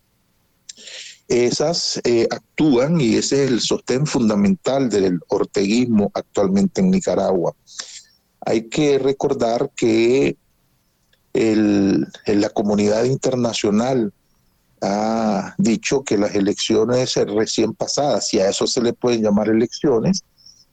[1.28, 7.54] Esas eh, actúan y ese es el sostén fundamental del orteguismo actualmente en Nicaragua.
[8.46, 10.38] Hay que recordar que
[11.34, 14.12] la comunidad internacional
[14.82, 20.22] ha dicho que las elecciones recién pasadas, si a eso se le pueden llamar elecciones,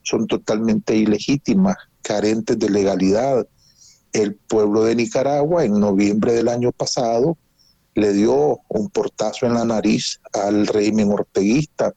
[0.03, 3.47] son totalmente ilegítimas, carentes de legalidad.
[4.13, 7.37] El pueblo de Nicaragua en noviembre del año pasado
[7.95, 11.95] le dio un portazo en la nariz al régimen orteguista.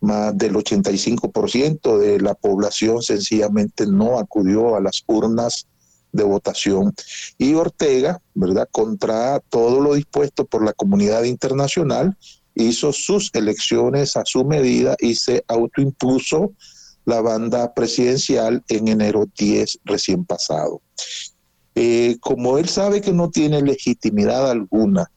[0.00, 5.66] Más del 85% de la población sencillamente no acudió a las urnas
[6.12, 6.94] de votación.
[7.38, 8.68] Y Ortega, ¿verdad?
[8.72, 12.16] Contra todo lo dispuesto por la comunidad internacional,
[12.54, 16.52] hizo sus elecciones a su medida y se autoimpuso
[17.04, 20.80] la banda presidencial en enero 10 recién pasado.
[21.74, 25.10] Eh, como él sabe que no tiene legitimidad alguna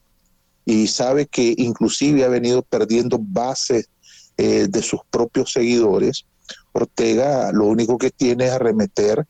[0.65, 3.89] y sabe que inclusive ha venido perdiendo bases
[4.37, 6.25] eh, de sus propios seguidores,
[6.71, 9.25] Ortega lo único que tiene es arremeter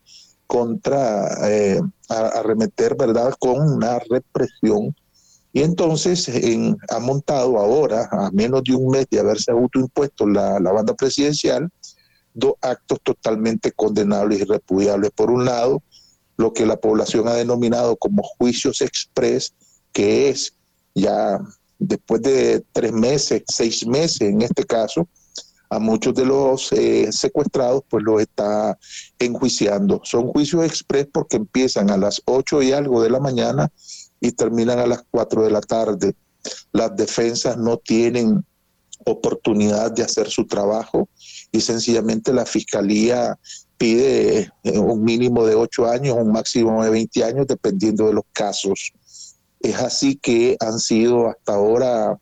[0.47, 4.95] contra, eh, arremeter, ¿verdad?, con una represión.
[5.51, 6.31] Y entonces
[6.89, 11.69] ha montado ahora, a menos de un mes de haberse autoimpuesto la, la banda presidencial,
[12.33, 15.11] dos actos totalmente condenables y repudiables.
[15.11, 15.83] Por un lado,
[16.37, 19.53] lo que la población ha denominado como juicios express,
[19.91, 20.53] que es
[20.95, 21.39] ya
[21.79, 25.07] después de tres meses, seis meses en este caso,
[25.69, 28.77] a muchos de los eh, secuestrados, pues los está
[29.17, 30.01] enjuiciando.
[30.03, 33.71] Son juicios express porque empiezan a las 8 y algo de la mañana
[34.19, 36.15] y terminan a las 4 de la tarde.
[36.71, 38.45] Las defensas no tienen
[39.05, 41.09] oportunidad de hacer su trajo
[41.51, 43.37] y sencillamente la fiscalía
[43.83, 48.23] pide eh, un mínimo de 8 años, un máximo de 20 años, dependiendo de los
[48.31, 48.93] casos.
[49.59, 52.17] Es así que han sido hasta ahora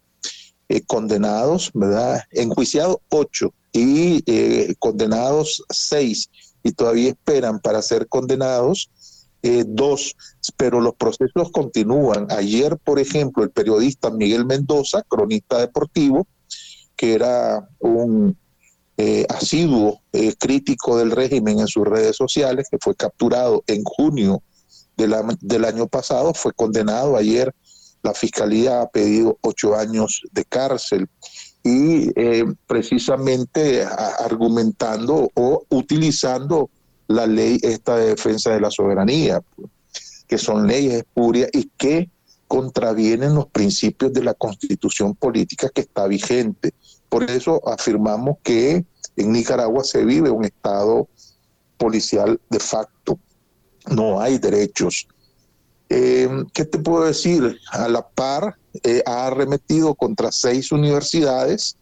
[0.70, 2.24] eh, condenados, ¿verdad?
[2.32, 6.32] Enjuiciados ocho y eh, condenados seis
[6.64, 8.90] y todavía esperan para ser condenados
[9.68, 10.16] dos,
[10.56, 12.28] pero los procesos continúan.
[12.32, 16.28] Ayer, por ejemplo, el periodista Miguel Mendoza, cronista deportivo,
[16.96, 18.36] que era un
[19.30, 20.02] asiduo
[20.38, 24.42] crítico del régimen en sus redes sociales, que fue capturado en junio
[24.96, 27.54] del año pasado, fue condenado ayer
[28.04, 31.08] la fiscalía ha pedido ocho años de cárcel
[31.64, 36.70] y eh, precisamente argumentando o utilizando
[37.08, 39.42] la ley esta de defensa de la soberanía,
[40.28, 42.10] que son leyes espurias y que
[42.48, 46.74] contravienen los principios de la constitución política que está vigente.
[47.08, 48.86] Por eso afirmamos que
[49.22, 51.08] en Nicaragua se vive un estado
[51.78, 53.20] policial de facto.
[53.90, 55.08] No hay derechos
[55.94, 57.60] eh, ¿Qué te puedo decir?
[57.70, 61.76] A la par, eh, ha arremetido contra seis universidades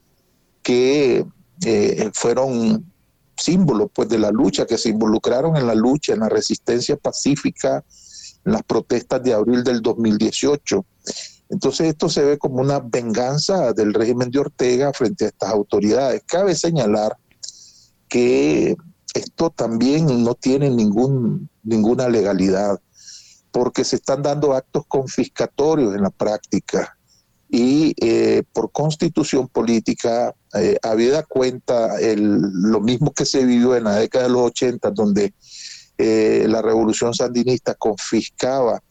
[0.64, 1.24] que
[1.64, 2.92] eh, fueron
[3.38, 7.86] símbolos pues, de la lucha, que se involucraron en la lucha, en la resistencia pacífica,
[8.46, 10.84] en las protestas de abril del 2018.
[11.50, 16.24] Entonces esto se ve como una venganza del régimen de Ortega frente a estas autoridades.
[16.26, 17.16] Cabe señalar
[18.10, 18.76] que
[19.14, 22.80] esto también no tiene ninguna legalidad
[23.52, 26.98] porque se están dando actos confiscatorios en la práctica
[27.50, 33.96] y eh, por constitución política, eh, habida cuenta lo mismo que se vivió en la
[33.96, 35.34] década de los 80, donde
[35.98, 38.82] eh, la revolución sandinista confiscaba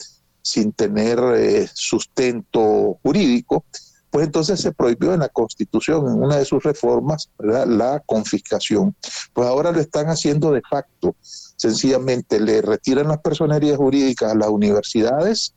[0.43, 3.65] sin tener eh, sustento jurídico,
[4.11, 8.95] pues entonces se prohibió en la Constitución, en una de sus reformas, la confiscación.
[9.33, 11.15] Pues ahora lo están haciendo de facto.
[11.21, 15.55] Sencillamente le retiran las personerías jurídicas a las universidades,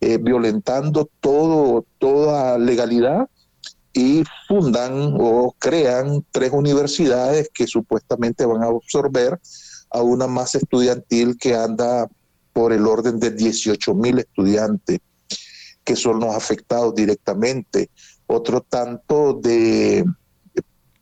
[0.00, 3.28] eh, violentando todo, toda legalidad
[3.92, 9.40] y fundan o crean tres universidades que supuestamente van a absorber
[9.90, 12.08] a una masa estudiantil que anda
[12.52, 15.00] por el orden de 18 mil estudiantes,
[15.84, 17.90] que son los afectados directamente.
[18.26, 20.04] Otro tanto de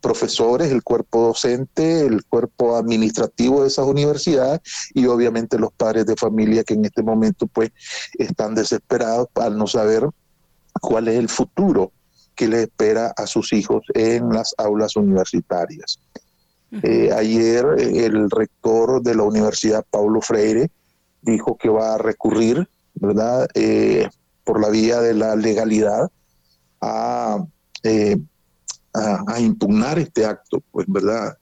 [0.01, 4.61] profesores, el cuerpo docente, el cuerpo administrativo de esas universidades
[4.95, 7.71] y obviamente los padres de familia que en este momento pues
[8.19, 10.09] están desesperados al no saber
[10.81, 11.93] cuál es el futuro
[12.35, 15.99] que les espera a sus hijos en las aulas universitarias.
[16.83, 20.71] Eh, ayer el rector de la Universidad Paulo Freire
[21.23, 23.49] dijo que va a recurrir, ¿verdad?
[23.55, 24.09] Eh,
[24.49, 26.11] por la vía de la legalidad
[26.81, 27.45] a,
[27.83, 28.17] eh,
[28.95, 31.37] a, impugnar este acto, pues, ¿verdad?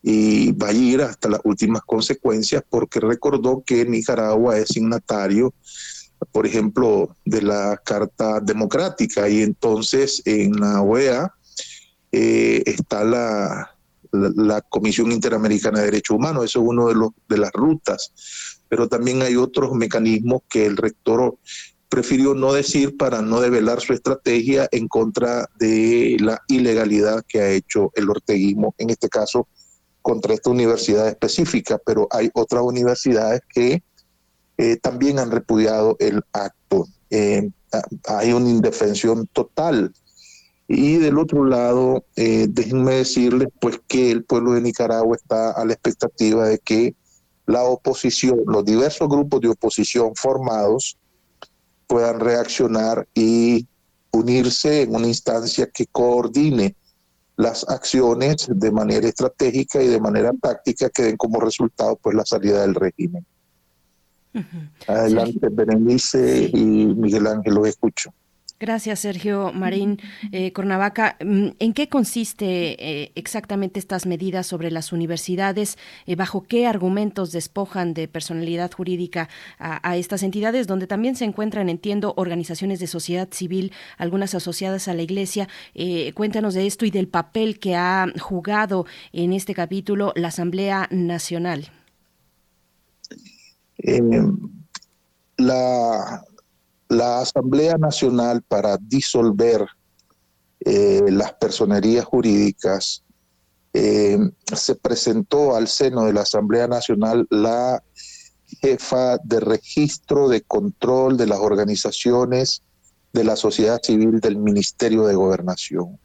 [0.00, 5.52] Y va a ir hasta las últimas consecuencias porque recordó que Nicaragua es signatario,
[6.30, 9.28] por ejemplo, de la Carta Democrática.
[9.28, 11.34] Y entonces en la OEA
[12.12, 13.74] eh, está la,
[14.12, 18.12] la, Comisión Interamericana de Derechos Humanos, eso es uno de, los, de las rutas,
[18.68, 21.36] pero también hay otros mecanismos que el rector
[21.92, 27.50] prefirió no decir para no develar su estrategia en contra de la ilegalidad que ha
[27.50, 29.46] hecho el orteguismo, en este caso
[30.00, 33.82] contra esta universidad específica, pero hay otras universidades que
[34.56, 36.86] eh, también han repudiado el acto.
[37.10, 37.50] Eh,
[38.08, 39.92] hay una indefensión total.
[40.68, 45.62] Y del otro lado, eh, déjenme decirles pues que el pueblo de Nicaragua está a
[45.66, 46.96] la expectativa de que
[47.44, 50.96] la oposición, los diversos grupos de oposición formados,
[51.92, 53.68] puedan reaccionar y
[54.12, 56.74] unirse en una instancia que coordine
[57.36, 62.24] las acciones de manera estratégica y de manera táctica que den como resultado pues la
[62.24, 63.26] salida del régimen.
[64.86, 68.14] Adelante, Berenice y Miguel Ángel, lo escucho.
[68.62, 69.98] Gracias, Sergio Marín
[70.30, 71.16] eh, Cornavaca.
[71.18, 75.78] Mm, ¿En qué consiste eh, exactamente estas medidas sobre las universidades?
[76.06, 79.28] Eh, ¿Bajo qué argumentos despojan de personalidad jurídica
[79.58, 84.94] a, estas entidades, donde también se encuentran, entiendo, organizaciones de sociedad civil, algunas asociadas a
[84.94, 85.48] la Iglesia?
[86.14, 91.68] cuéntanos de esto y del papel que ha jugado en este capítulo la Asamblea Nacional.
[95.36, 96.22] la
[96.92, 99.66] la Asamblea Nacional para disolver
[100.60, 103.02] eh, las personerías jurídicas,
[103.72, 104.18] eh,
[104.54, 107.82] se presentó al seno de la Asamblea Nacional la
[108.60, 112.62] jefa de registro de control de las organizaciones
[113.14, 115.98] de la sociedad civil del Ministerio de Gobernación.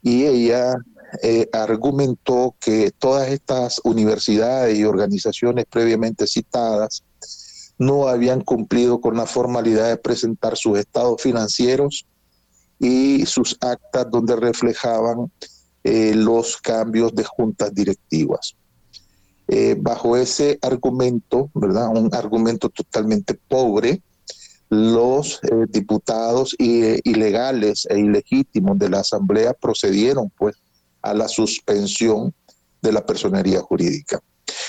[0.00, 0.74] Y ella
[1.22, 7.04] eh, argumentó que todas estas universidades y organizaciones previamente citadas
[7.82, 12.06] no habían cumplido con la formalidad de presentar sus estados financieros
[12.78, 15.32] y sus actas donde reflejaban
[15.82, 18.54] eh, los cambios de juntas directivas.
[19.48, 21.88] Eh, bajo ese argumento, ¿verdad?
[21.88, 24.00] Un argumento totalmente pobre,
[24.70, 30.56] los eh, diputados ilegales e ilegítimos de la Asamblea procedieron pues
[31.02, 32.32] a la suspensión
[32.80, 34.20] de la personería jurídica.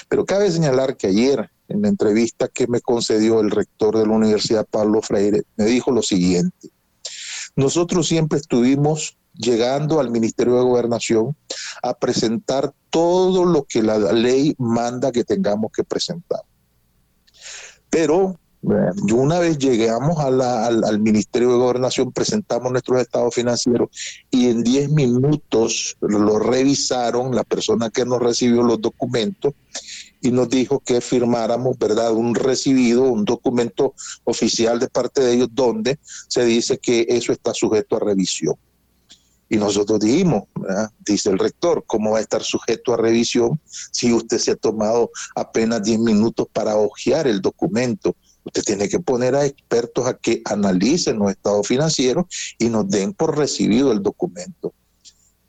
[0.10, 4.14] Pero cabe señalar que ayer en la entrevista que me concedió el rector de la
[4.14, 6.70] Universidad Pablo Freire, me dijo lo siguiente.
[7.56, 11.36] Nosotros siempre estuvimos llegando al Ministerio de Gobernación
[11.82, 16.42] a presentar todo lo que la ley manda que tengamos que presentar.
[17.90, 23.90] Pero una vez llegamos al, Ministerio de Gobernación, presentamos nuestros estados financieros
[24.32, 29.54] y en 10 minutos lo revisaron la persona que nos recibió los documentos
[30.24, 33.94] y nos dijo que firmáramos, ¿verdad?, un recibido, un documento
[34.24, 38.56] oficial de parte de ellos donde se dice que eso está sujeto a revisión.
[39.50, 40.44] Y nosotros dijimos,
[41.06, 43.60] dice el rector, ¿cómo va a estar sujeto a revisión
[43.92, 48.16] si usted se ha tomado apenas 10 minutos para hojear el documento?
[48.46, 52.28] Usted tiene que poner a expertos a que analicen los estados financieros
[52.58, 54.74] y nos den por recibido el documento.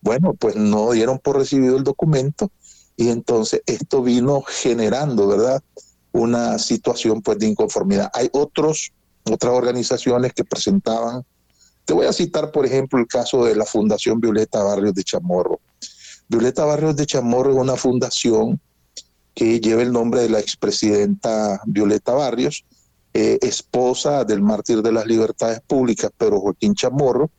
[0.00, 2.50] Bueno, pues no dieron por recibido el documento
[2.96, 5.62] y entonces esto vino generando, ¿verdad?
[6.12, 8.10] Una situación pues de inconformidad.
[8.14, 8.92] Hay otros,
[9.24, 11.24] otras organizaciones que presentaban,
[11.84, 15.60] te voy a citar por ejemplo el caso de la Fundación Violeta Barrios de Chamorro.
[16.28, 18.60] Violeta Barrios de Chamorro es una fundación
[19.34, 22.64] que lleva el nombre de la expresidenta Violeta Barrios,
[23.12, 27.30] eh, esposa del mártir de las libertades públicas, pero Joaquín Chamorro.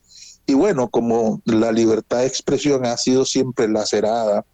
[0.46, 4.46] Y bueno, como la libertad de expresión ha sido siempre lacerada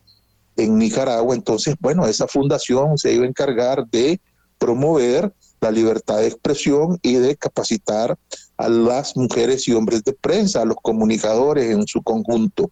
[0.57, 1.35] en Nicaragua.
[1.35, 4.19] Entonces, bueno, esa fundación se iba a encargar de
[4.57, 8.17] promover la libertad de expresión y de capacitar
[8.57, 12.71] a las mujeres y hombres de prensa, a los comunicadores en su conjunto.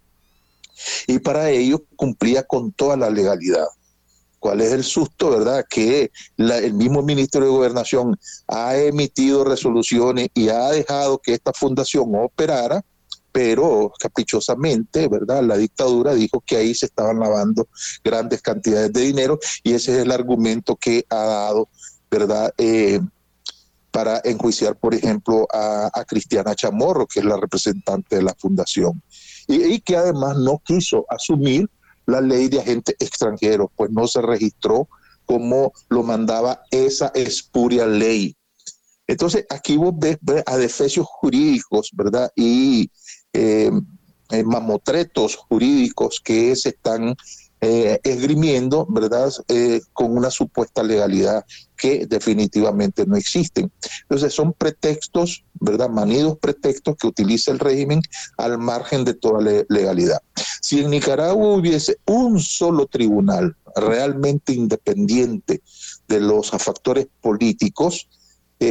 [1.08, 3.68] Y para ello cumplía con toda la legalidad.
[4.40, 5.66] ¿Cuál es el susto, verdad?
[5.70, 12.16] Que el mismo Ministerio de Gobernación ha emitido resoluciones y ha dejado que esta fundación
[12.16, 12.84] operara,
[13.32, 15.44] pero caprichosamente, ¿verdad?
[15.44, 17.68] La dictadura dijo que ahí se estaban lavando
[18.04, 21.70] grandes cantidades de dinero y ese es el argumento que ha dado,
[22.10, 22.54] ¿verdad?
[22.58, 23.00] Eh,
[23.92, 29.02] para enjuiciar, por ejemplo, a, Cristiana Chamorro, que es la representante de la fundación,
[29.48, 31.68] y que además no quiso asumir
[32.06, 34.88] la ley de agentes extranjeros, pues no se registró
[35.26, 38.36] como lo mandaba esa espuria ley.
[39.08, 42.32] Entonces, aquí vos ves, a defecios jurídicos, ¿verdad?
[42.36, 42.92] Y
[43.34, 43.72] eh,
[44.32, 47.16] eh, mamotretos jurídicos que se están
[47.62, 49.32] eh, esgrimiendo, ¿verdad?
[49.94, 51.46] Con una supuesta legalidad
[51.76, 53.72] que definitivamente no existen.
[54.04, 55.90] Entonces son pretextos, ¿verdad?
[55.90, 58.02] Manidos pretextos que utiliza el régimen
[58.38, 60.22] al margen de toda legalidad.
[60.62, 65.62] Si en Nicaragua hubiese un solo tribunal realmente independiente
[66.08, 68.08] de los factores políticos,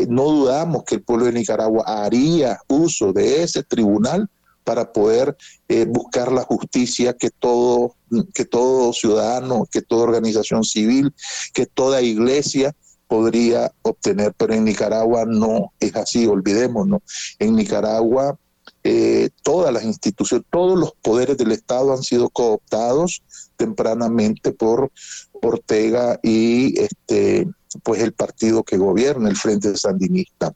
[0.09, 4.29] no dudamos que el pueblo de Nicaragua haría uso de ese tribunal
[4.69, 5.35] para poder
[5.67, 7.97] eh, buscar la justicia que todo,
[8.35, 11.15] que todo ciudadano, que toda organización civil,
[11.55, 12.77] que toda iglesia
[13.07, 17.01] podría obtener, pero en Nicaragua no es así, olvidémonos.
[17.39, 18.39] En Nicaragua
[18.85, 23.23] eh, todas las instituciones, todos los poderes del Estado han sido cooptados
[23.57, 24.93] tempranamente por
[25.33, 27.49] Ortega y este
[27.83, 30.55] pues el partido que gobierna, el Frente Sandinista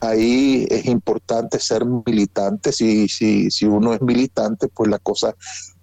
[0.00, 2.72] ahí es importante ser militante.
[2.72, 5.34] Si, si, si uno es militante, pues la cosa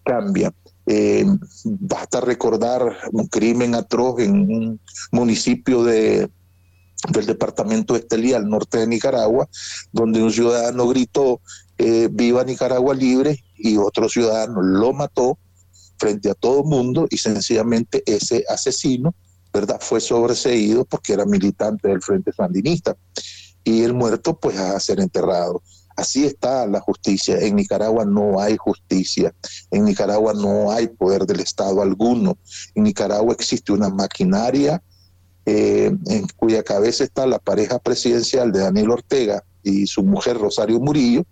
[0.03, 0.53] cambia.
[0.85, 1.26] Eh,
[1.65, 4.80] basta recordar un crimen atroz en un
[5.11, 6.30] municipio de,
[7.10, 9.49] del departamento de Estelí, al norte de Nicaragua,
[9.91, 11.41] donde un ciudadano gritó
[11.77, 15.38] eh, viva Nicaragua libre y otro ciudadano lo mató
[15.99, 19.14] frente a todo mundo y sencillamente ese asesino,
[19.53, 19.80] ¿verdad?
[19.81, 22.95] Fue sobreseído porque era militante del Frente Sandinista
[23.68, 25.61] y el muerto pues a ser enterrado.
[25.98, 27.38] Así está la justicia.
[27.39, 29.34] En Nicaragua no hay justicia.
[29.72, 32.38] En Nicaragua no hay poder del Estado alguno.
[32.76, 34.81] En Nicaragua existe una maquinaria
[35.45, 40.80] eh, en cuya cabeza está la pareja presidencial de Daniel Ortega y su mujer Rosario
[40.80, 41.26] Murillo,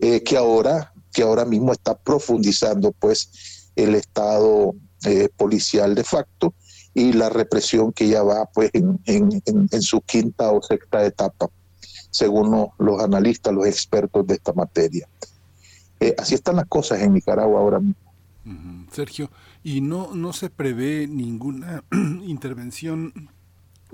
[0.00, 4.74] eh, que ahora que ahora mismo está profundizando pues el Estado
[5.06, 6.54] eh, policial de facto
[6.92, 11.50] y la represión que ya va pues en su quinta o sexta etapa
[12.10, 15.08] según los analistas, los expertos de esta materia.
[16.00, 18.10] Eh, así están las cosas en Nicaragua ahora mismo.
[18.90, 19.30] Sergio,
[19.62, 21.84] ¿y no, no se prevé ninguna
[22.24, 23.30] intervención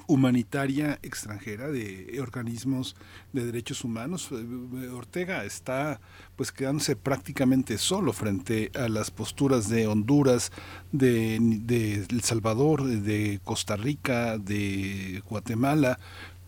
[0.07, 2.97] humanitaria extranjera de organismos
[3.33, 4.29] de derechos humanos.
[4.33, 6.01] Eh, Ortega está
[6.37, 10.53] pues quedándose prácticamente solo frente a las posturas de Honduras,
[10.93, 15.99] de, de El Salvador, de Costa Rica, de Guatemala,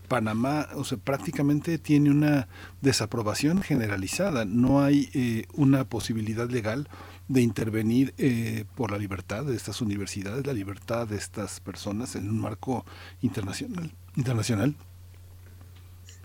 [0.09, 2.49] Panamá, o sea, prácticamente tiene una
[2.81, 4.43] desaprobación generalizada.
[4.43, 6.89] No hay eh, una posibilidad legal
[7.29, 12.27] de intervenir eh, por la libertad de estas universidades, la libertad de estas personas en
[12.27, 12.83] un marco
[13.21, 13.91] internacional.
[14.17, 14.75] internacional.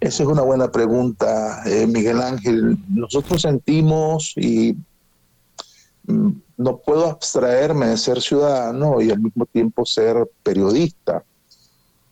[0.00, 2.78] Esa es una buena pregunta, eh, Miguel Ángel.
[2.88, 4.76] Nosotros sentimos y
[6.06, 11.22] mm, no puedo abstraerme de ser ciudadano y al mismo tiempo ser periodista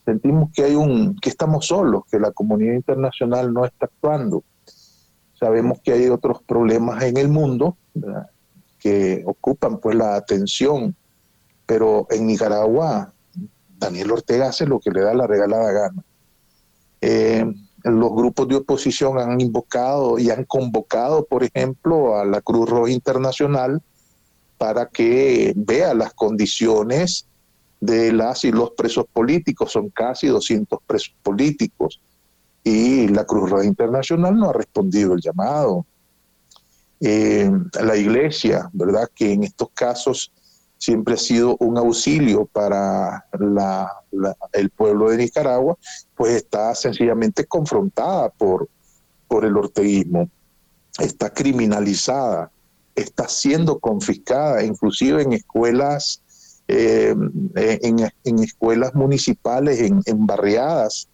[0.05, 4.45] sentimos que hay un que estamos solos, que la comunidad internacional no está actuando.
[5.39, 7.77] Sabemos que hay otros problemas en el mundo
[8.79, 10.95] que ocupan pues la atención,
[11.67, 13.13] pero en Nicaragua
[13.79, 16.05] Daniel Ortega hace lo que le da la regalada gana.
[17.01, 17.45] Eh,
[17.85, 22.93] los grupos de oposición han invocado y han convocado, por ejemplo, a la Cruz Roja
[22.93, 23.83] Internacional
[24.57, 27.27] para que vea las condiciones
[27.83, 32.01] de las y los presos políticos, son casi 200 presos políticos,
[32.63, 35.85] y la Cruz Roja Internacional no ha respondido el llamado.
[37.01, 37.51] Eh,
[37.83, 39.11] la iglesia, ¿verdad?
[39.13, 40.31] Que en estos casos
[40.79, 43.25] siempre ha sido un auxilio para
[44.53, 45.77] el pueblo de Nicaragua,
[46.15, 48.69] pues está sencillamente confrontada por,
[49.27, 50.31] por el orteguismo,
[51.01, 52.53] está criminalizada,
[52.95, 56.22] está siendo confiscada, inclusive en escuelas
[56.75, 57.15] eh,
[58.25, 61.07] en, escuelas municipales, en, barriadas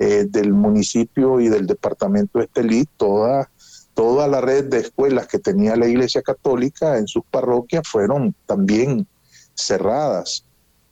[0.00, 3.48] eh, del municipio y del departamento de Estelí, toda,
[3.94, 9.06] toda la red de escuelas que tenía la Iglesia Católica en sus parroquias fueron también
[9.54, 10.46] cerradas,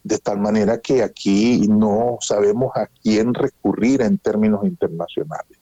[0.05, 5.59] de tal manera que aquí no sabemos a quién recurrir en términos internacionales.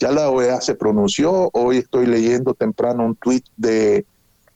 [0.00, 4.04] Ya la OEA se pronunció, hoy estoy leyendo temprano un tuit de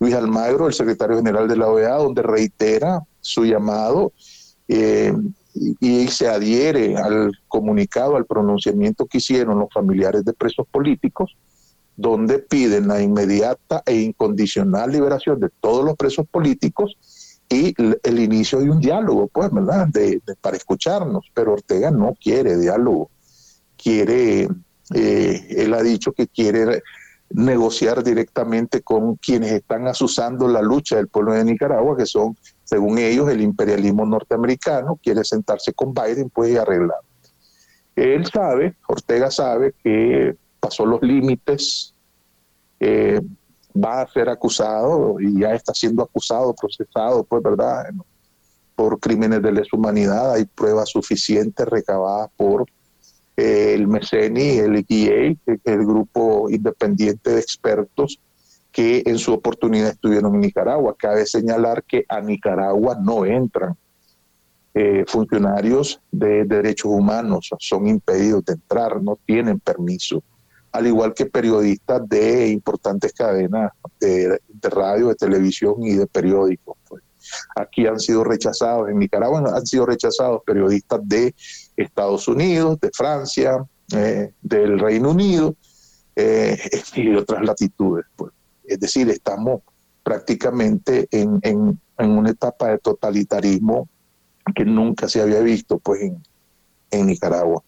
[0.01, 4.13] Luis Almagro, el secretario general de la OEA, donde reitera su llamado
[4.69, 5.13] eh,
[5.81, 11.37] y, se adhiere al comunicado, al pronunciamiento que hicieron los familiares de presos políticos,
[11.97, 16.97] donde piden la inmediata e incondicional liberación de todos los presos políticos
[17.49, 19.87] y el inicio de un diálogo, pues, ¿verdad?
[19.89, 23.11] De- para escucharnos, pero Ortega no quiere diálogo,
[23.77, 24.49] quiere,
[24.95, 26.83] eh, él ha dicho que quiere
[27.31, 32.99] negociar directamente con quienes están asusando la lucha del pueblo de Nicaragua, que son, según
[32.99, 36.99] ellos, el imperialismo norteamericano, quiere sentarse con Biden, pues, y arreglar.
[37.95, 41.95] Él sabe, Ortega sabe que pasó los límites,
[42.81, 43.21] eh,
[43.77, 47.85] va a ser acusado y ya está siendo acusado, procesado, pues, ¿verdad?
[48.75, 50.33] Por crímenes de lesa humanidad.
[50.33, 52.67] Hay pruebas suficientes recabadas por
[53.37, 58.21] eh, el MECENI, el EGA, el grupo independiente de expertos
[58.75, 60.97] que en su oportunidad estuvieron en Nicaragua.
[60.99, 63.77] Cabe señalar que a Nicaragua no entran
[64.75, 70.25] eh, funcionarios de derechos humanos, son impedidos de entrar, no tienen permiso,
[70.73, 73.71] al igual que periodistas de importantes cadenas
[74.01, 76.77] de, radio, de televisión y de periódicos.
[76.89, 77.05] pues.
[77.55, 81.33] Aquí han sido rechazados, en Nicaragua han sido rechazados periodistas de
[81.77, 83.65] Estados Unidos, de Francia,
[83.95, 85.55] eh, del Reino Unido
[86.17, 86.59] eh,
[86.97, 88.07] y de otras latitudes.
[88.17, 88.33] pues.
[88.67, 89.61] Es decir, estamos
[90.03, 93.89] prácticamente en, en- en una etapa de totalitarismo
[94.55, 96.23] que nunca se había visto pues en,
[96.91, 97.63] en Nicaragua.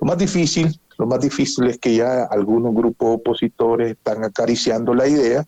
[0.00, 5.08] Lo más difícil, lo más difícil es que ya algunos grupos opositores están acariciando la
[5.08, 5.44] idea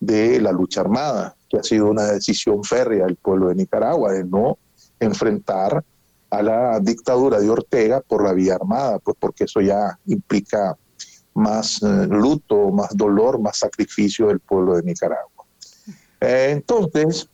[0.00, 4.24] de la lucha armada, que ha sido una decisión férrea del pueblo de Nicaragua de
[4.24, 4.58] no
[5.00, 5.82] enfrentar
[6.30, 10.76] a la dictadura de Ortega por la vía armada, pues porque eso ya implica
[11.34, 15.46] más eh, luto, más dolor, más sacrificio del pueblo de Nicaragua.
[16.20, 17.28] Eh, entonces,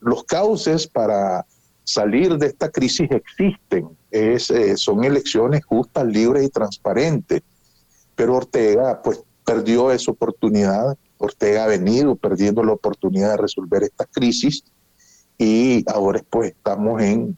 [0.00, 1.44] los cauces para
[1.84, 3.88] salir de esta crisis existen.
[4.10, 7.42] Es, eh, son elecciones justas, libres y transparentes.
[8.14, 10.96] Pero Ortega, pues, perdió esa oportunidad.
[11.18, 14.64] Ortega ha venido perdiendo la oportunidad de resolver esta crisis
[15.38, 17.36] y ahora, pues, estamos en,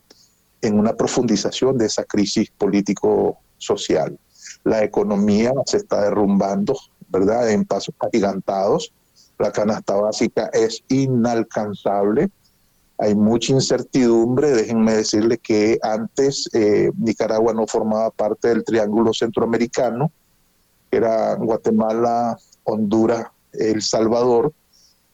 [0.62, 4.19] en una profundización de esa crisis político-social.
[4.64, 6.76] La economía se está derrumbando,
[7.09, 8.93] ¿verdad?, en pasos agigantados.
[9.39, 12.30] La canasta básica es inalcanzable
[12.98, 14.51] hay mucha incertidumbre.
[14.51, 20.10] Déjenme decirle que antes eh, Nicaragua no formaba parte del Triángulo Centroamericano,
[20.90, 24.52] era Guatemala, Honduras, El Salvador,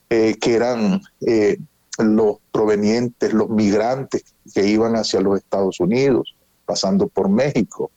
[0.08, 1.58] eh, que eran eh,
[1.98, 6.34] los provenientes, los migrantes que iban hacia los Estados Unidos,
[6.64, 7.90] pasando por México.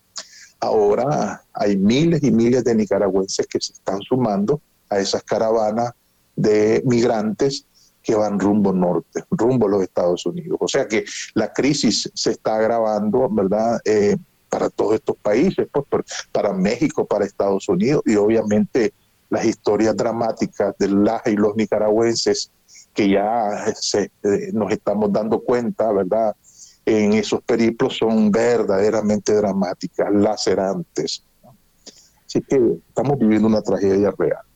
[0.60, 5.92] Ahora hay miles y miles de nicaragüenses que se están sumando a esas caravanas
[6.36, 7.66] de migrantes
[8.02, 10.58] que van rumbo norte, rumbo a los Estados Unidos.
[10.62, 11.04] O sea que
[11.34, 13.80] la crisis se está agravando, ¿verdad?
[13.84, 14.16] Eh,
[14.50, 18.94] para todos estos países, pues, para México, para Estados Unidos y obviamente
[19.30, 22.50] las historias dramáticas de las y los nicaragüenses
[22.94, 26.36] que ya se, eh, nos estamos dando cuenta, ¿verdad?
[26.90, 31.22] En esos periplos son verdaderamente dramáticas, lacerantes.
[32.26, 34.47] Así que estamos viviendo una tragedia real.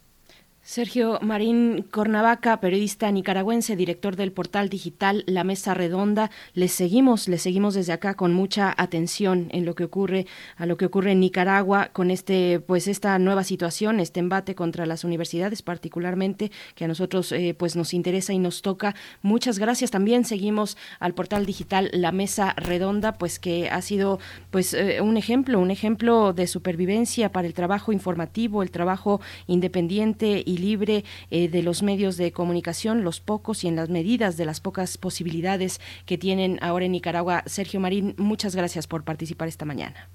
[0.63, 6.29] Sergio Marín Cornavaca, periodista nicaragüense, director del portal digital La Mesa Redonda.
[6.53, 10.27] Les seguimos, les seguimos desde acá con mucha atención en lo que ocurre,
[10.57, 14.85] a lo que ocurre en Nicaragua con este, pues esta nueva situación, este embate contra
[14.85, 18.93] las universidades, particularmente, que a nosotros eh, pues nos interesa y nos toca.
[19.23, 19.89] Muchas gracias.
[19.89, 24.19] También seguimos al portal digital La Mesa Redonda, pues que ha sido
[24.51, 30.43] pues eh, un ejemplo, un ejemplo de supervivencia para el trabajo informativo, el trabajo independiente
[30.45, 34.45] y libre eh, de los medios de comunicación, los pocos y en las medidas de
[34.45, 37.43] las pocas posibilidades que tienen ahora en Nicaragua.
[37.47, 40.09] Sergio Marín, muchas gracias por participar esta mañana.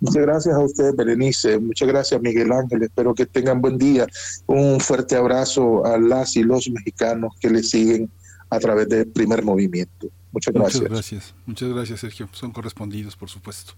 [0.00, 1.60] Muchas gracias a ustedes, Berenice.
[1.60, 2.82] Muchas gracias, Miguel Ángel.
[2.82, 4.06] Espero que tengan buen día.
[4.46, 8.10] Un fuerte abrazo a las y los mexicanos que le siguen
[8.50, 10.08] a través del primer movimiento.
[10.32, 10.80] Muchas gracias.
[10.80, 12.28] Muchas gracias, muchas gracias Sergio.
[12.32, 13.74] Son correspondidos, por supuesto.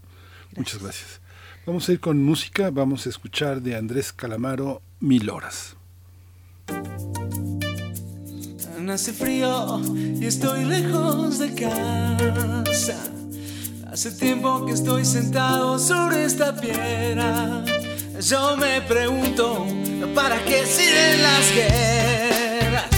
[0.55, 1.21] Muchas gracias.
[1.65, 5.75] Vamos a ir con música, vamos a escuchar de Andrés Calamaro Mil Horas.
[8.87, 12.95] Hace frío y estoy lejos de casa.
[13.91, 17.65] Hace tiempo que estoy sentado sobre esta piedra.
[18.21, 19.65] Yo me pregunto,
[20.13, 22.89] ¿para qué sirven las guerras?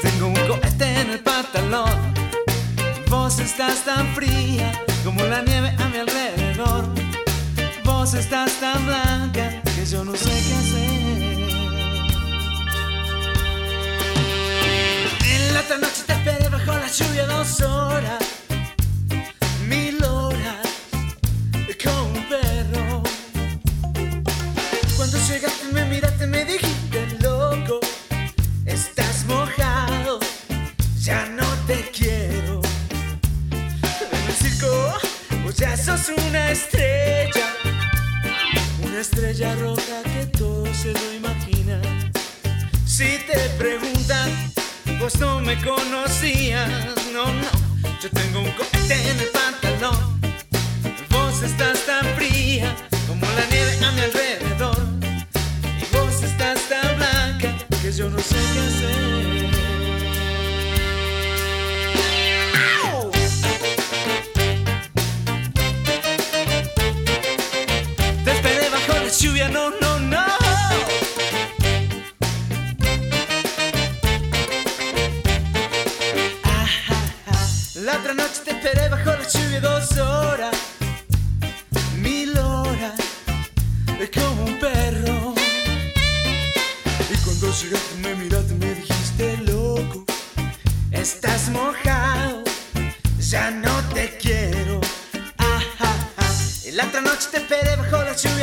[0.00, 2.14] Tengo un cohete en el pantalón.
[3.10, 4.72] Vos estás tan fría
[5.04, 6.95] como la nieve a mi alrededor
[8.14, 11.26] estás tan blanca que yo no sé qué hacer.
[15.24, 18.24] En la otra noche te esperé bajo la lluvia dos horas,
[19.68, 20.66] mil horas,
[21.82, 23.02] como un perro.
[24.96, 27.80] Cuando llegaste me miraste, me dijiste loco,
[28.66, 30.20] estás mojado,
[31.00, 32.60] ya no te quiero.
[34.12, 34.92] En el circo,
[35.56, 37.35] ya sos una estrella
[38.96, 41.78] una estrella roja que todo se lo imagina.
[42.86, 44.30] Si te preguntan,
[44.98, 46.70] vos no me conocías,
[47.12, 47.50] no, no.
[48.00, 50.18] Yo tengo un cohete en el pantalón,
[51.10, 52.74] vos estás tan fría
[53.06, 54.25] como la nieve a mi alrededor.
[69.18, 70.24] Lluvia, no, no, no.
[77.76, 80.56] La otra noche te esperé bajo la lluvia dos horas,
[81.98, 82.94] mil horas,
[84.00, 85.34] es como un perro.
[87.10, 90.04] Y cuando llegaste me miraste me dijiste loco,
[90.90, 92.42] estás mojado,
[93.18, 93.65] ya no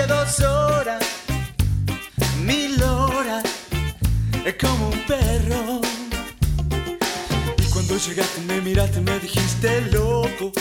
[0.07, 1.03] dos horas,
[2.43, 3.43] mil horas,
[4.45, 5.81] es como un perro.
[7.57, 10.51] Y cuando llegaste me miraste me dijiste loco,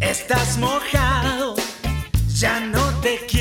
[0.00, 1.54] estás mojado,
[2.34, 3.33] ya no te quiero.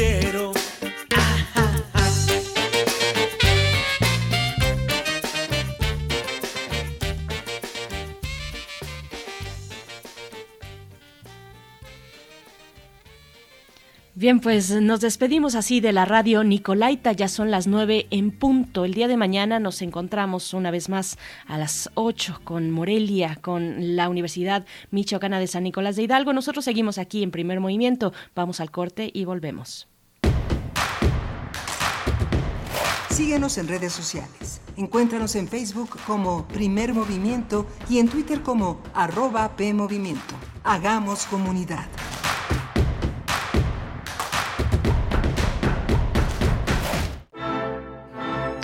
[14.24, 18.86] Bien, pues nos despedimos así de la radio Nicolaita, ya son las nueve en punto.
[18.86, 23.98] El día de mañana nos encontramos una vez más a las ocho con Morelia, con
[23.98, 26.32] la Universidad Michoacana de San Nicolás de Hidalgo.
[26.32, 29.90] Nosotros seguimos aquí en primer movimiento, vamos al corte y volvemos.
[33.10, 34.62] Síguenos en redes sociales.
[34.78, 40.36] Encuéntranos en Facebook como Primer Movimiento y en Twitter como arroba PMovimiento.
[40.64, 41.88] Hagamos comunidad.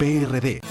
[0.00, 0.62] PRD.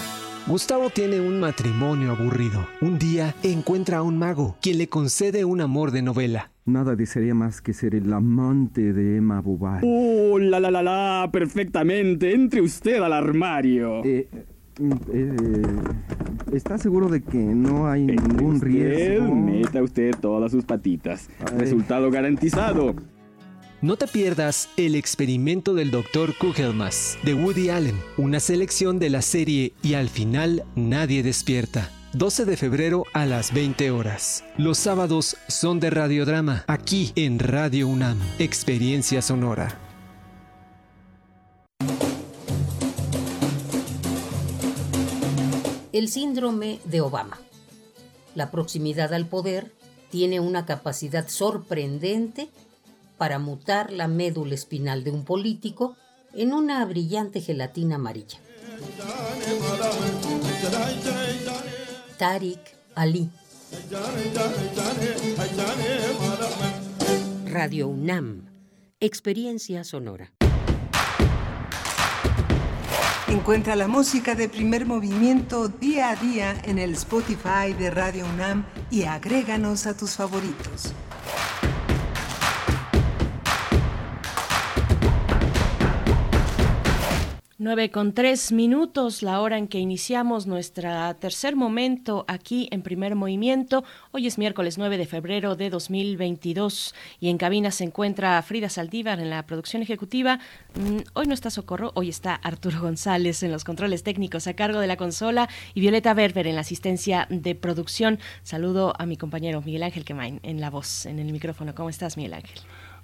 [0.47, 2.65] Gustavo tiene un matrimonio aburrido.
[2.81, 6.49] Un día encuentra a un mago, quien le concede un amor de novela.
[6.65, 9.87] Nada desearía más que ser el amante de Emma Bovary.
[9.87, 11.29] ¡Oh, la la la la!
[11.31, 12.33] Perfectamente.
[12.33, 14.03] Entre usted al armario.
[14.03, 14.27] Eh,
[15.13, 15.61] eh,
[16.51, 19.35] ¿Está seguro de que no hay ningún Usted, riesgo?
[19.35, 21.29] Meta usted todas sus patitas.
[21.55, 22.95] Resultado garantizado.
[23.81, 26.37] No te pierdas El experimento del Dr.
[26.37, 31.89] Kugelmas de Woody Allen, una selección de la serie Y al final nadie despierta.
[32.11, 34.43] 12 de febrero a las 20 horas.
[34.57, 39.79] Los sábados son de radiodrama, aquí en Radio UNAM, Experiencia Sonora.
[45.93, 47.39] El síndrome de Obama.
[48.35, 49.71] La proximidad al poder
[50.11, 52.49] tiene una capacidad sorprendente
[53.19, 55.95] para mutar la médula espinal de un político
[56.33, 58.39] en una brillante gelatina amarilla.
[62.17, 62.59] Tariq
[62.95, 63.29] Ali.
[67.45, 68.45] Radio UNAM.
[69.01, 70.31] Experiencia sonora.
[73.27, 78.65] Encuentra la música de primer movimiento día a día en el Spotify de Radio UNAM
[78.89, 80.93] y agréganos a tus favoritos.
[87.61, 93.15] 9 con tres minutos, la hora en que iniciamos nuestro tercer momento aquí en primer
[93.15, 93.83] movimiento.
[94.11, 99.19] Hoy es miércoles 9 de febrero de 2022 y en cabina se encuentra Frida Saldívar
[99.19, 100.39] en la producción ejecutiva.
[100.75, 104.79] Mm, Hoy no está Socorro, hoy está Arturo González en los controles técnicos a cargo
[104.79, 108.19] de la consola y Violeta Berber en la asistencia de producción.
[108.41, 111.75] Saludo a mi compañero Miguel Ángel Quemain en la voz, en el micrófono.
[111.75, 112.61] ¿Cómo estás, Miguel Ángel?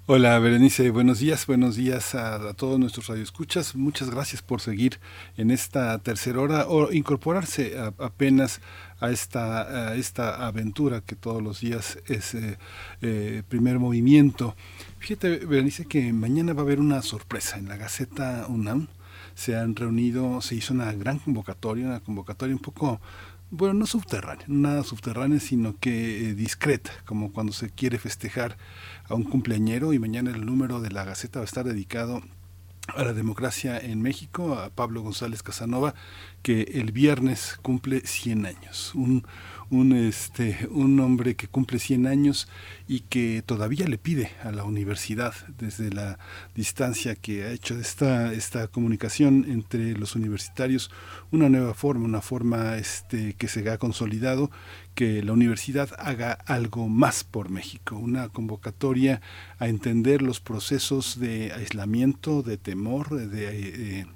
[0.08, 3.74] Hola Berenice, buenos días, buenos días a, todos nuestros radioescuchas.
[3.74, 5.00] Muchas gracias por seguir
[5.36, 8.60] en esta tercera hora o incorporarse apenas
[9.00, 12.56] a esta, a esta aventura que todos los días es eh,
[13.02, 14.54] eh, primer movimiento.
[15.00, 18.86] Fíjate, Berenice, que mañana va a haber una sorpresa en la Gaceta UNAM.
[19.34, 23.00] Se han reunido, se hizo una gran convocatoria, una convocatoria un poco
[23.50, 28.56] bueno, no subterránea, nada subterránea, sino que eh, discreta, como cuando se quiere festejar
[29.08, 32.22] a un cumpleañero y mañana el número de la Gaceta va a estar dedicado
[32.94, 35.94] a la democracia en México, a Pablo González Casanova,
[36.42, 38.94] que el viernes cumple 100 años.
[38.94, 39.26] Un,
[39.70, 42.48] un, este, un hombre que cumple 100 años
[42.86, 46.18] y que todavía le pide a la universidad, desde la
[46.54, 50.90] distancia que ha hecho esta, esta comunicación entre los universitarios,
[51.32, 54.50] una nueva forma, una forma este, que se ha consolidado,
[54.96, 59.20] que la universidad haga algo más por México, una convocatoria
[59.58, 64.06] a entender los procesos de aislamiento, de temor, de, eh,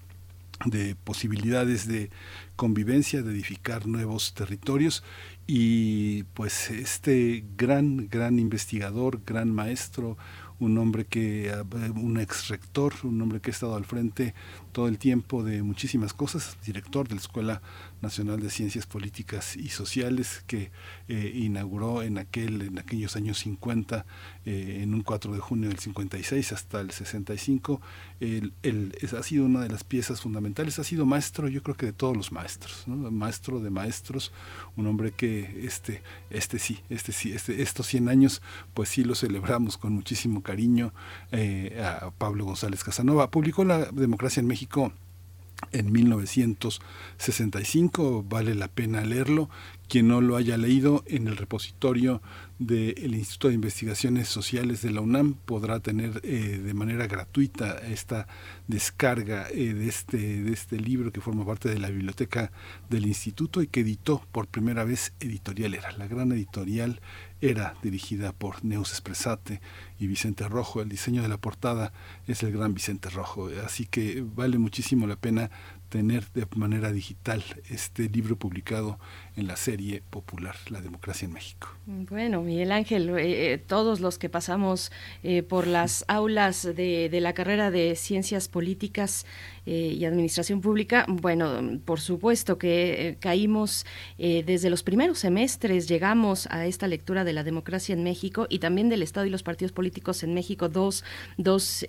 [0.64, 2.10] de posibilidades de
[2.56, 5.04] convivencia, de edificar nuevos territorios.
[5.46, 10.16] Y pues este gran, gran investigador, gran maestro,
[10.60, 11.52] un hombre que,
[11.94, 14.34] un ex rector, un hombre que ha estado al frente
[14.72, 17.62] todo el tiempo de muchísimas cosas, director de la Escuela
[18.02, 20.70] Nacional de Ciencias Políticas y Sociales, que
[21.08, 24.06] eh, inauguró en, aquel, en aquellos años 50,
[24.46, 27.80] eh, en un 4 de junio del 56 hasta el 65.
[28.20, 28.52] Él,
[29.18, 32.16] ha sido una de las piezas fundamentales, ha sido maestro, yo creo que de todos
[32.16, 34.32] los maestros, maestro de maestros,
[34.76, 38.42] un hombre que este, este sí, este sí, este, estos 100 años,
[38.74, 40.92] pues sí lo celebramos con muchísimo cariño
[41.32, 43.30] eh, a Pablo González Casanova.
[43.30, 44.92] Publicó La Democracia en México
[45.72, 49.48] en 1965, vale la pena leerlo.
[49.90, 52.22] Quien no lo haya leído en el repositorio
[52.60, 58.28] del Instituto de Investigaciones Sociales de la UNAM podrá tener eh, de manera gratuita esta
[58.68, 62.52] descarga eh, de, este, de este libro que forma parte de la biblioteca
[62.88, 67.00] del instituto y que editó por primera vez Editorial Era, la gran editorial
[67.40, 69.60] era dirigida por Neus Espresate
[69.98, 70.82] y Vicente Rojo.
[70.82, 71.92] El diseño de la portada
[72.26, 75.50] es el gran Vicente Rojo, así que vale muchísimo la pena
[75.88, 78.98] tener de manera digital este libro publicado
[79.40, 81.68] en la serie popular La democracia en México.
[81.86, 84.92] Bueno, Miguel Ángel, eh, eh, todos los que pasamos
[85.22, 89.26] eh, por las aulas de, de, la carrera de ciencias políticas
[89.66, 93.84] y administración pública, bueno, por supuesto que caímos
[94.18, 98.88] desde los primeros semestres, llegamos a esta lectura de la democracia en México y también
[98.88, 101.04] del Estado y los partidos políticos en México, dos,
[101.36, 101.86] dos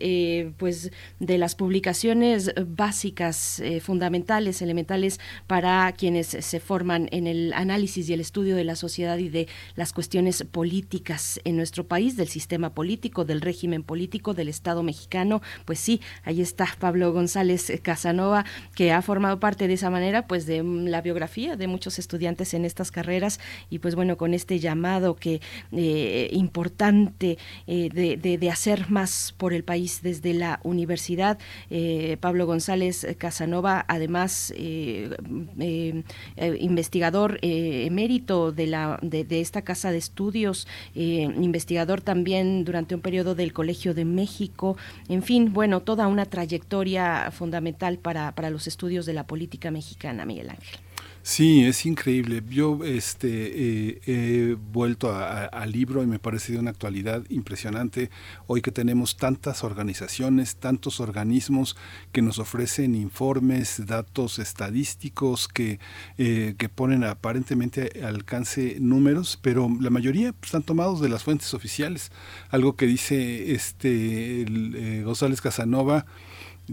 [0.58, 8.14] pues de las publicaciones básicas, fundamentales, elementales para quienes se forman en el análisis y
[8.14, 12.74] el estudio de la sociedad y de las cuestiones políticas en nuestro país, del sistema
[12.74, 15.42] político, del régimen político, del Estado mexicano.
[15.66, 18.46] Pues sí, ahí está Pablo González Casanova,
[18.76, 22.66] que ha formado parte de esa manera, pues de la biografía de muchos estudiantes en
[22.66, 23.40] estas carreras
[23.70, 25.42] y pues bueno, con este llamado que
[25.72, 27.38] eh, importante
[27.68, 31.40] eh, de, hacer más por el país desde la universidad.
[31.70, 34.54] Eh, Pablo González Casanova, además
[36.60, 43.02] investigador eh, emérito de, la, de, esta casa de estudios, eh, investigador también durante un
[43.02, 44.78] periodo del Colegio de México,
[45.10, 50.26] en fin, bueno, toda una trayectoria fundamental para, para los estudios de la política mexicana,
[50.26, 50.80] Miguel Ángel.
[51.24, 52.42] Sí, es increíble.
[52.50, 58.10] Yo este, eh, he vuelto al libro y me parece de una actualidad impresionante.
[58.48, 61.78] Hoy que tenemos tantas organizaciones, tantos organismos
[62.12, 65.80] que nos ofrecen informes, datos estadísticos que,
[66.18, 71.24] eh, que ponen aparentemente al alcance números, pero la mayoría pues, están tomados de las
[71.24, 72.12] fuentes oficiales.
[72.50, 76.08] Algo que dice este eh, González Casanova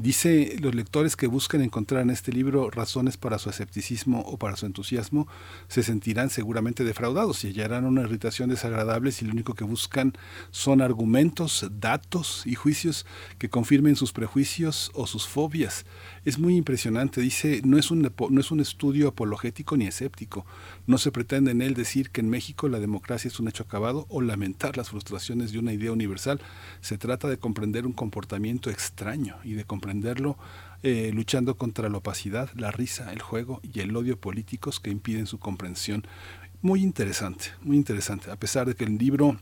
[0.00, 4.56] Dice los lectores que buscan encontrar en este libro razones para su escepticismo o para
[4.56, 5.26] su entusiasmo
[5.66, 10.12] se sentirán seguramente defraudados y hallarán una irritación desagradable si lo único que buscan
[10.52, 13.06] son argumentos, datos y juicios
[13.38, 15.84] que confirmen sus prejuicios o sus fobias.
[16.24, 20.44] Es muy impresionante, dice, no es un, no es un estudio apologético ni escéptico,
[20.86, 24.06] no se pretende en él decir que en México la democracia es un hecho acabado
[24.08, 26.40] o lamentar las frustraciones de una idea universal.
[26.80, 30.38] Se trata de comprender un comportamiento extraño y de comprenderlo
[30.82, 35.26] eh, luchando contra la opacidad, la risa, el juego y el odio políticos que impiden
[35.26, 36.06] su comprensión.
[36.62, 38.30] Muy interesante, muy interesante.
[38.30, 39.38] A pesar de que el libro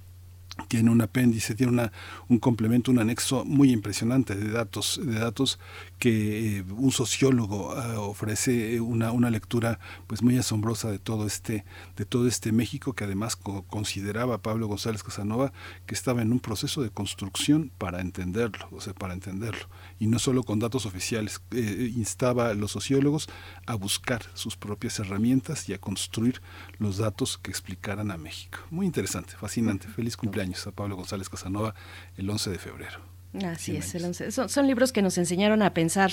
[0.69, 1.93] tiene un apéndice, tiene una,
[2.28, 5.59] un complemento, un anexo muy impresionante de datos, de datos
[5.98, 11.64] que eh, un sociólogo ah, ofrece una, una, lectura pues muy asombrosa de todo este,
[11.97, 15.52] de todo este México que además consideraba Pablo González Casanova
[15.86, 19.68] que estaba en un proceso de construcción para entenderlo, o sea, para entenderlo,
[19.98, 23.28] y no solo con datos oficiales, eh, instaba a los sociólogos
[23.66, 26.43] a buscar sus propias herramientas y a construir
[26.78, 28.59] los datos que explicaran a México.
[28.70, 29.89] Muy interesante, fascinante.
[29.89, 31.74] Feliz cumpleaños a Pablo González Casanova
[32.16, 33.16] el 11 de febrero.
[33.45, 33.95] Así es,
[34.35, 36.13] Son, libros que nos enseñaron a pensar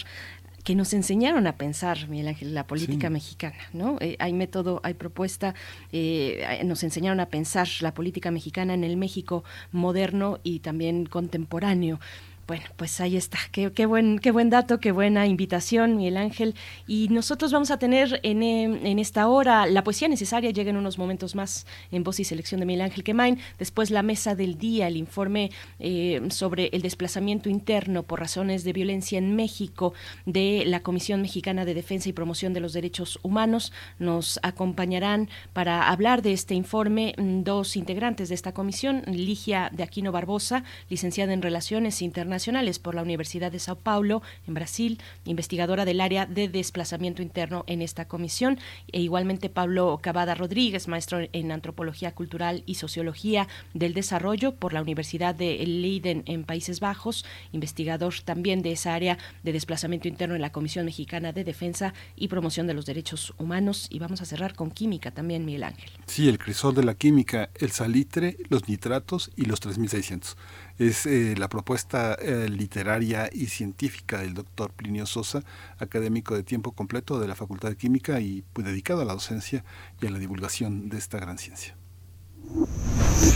[0.63, 3.97] que nos enseñaron a pensar, Miguel Ángel, la política mexicana, ¿no?
[3.99, 5.55] Eh, hay método, hay propuesta,
[5.91, 9.43] eh, nos enseñaron a pensar la política mexicana en el México
[9.73, 11.99] moderno y también contemporáneo.
[12.45, 13.37] Bueno, pues ahí está.
[13.53, 16.55] Qué, qué, buen, qué buen dato, qué buena invitación, Miguel Ángel.
[16.87, 20.75] Y nosotros vamos a tener en, em, en, esta hora la poesía necesaria, llega en
[20.75, 23.39] unos momentos más en voz y selección de Miguel Ángel Quemain.
[23.59, 28.73] Después la mesa del día, el informe eh, sobre el desplazamiento interno por razones de
[28.73, 29.93] violencia en México
[30.25, 33.71] de la Comisión Mexicana de Defensa y Promoción de los Derechos Humanos.
[33.99, 39.83] Nos acompañarán para hablar de este informe mm, dos integrantes de esta comisión, Ligia de
[39.83, 42.32] Aquino Barbosa, licenciada en Relaciones Internacionales
[42.81, 47.83] Por la Universidad de Sao Paulo, en Brasil, investigadora del área de desplazamiento interno en
[47.83, 48.57] esta comisión,
[48.91, 54.81] e igualmente Pablo Cavada Rodríguez, maestro en Antropología Cultural y Sociología del Desarrollo por la
[54.81, 60.41] Universidad de Leiden en Países Bajos, investigador también de esa área de desplazamiento interno en
[60.41, 63.87] la Comisión Mexicana de Defensa y Promoción de los Derechos Humanos.
[63.91, 65.91] Y vamos a cerrar con química también, Miguel Ángel.
[66.07, 70.35] Sí, el crisol de la química, el salitre, los nitratos y los 3600
[70.77, 75.43] es eh, la propuesta eh, literaria y científica del doctor Plinio Sosa,
[75.77, 79.63] académico de tiempo completo de la Facultad de Química y pues, dedicado a la docencia
[80.01, 81.75] y a la divulgación de esta gran ciencia.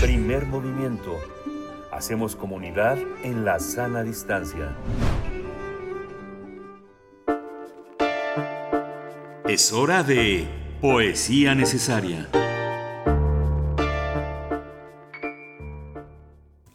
[0.01, 1.17] Primer movimiento.
[1.91, 4.75] Hacemos comunidad en la sana distancia.
[9.47, 10.47] Es hora de
[10.81, 12.27] poesía necesaria.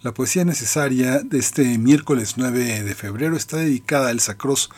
[0.02, 4.68] La poesía necesaria de este miércoles 9 de febrero está dedicada al Sacros.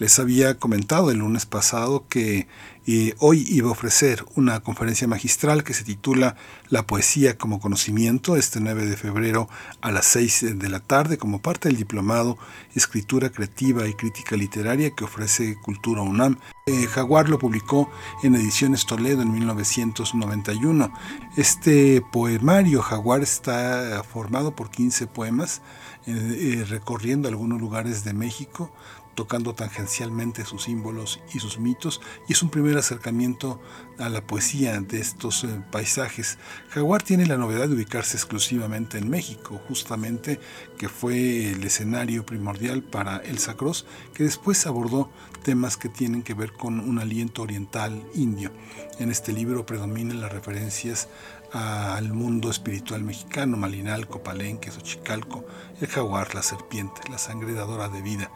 [0.00, 2.48] Les había comentado el lunes pasado que
[2.84, 6.36] y hoy iba a ofrecer una conferencia magistral que se titula
[6.68, 9.48] La poesía como conocimiento, este 9 de febrero
[9.80, 12.38] a las 6 de la tarde, como parte del diplomado
[12.74, 16.38] Escritura Creativa y Crítica Literaria que ofrece Cultura UNAM.
[16.66, 17.90] Eh, Jaguar lo publicó
[18.22, 20.92] en Ediciones Toledo en 1991.
[21.36, 25.62] Este poemario Jaguar está formado por 15 poemas
[26.06, 26.12] eh,
[26.60, 28.72] eh, recorriendo algunos lugares de México
[29.14, 33.60] tocando tangencialmente sus símbolos y sus mitos, y es un primer acercamiento
[33.98, 36.38] a la poesía de estos eh, paisajes.
[36.70, 40.40] Jaguar tiene la novedad de ubicarse exclusivamente en México, justamente
[40.78, 45.10] que fue el escenario primordial para el Sacros, que después abordó
[45.42, 48.50] temas que tienen que ver con un aliento oriental indio.
[48.98, 51.08] En este libro predominan las referencias
[51.52, 55.44] al mundo espiritual mexicano, Malinalco, Palenque, Xochicalco,
[55.80, 58.30] el jaguar, la serpiente, la sangre dadora de vida,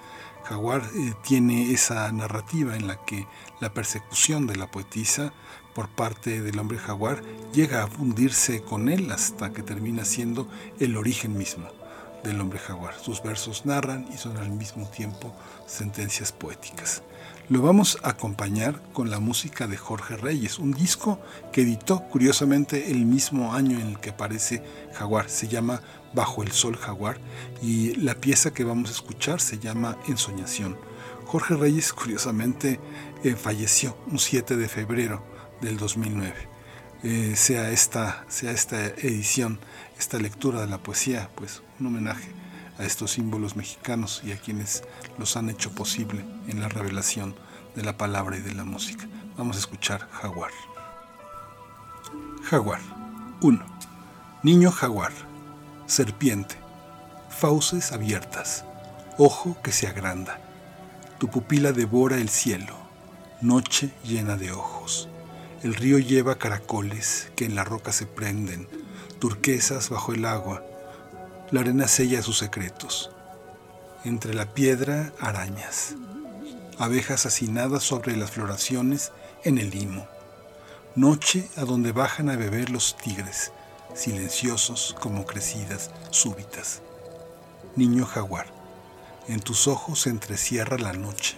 [0.49, 3.27] Jaguar eh, tiene esa narrativa en la que
[3.61, 5.33] la persecución de la poetisa
[5.75, 7.21] por parte del hombre jaguar
[7.53, 10.49] llega a fundirse con él hasta que termina siendo
[10.79, 11.69] el origen mismo
[12.23, 12.95] del hombre jaguar.
[12.95, 15.35] Sus versos narran y son al mismo tiempo
[15.67, 17.03] sentencias poéticas.
[17.49, 21.21] Lo vamos a acompañar con la música de Jorge Reyes, un disco
[21.53, 24.65] que editó curiosamente el mismo año en el que aparece
[24.95, 25.31] Jaguar.
[25.31, 25.81] Se llama
[26.13, 27.19] Bajo el Sol Jaguar
[27.63, 30.77] y la pieza que vamos a escuchar se llama Ensoñación.
[31.27, 32.81] Jorge Reyes curiosamente
[33.23, 35.23] eh, falleció un 7 de febrero
[35.61, 36.35] del 2009.
[37.05, 39.61] Eh, sea, esta, sea esta edición,
[40.01, 42.29] esta lectura de la poesía, pues un homenaje
[42.79, 44.85] a estos símbolos mexicanos y a quienes
[45.19, 47.35] los han hecho posible en la revelación
[47.75, 49.07] de la palabra y de la música.
[49.37, 50.51] Vamos a escuchar Jaguar.
[52.45, 52.81] Jaguar
[53.41, 53.65] 1.
[54.43, 55.13] Niño jaguar
[55.87, 56.57] serpiente,
[57.31, 58.65] fauces abiertas,
[59.19, 60.41] ojo que se agranda.
[61.19, 62.77] Tu pupila devora el cielo,
[63.41, 65.09] noche llena de ojos.
[65.63, 68.69] El río lleva caracoles que en la roca se prenden,
[69.21, 70.63] turquesas bajo el agua.
[71.51, 73.11] La arena sella sus secretos.
[74.05, 75.95] Entre la piedra, arañas.
[76.79, 79.13] Abejas hacinadas sobre las floraciones
[79.45, 80.07] en el limo.
[80.97, 83.53] Noche a donde bajan a beber los tigres
[83.97, 86.83] silenciosos como crecidas súbitas.
[87.77, 88.47] Niño jaguar,
[89.29, 91.37] en tus ojos se entrecierra la noche.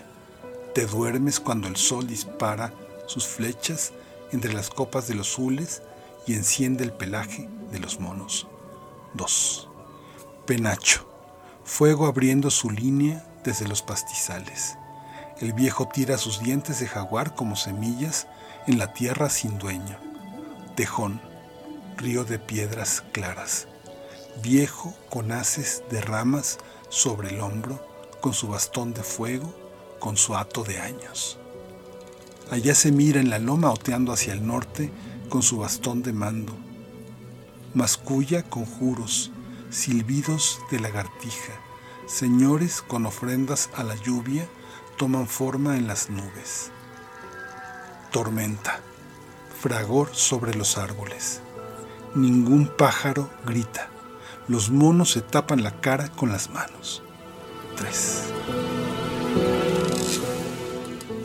[0.74, 2.72] Te duermes cuando el sol dispara
[3.06, 3.92] sus flechas
[4.32, 5.82] entre las copas de los hules
[6.26, 8.46] y enciende el pelaje de los monos.
[9.14, 9.67] 2.
[10.48, 11.06] Penacho.
[11.62, 14.78] Fuego abriendo su línea desde los pastizales.
[15.42, 18.28] El viejo tira sus dientes de jaguar como semillas
[18.66, 19.98] en la tierra sin dueño.
[20.74, 21.20] Tejón.
[21.98, 23.68] Río de piedras claras.
[24.42, 26.56] Viejo con haces de ramas
[26.88, 27.86] sobre el hombro,
[28.22, 29.54] con su bastón de fuego,
[29.98, 31.38] con su hato de años.
[32.50, 34.90] Allá se mira en la loma oteando hacia el norte
[35.28, 36.56] con su bastón de mando.
[37.74, 39.30] Masculla conjuros,
[39.70, 41.52] silbidos de lagartija,
[42.06, 44.48] señores con ofrendas a la lluvia
[44.96, 46.70] toman forma en las nubes.
[48.10, 48.80] Tormenta,
[49.60, 51.40] fragor sobre los árboles.
[52.14, 53.90] Ningún pájaro grita.
[54.48, 57.02] Los monos se tapan la cara con las manos.
[57.76, 58.22] 3.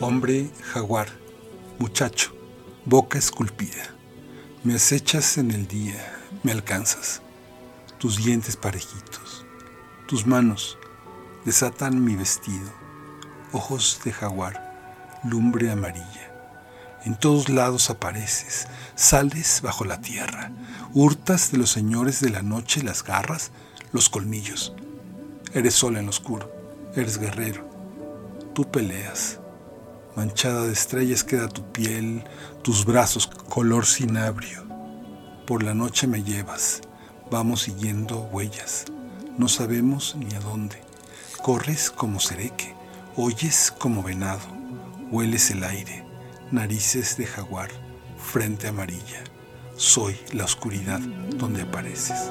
[0.00, 1.08] Hombre jaguar,
[1.78, 2.32] muchacho,
[2.84, 3.94] boca esculpida.
[4.62, 7.23] Me acechas en el día, me alcanzas.
[8.04, 9.46] Tus dientes parejitos,
[10.06, 10.76] tus manos
[11.46, 12.70] desatan mi vestido.
[13.50, 16.30] Ojos de jaguar, lumbre amarilla.
[17.06, 20.52] En todos lados apareces, sales bajo la tierra,
[20.92, 23.52] hurtas de los señores de la noche las garras,
[23.90, 24.74] los colmillos.
[25.54, 26.52] Eres sol en lo oscuro,
[26.94, 27.66] eres guerrero.
[28.54, 29.40] Tú peleas.
[30.14, 32.22] Manchada de estrellas queda tu piel,
[32.60, 34.62] tus brazos color cinabrio.
[35.46, 36.82] Por la noche me llevas,
[37.30, 38.86] vamos siguiendo huellas.
[39.38, 40.82] No sabemos ni a dónde.
[41.42, 42.74] Corres como cereque,
[43.16, 44.46] oyes como venado,
[45.10, 46.04] hueles el aire
[46.54, 47.68] narices de jaguar,
[48.16, 49.24] frente amarilla.
[49.76, 52.30] Soy la oscuridad donde apareces.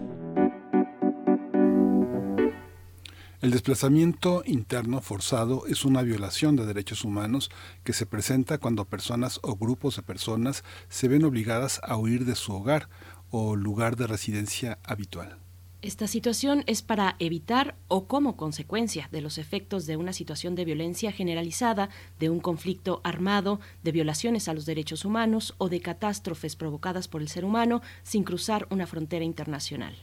[3.41, 7.49] El desplazamiento interno forzado es una violación de derechos humanos
[7.83, 12.35] que se presenta cuando personas o grupos de personas se ven obligadas a huir de
[12.35, 12.87] su hogar
[13.31, 15.39] o lugar de residencia habitual.
[15.81, 20.65] Esta situación es para evitar o como consecuencia de los efectos de una situación de
[20.65, 21.89] violencia generalizada,
[22.19, 27.23] de un conflicto armado, de violaciones a los derechos humanos o de catástrofes provocadas por
[27.23, 29.95] el ser humano sin cruzar una frontera internacional.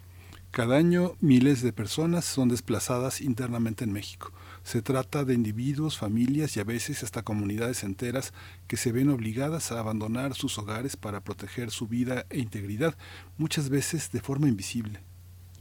[0.59, 4.32] Cada año miles de personas son desplazadas internamente en México.
[4.64, 8.32] Se trata de individuos, familias y a veces hasta comunidades enteras
[8.66, 12.97] que se ven obligadas a abandonar sus hogares para proteger su vida e integridad,
[13.36, 14.98] muchas veces de forma invisible.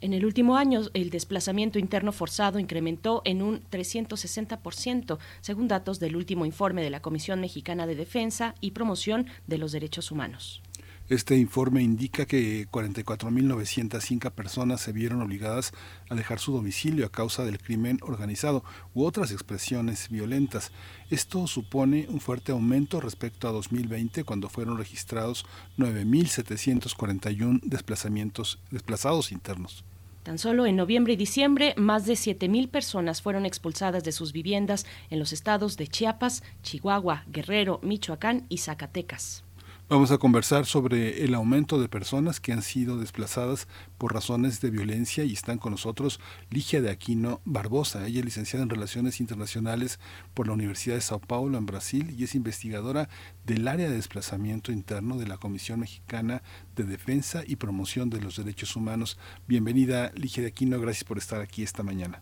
[0.01, 6.15] En el último año, el desplazamiento interno forzado incrementó en un 360%, según datos del
[6.15, 10.63] último informe de la Comisión Mexicana de Defensa y Promoción de los Derechos Humanos.
[11.09, 15.71] Este informe indica que 44.905 personas se vieron obligadas
[16.09, 20.73] a dejar su domicilio a causa del crimen organizado u otras expresiones violentas.
[21.09, 25.45] Esto supone un fuerte aumento respecto a 2020, cuando fueron registrados
[25.77, 29.85] 9.741 desplazamientos desplazados internos.
[30.23, 34.85] Tan solo en noviembre y diciembre, más de 7.000 personas fueron expulsadas de sus viviendas
[35.09, 39.46] en los estados de Chiapas, Chihuahua, Guerrero, Michoacán y Zacatecas.
[39.89, 44.69] Vamos a conversar sobre el aumento de personas que han sido desplazadas por razones de
[44.69, 46.19] violencia y están con nosotros
[46.49, 48.05] Ligia de Aquino Barbosa.
[48.05, 49.97] Ella es licenciada en Relaciones Internacionales
[50.33, 53.07] por la Universidad de Sao Paulo en Brasil y es investigadora
[53.45, 56.41] del área de desplazamiento interno de la Comisión Mexicana
[56.75, 59.17] de Defensa y Promoción de los Derechos Humanos.
[59.47, 62.21] Bienvenida Ligia de Aquino, gracias por estar aquí esta mañana.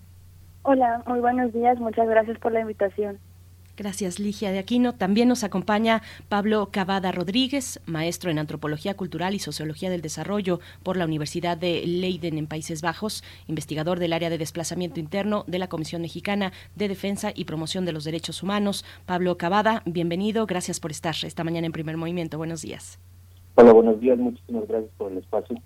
[0.62, 3.18] Hola, muy buenos días, muchas gracias por la invitación.
[3.78, 4.94] Gracias, Ligia de Aquino.
[4.94, 10.96] También nos acompaña Pablo Cavada Rodríguez, maestro en Antropología Cultural y Sociología del Desarrollo por
[10.96, 15.68] la Universidad de Leiden en Países Bajos, investigador del área de desplazamiento interno de la
[15.68, 18.86] Comisión Mexicana de Defensa y Promoción de los Derechos Humanos.
[19.06, 20.46] Pablo Cavada, bienvenido.
[20.46, 22.38] Gracias por estar esta mañana en primer movimiento.
[22.38, 22.98] Buenos días.
[23.56, 25.62] Hola, buenos días, muchísimas gracias por el espacio.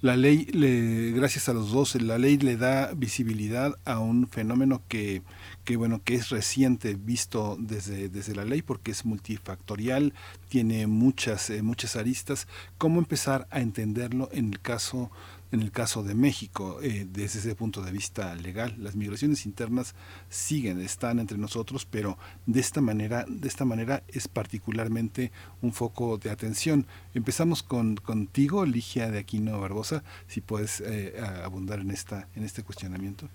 [0.00, 4.82] La ley, le, gracias a los dos, la ley le da visibilidad a un fenómeno
[4.88, 5.22] que,
[5.64, 10.12] que bueno, que es reciente visto desde, desde la ley porque es multifactorial,
[10.48, 12.46] tiene muchas, eh, muchas aristas.
[12.78, 15.10] ¿Cómo empezar a entenderlo en el caso
[15.52, 19.94] en el caso de México, eh, desde ese punto de vista legal, las migraciones internas
[20.28, 25.30] siguen, están entre nosotros, pero de esta manera, de esta manera es particularmente
[25.62, 26.88] un foco de atención.
[27.14, 31.14] Empezamos con contigo, Ligia de Aquino Barbosa, si puedes eh,
[31.44, 33.28] abundar en esta, en este cuestionamiento.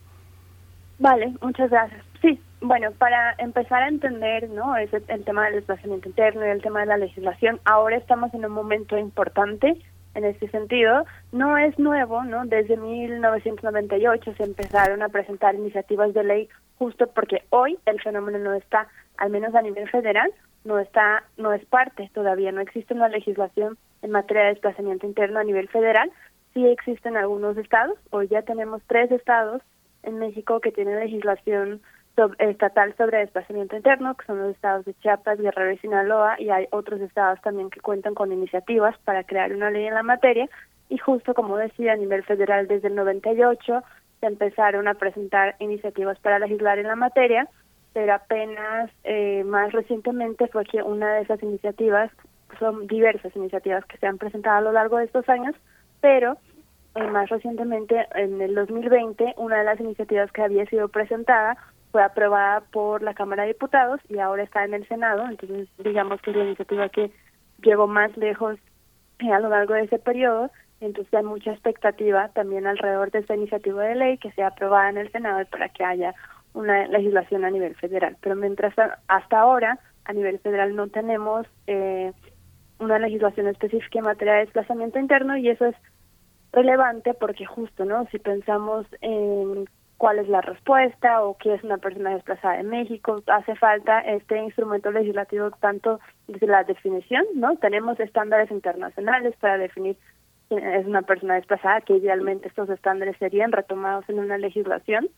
[0.99, 2.03] Vale, muchas gracias.
[2.21, 4.75] Sí, bueno, para empezar a entender, ¿no?
[4.75, 7.59] Es el tema del desplazamiento interno y el tema de la legislación.
[7.63, 9.77] Ahora estamos en un momento importante
[10.15, 11.05] en este sentido.
[11.31, 12.45] No es nuevo, ¿no?
[12.45, 18.53] Desde 1998 se empezaron a presentar iniciativas de ley justo porque hoy el fenómeno no
[18.53, 20.31] está, al menos a nivel federal,
[20.65, 25.39] no está, no es parte todavía, no existe una legislación en materia de desplazamiento interno
[25.39, 26.11] a nivel federal.
[26.53, 29.61] Sí existen algunos estados, hoy ya tenemos tres estados
[30.03, 31.81] en México que tienen legislación
[32.39, 36.67] estatal sobre desplazamiento interno, que son los estados de Chiapas, Guerrero y Sinaloa, y hay
[36.71, 40.49] otros estados también que cuentan con iniciativas para crear una ley en la materia.
[40.89, 43.83] Y justo como decía, a nivel federal desde el 98
[44.19, 47.47] se empezaron a presentar iniciativas para legislar en la materia,
[47.93, 52.11] pero apenas eh, más recientemente fue que una de esas iniciativas,
[52.57, 55.55] son diversas iniciativas que se han presentado a lo largo de estos años,
[56.01, 56.37] pero
[56.95, 61.57] eh, más recientemente, en el 2020, una de las iniciativas que había sido presentada
[61.91, 66.21] fue aprobada por la Cámara de Diputados y ahora está en el Senado, entonces digamos
[66.21, 67.11] que es la iniciativa que
[67.61, 68.57] llegó más lejos
[69.19, 70.51] eh, a lo largo de ese periodo,
[70.81, 74.97] entonces hay mucha expectativa también alrededor de esta iniciativa de ley que sea aprobada en
[74.97, 76.13] el Senado para que haya
[76.53, 78.17] una legislación a nivel federal.
[78.21, 78.73] Pero mientras
[79.07, 82.13] hasta ahora a nivel federal no tenemos eh,
[82.79, 85.75] una legislación específica en materia de desplazamiento interno y eso es
[86.51, 88.05] relevante porque justo, ¿no?
[88.07, 89.67] Si pensamos en
[89.99, 93.21] cuál es la respuesta o qué es una persona desplazada en México.
[93.27, 97.57] Hace falta este instrumento legislativo tanto desde la definición, ¿no?
[97.57, 99.97] Tenemos estándares internacionales para definir
[100.47, 105.09] quién es una persona desplazada, que idealmente estos estándares serían retomados en una legislación,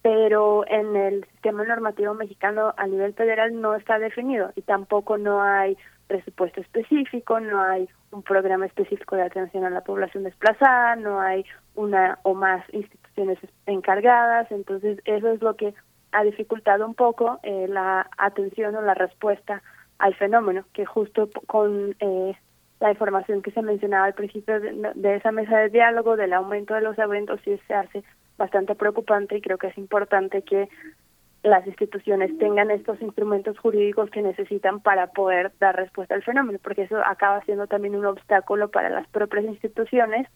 [0.00, 5.42] pero en el sistema normativo mexicano a nivel federal no está definido y tampoco no
[5.42, 11.20] hay presupuesto específico, no hay un programa específico de atención a la población desplazada, no
[11.20, 15.74] hay una o más instituciones encargadas, entonces eso es lo que
[16.12, 19.62] ha dificultado un poco eh, la atención o la respuesta
[19.98, 22.36] al fenómeno, que justo con eh,
[22.80, 26.82] la información que se mencionaba al principio de, esa mesa de diálogo, del aumento de
[26.82, 28.04] los eventos, sí se hace
[28.36, 30.68] bastante preocupante y creo que es importante que
[31.44, 36.82] las instituciones tengan estos instrumentos jurídicos que necesitan para poder dar respuesta al fenómeno, porque
[36.82, 40.26] eso acaba siendo también un obstáculo para las propias instituciones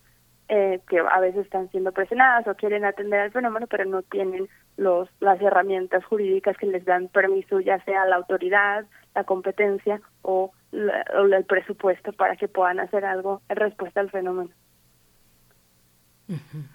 [0.51, 4.49] eh, que a veces están siendo presionadas o quieren atender al fenómeno, pero no tienen
[4.77, 10.53] los las herramientas jurídicas que les dan permiso, ya sea la autoridad, la competencia o,
[10.73, 14.51] o el presupuesto para que puedan hacer algo en respuesta al fenómeno.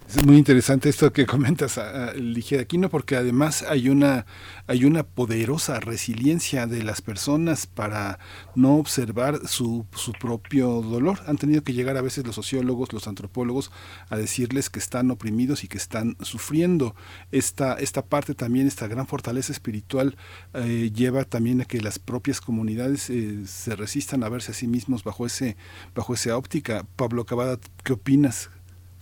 [0.08, 1.80] Es muy interesante esto que comentas,
[2.16, 4.26] Ligia de Aquino, porque además hay una,
[4.66, 8.18] hay una poderosa resiliencia de las personas para
[8.56, 11.20] no observar su, su propio dolor.
[11.28, 13.72] Han tenido que llegar a veces los sociólogos, los antropólogos,
[14.10, 16.96] a decirles que están oprimidos y que están sufriendo.
[17.32, 20.18] Esta, esta parte también, esta gran fortaleza espiritual,
[20.56, 24.68] eh, lleva también a que las propias comunidades eh, se resistan a verse a sí
[24.68, 25.58] mismos bajo, ese,
[25.94, 26.88] bajo esa óptica.
[26.96, 28.50] Pablo Cavada, ¿qué opinas?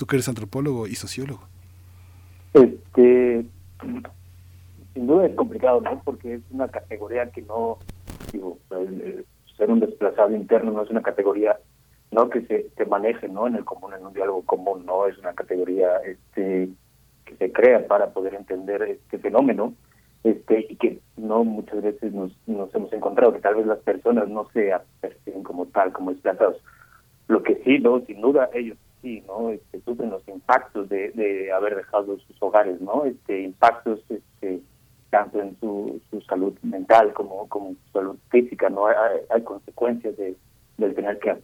[0.02, 1.42] Tú que eres antropólogo y sociólogo.
[2.56, 3.46] Este,
[4.96, 6.02] sin duda es complicado, ¿no?
[6.04, 7.78] Porque es una categoría que no,
[8.34, 8.58] digo,
[9.56, 11.56] ser un desplazado interno no es una categoría
[12.10, 12.42] no que
[12.76, 16.70] se, maneje no en el común en un diálogo común no es una categoría este
[17.24, 19.76] que se crea para poder entender este fenómeno
[20.24, 24.28] este y que no muchas veces nos, nos hemos encontrado que tal vez las personas
[24.30, 26.58] no se perciben como tal como desplazados.
[27.28, 29.50] Lo que sí no sin duda ellos sí, ¿no?
[29.50, 33.06] Este, sufren los impactos de, de haber dejado sus hogares, ¿no?
[33.06, 34.62] Este, impactos este,
[35.10, 38.88] tanto en su, su salud mental como, como su salud física, ¿no?
[38.88, 40.36] Hay, consecuencias de,
[40.78, 41.36] del tener que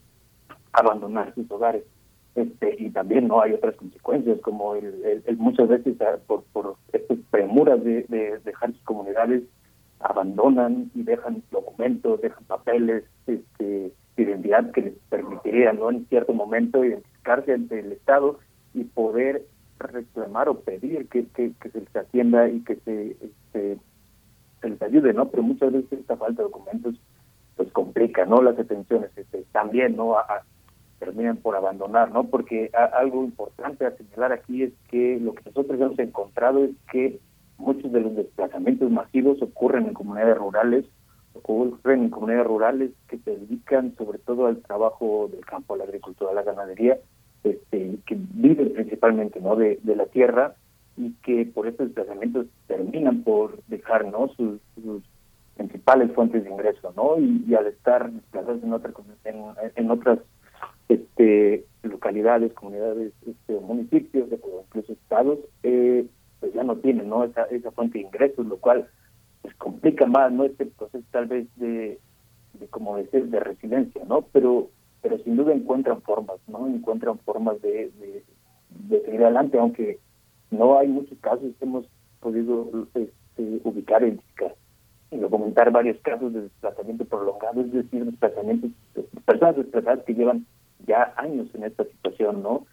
[0.74, 1.84] abandonar sus hogares.
[2.36, 6.76] Este, y también no hay otras consecuencias como el, el, muchas veces ah, por, por
[6.94, 9.44] estas premuras de, de dejar sus comunidades
[10.00, 15.90] abandonan y dejan documentos, dejan papeles, este, identidad que les permitiría, ¿no?
[15.90, 16.84] En cierto momento
[17.28, 18.40] identificarse ante el Estado
[18.74, 19.46] y poder
[19.80, 23.78] reclamar o pedir que, se les atienda y que se, este,
[24.62, 25.30] se les ayude, ¿no?
[25.30, 26.96] Pero muchas veces esta falta de documentos
[27.56, 28.42] pues complica, ¿no?
[28.42, 30.16] Las detenciones este, también, ¿no?
[31.00, 32.24] terminan por abandonar, ¿no?
[32.24, 37.20] Porque algo importante a señalar aquí es que lo que nosotros hemos encontrado es que
[37.58, 40.86] muchos de los desplazamientos masivos ocurren en comunidades rurales,
[41.34, 45.84] ocurren en comunidades rurales que se dedican sobre todo al trabajo del campo, a la
[45.84, 46.98] agricultura, a la ganadería,
[47.44, 49.56] este, que viven principalmente ¿no?
[49.56, 50.56] de, la tierra
[50.98, 54.30] y que por estos desplazamientos terminan por dejar ¿no?
[54.30, 54.60] sus,
[55.56, 57.18] principales fuentes de ingreso, ¿no?
[57.20, 58.94] Y, al estar desplazados en, otra,
[59.24, 59.44] en,
[59.76, 60.20] en otras
[60.88, 66.06] este, localidades, comunidades, este, municipios, incluso estados, eh,
[66.40, 67.24] pues ya no tienen ¿no?
[67.24, 68.88] Esa, esa fuente de ingresos, lo cual
[69.42, 72.00] pues complica más no este proceso tal vez de,
[72.54, 74.70] de como decir de resiliencia no pero
[75.02, 77.92] pero sin duda encuentran formas no encuentran formas de,
[78.90, 80.00] de, seguir adelante aunque
[80.52, 81.86] no hay muchos casos que hemos
[82.20, 83.12] podido este,
[83.64, 84.56] ubicar identificar
[85.12, 88.72] y documentar varios casos de desplazamiento prolongado es decir desplazamientos
[89.26, 90.46] personas desplazadas que llevan
[90.86, 92.66] ya años en esta situación no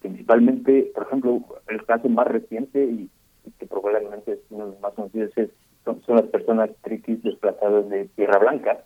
[0.00, 3.10] principalmente por ejemplo el caso más reciente y,
[3.58, 5.50] que probablemente es uno de los más conocidos es
[5.84, 8.84] son, las personas triquis desplazadas de Tierra Blanca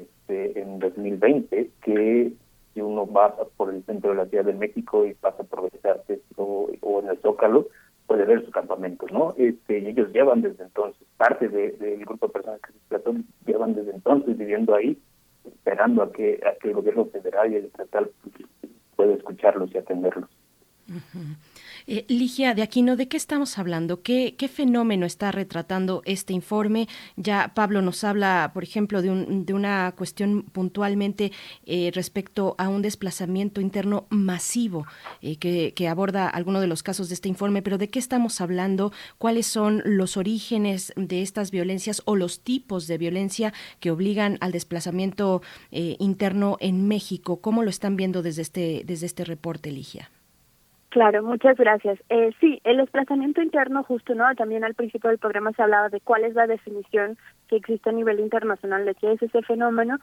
[0.00, 2.32] este, en 2020, que
[2.74, 6.00] si uno va por el centro de la Ciudad de México y pasa por Bellas
[6.36, 7.68] o, o, en el Zócalo,
[8.06, 9.34] puede ver su campamento, ¿no?
[9.36, 13.14] Este, y ellos llevan desde entonces, parte del grupo de personas que se desplazó,
[13.46, 14.98] llevan desde entonces viviendo ahí,
[15.44, 18.10] esperando a que, a que el gobierno federal y el estatal
[18.96, 20.30] pueda escucharlos y atenderlos.
[21.90, 24.02] Eh, Ligia de Aquino, ¿de qué estamos hablando?
[24.02, 26.86] ¿Qué, ¿Qué, fenómeno está retratando este informe?
[27.16, 31.32] Ya Pablo nos habla, por ejemplo, de, un, de una cuestión puntualmente
[31.64, 34.86] eh, respecto a un desplazamiento interno masivo
[35.22, 38.92] eh, que, aborda alguno de los casos de este informe, pero ¿de qué estamos hablando?
[39.16, 44.52] ¿Cuáles son los orígenes de estas violencias o los tipos de violencia que obligan al
[44.52, 47.40] desplazamiento interno en México?
[47.40, 50.10] ¿Cómo lo están viendo desde este, desde este reporte, Ligia?
[50.90, 51.98] Claro, muchas gracias.
[52.08, 54.24] Eh, sí, el desplazamiento interno justo, ¿no?
[54.34, 57.92] También al principio del programa se hablaba de cuál es la definición que existe a
[57.92, 59.98] nivel internacional de qué es ese fenómeno.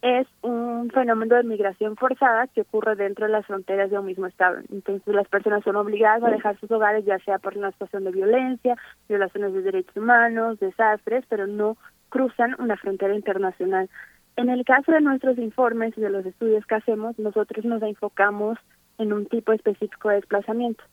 [0.00, 4.26] Es un fenómeno de migración forzada que ocurre dentro de las fronteras de un mismo
[4.26, 4.60] estado.
[4.72, 8.12] Entonces las personas son obligadas a dejar sus hogares ya sea por una situación de
[8.12, 8.78] violencia,
[9.10, 11.76] violaciones de derechos humanos, desastres, pero no
[12.08, 13.90] cruzan una frontera internacional.
[14.36, 18.58] En el caso de nuestros informes y de los estudios que hacemos, nosotros nos enfocamos
[19.00, 20.84] en un tipo específico de desplazamiento.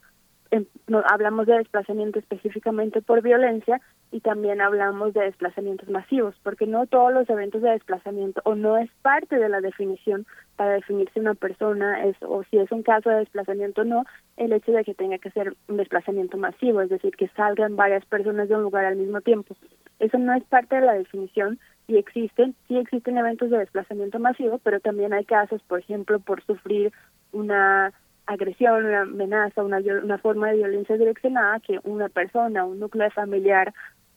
[0.88, 6.88] no, hablamos de desplazamiento específicamente por violencia y también hablamos de desplazamientos masivos, porque no
[6.88, 11.19] todos los eventos de desplazamiento o no es parte de la definición para definir si
[11.19, 14.06] una persona es o si es un caso de desplazamiento o no,
[14.38, 18.06] el hecho de que tenga que ser un desplazamiento masivo, es decir, que salgan varias
[18.06, 19.58] personas de un lugar al mismo tiempo.
[20.00, 24.60] Eso no es parte de la definición y existen, sí existen eventos de desplazamiento masivo,
[24.60, 26.92] pero también hay casos, por ejemplo, por sufrir
[27.32, 27.94] una
[28.26, 33.74] agresión, una amenaza, una, una forma de violencia direccionada que una persona, un núcleo familiar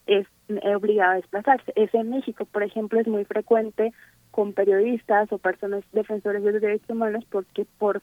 [0.06, 0.26] es
[0.74, 1.72] obligado a desplazarse.
[1.76, 3.92] Eso en México, por ejemplo, es muy frecuente
[4.32, 8.02] con periodistas o personas defensores de los derechos humanos porque por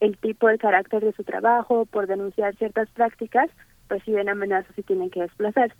[0.00, 3.48] el tipo de carácter de su trabajo, por denunciar ciertas prácticas,
[3.88, 5.76] reciben amenazas y tienen que desplazarse.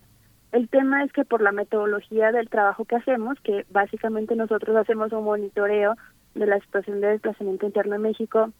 [0.53, 5.13] El tema es que por la metodología del trabajo que hacemos, que básicamente nosotros hacemos
[5.13, 5.97] un monitoreo
[6.35, 8.53] de la situación de desplazamiento interno en México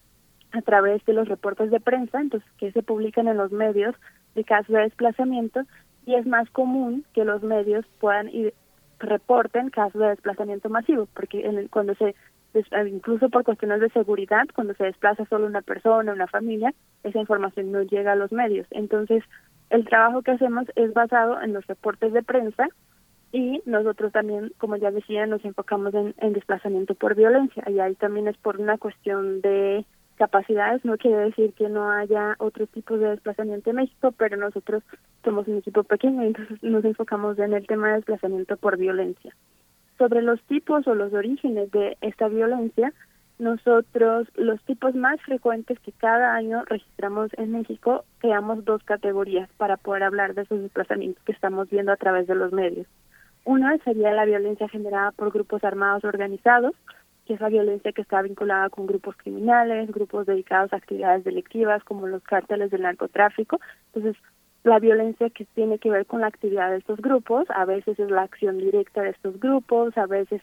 [0.51, 3.95] a través de los reportes de prensa, entonces que se publican en los medios
[4.35, 5.61] de casos de desplazamiento
[6.05, 8.53] y es más común que los medios puedan ir
[8.99, 12.15] reporten casos de desplazamiento masivo, porque en cuando se
[12.87, 17.71] incluso por cuestiones de seguridad, cuando se desplaza solo una persona, una familia, esa información
[17.71, 18.65] no llega a los medios.
[18.71, 19.23] Entonces,
[19.69, 22.67] el trabajo que hacemos es basado en los reportes de prensa
[23.31, 27.95] y nosotros también, como ya decía, nos enfocamos en, en desplazamiento por violencia y ahí
[27.95, 29.85] también es por una cuestión de
[30.17, 34.83] capacidades, no quiere decir que no haya otros tipos de desplazamiento en México, pero nosotros
[35.23, 39.35] somos un equipo pequeño entonces nos enfocamos en el tema de desplazamiento por violencia.
[39.97, 42.93] Sobre los tipos o los orígenes de esta violencia,
[43.39, 49.77] nosotros los tipos más frecuentes que cada año registramos en México, creamos dos categorías para
[49.77, 52.87] poder hablar de esos desplazamientos que estamos viendo a través de los medios.
[53.45, 56.73] Una sería la violencia generada por grupos armados organizados,
[57.25, 61.83] que es la violencia que está vinculada con grupos criminales, grupos dedicados a actividades delictivas
[61.83, 63.59] como los cárteles del narcotráfico.
[63.93, 64.21] Entonces,
[64.63, 68.09] la violencia que tiene que ver con la actividad de estos grupos, a veces es
[68.09, 70.41] la acción directa de estos grupos, a veces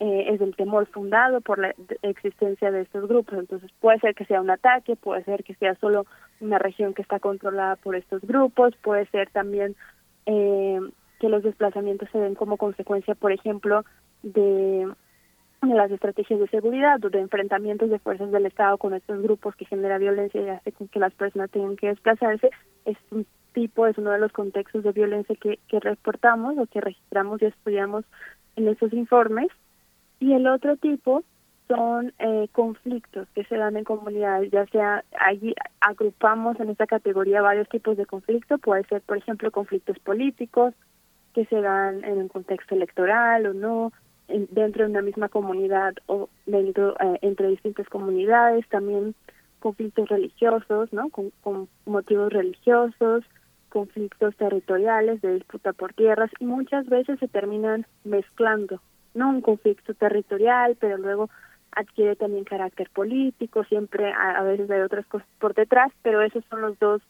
[0.00, 3.38] eh, es el temor fundado por la existencia de estos grupos.
[3.38, 6.06] Entonces puede ser que sea un ataque, puede ser que sea solo
[6.40, 9.76] una región que está controlada por estos grupos, puede ser también
[10.26, 10.80] eh,
[11.20, 13.84] que los desplazamientos se den como consecuencia, por ejemplo,
[14.22, 14.88] de
[15.62, 19.64] las estrategias de seguridad o de enfrentamientos de fuerzas del Estado con estos grupos que
[19.64, 22.50] genera violencia y hace con que las personas tengan que desplazarse,
[22.84, 26.80] es un tipo, es uno de los contextos de violencia que, que reportamos o que
[26.80, 28.04] registramos y estudiamos
[28.56, 29.48] en esos informes.
[30.22, 31.24] Y el otro tipo
[31.66, 37.42] son eh, conflictos que se dan en comunidades, ya sea allí agrupamos en esta categoría
[37.42, 40.74] varios tipos de conflicto, puede ser por ejemplo conflictos políticos
[41.34, 43.92] que se dan en un contexto electoral o no,
[44.28, 49.16] dentro de una misma comunidad o dentro eh, entre distintas comunidades, también
[49.58, 51.10] conflictos religiosos, ¿no?
[51.10, 53.24] Con, con motivos religiosos,
[53.70, 58.80] conflictos territoriales de disputa por tierras y muchas veces se terminan mezclando,
[59.14, 61.30] no un conflicto territorial, pero luego
[61.72, 66.60] adquiere también carácter político, siempre a, veces hay otras cosas por detrás, pero esos son
[66.60, 67.02] los dos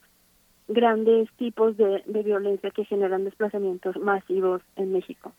[0.68, 5.32] grandes tipos de, de violencia que generan desplazamientos masivos en México.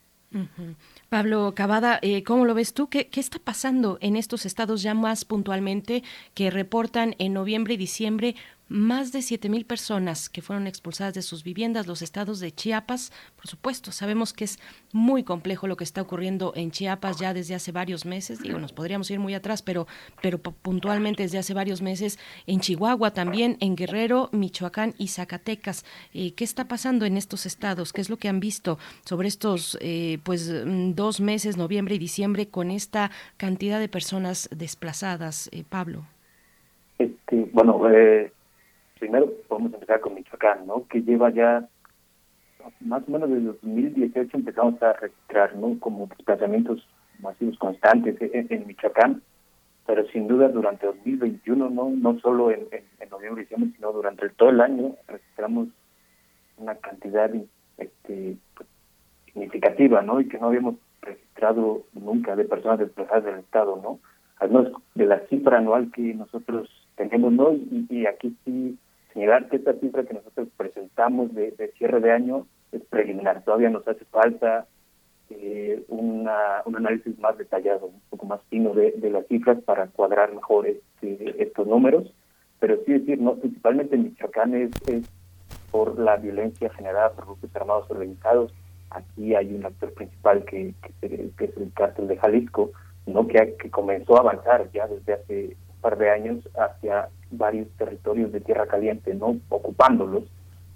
[1.09, 2.89] Pablo Cavada, eh, ¿cómo lo ves tú?
[2.89, 7.77] ¿Qué, ¿Qué, está pasando en estos estados ya más puntualmente que reportan en noviembre y
[7.77, 8.35] diciembre
[8.73, 13.45] más de 7.000 personas que fueron expulsadas de sus viviendas, los estados de Chiapas, por
[13.45, 14.57] supuesto, sabemos que es
[14.91, 18.73] muy complejo lo que está ocurriendo en Chiapas ya desde hace varios meses, digo, nos
[18.73, 19.85] podríamos ir muy atrás, pero,
[20.23, 25.85] pero puntualmente desde hace varios meses, en Chihuahua también, en Guerrero, Michoacán y Zacatecas.
[26.15, 27.93] Eh, ¿Qué está pasando en estos estados?
[27.93, 31.99] ¿Qué es lo que han visto sobre estos eh, pues mm, dos meses, noviembre y
[31.99, 36.07] diciembre, con esta cantidad de personas desplazadas, eh, Pablo?
[36.97, 38.31] Este, bueno, eh,
[39.03, 40.87] primero podemos empezar con Michoacán, ¿no?
[40.87, 41.67] Que lleva ya
[42.79, 45.77] más o menos desde 2018 empezamos a registrar, ¿no?
[45.77, 46.87] Como desplazamientos
[47.19, 49.21] masivos constantes en, Michoacán,
[49.85, 52.65] pero sin duda durante 2021, no no solo en,
[53.11, 55.67] noviembre y diciembre, sino durante todo el año registramos
[56.55, 57.29] una cantidad
[57.77, 58.69] este, pues,
[59.25, 60.21] significativa, ¿no?
[60.21, 63.99] Y que no habíamos registrado nunca de personas desplazadas del Estado, ¿no?
[64.37, 67.53] Al menos de la cifra anual que nosotros tenemos, ¿no?
[67.89, 68.77] y aquí sí
[69.13, 73.43] señalar que esta cifra que nosotros presentamos de, cierre de año es preliminar.
[73.43, 74.65] Todavía nos hace falta
[75.29, 80.33] eh, una, un análisis más detallado, un poco más fino de, las cifras para cuadrar
[80.33, 82.13] mejor este, estos números.
[82.59, 84.71] Pero sí decir, no principalmente en Michoacán es,
[85.69, 88.53] por la violencia generada por grupos armados organizados.
[88.91, 92.71] Aquí hay un actor principal que, que, es el cártel de Jalisco,
[93.07, 97.67] no que, que comenzó a avanzar ya desde hace un par de años hacia varios
[97.77, 100.23] territorios de tierra caliente, no ocupándolos,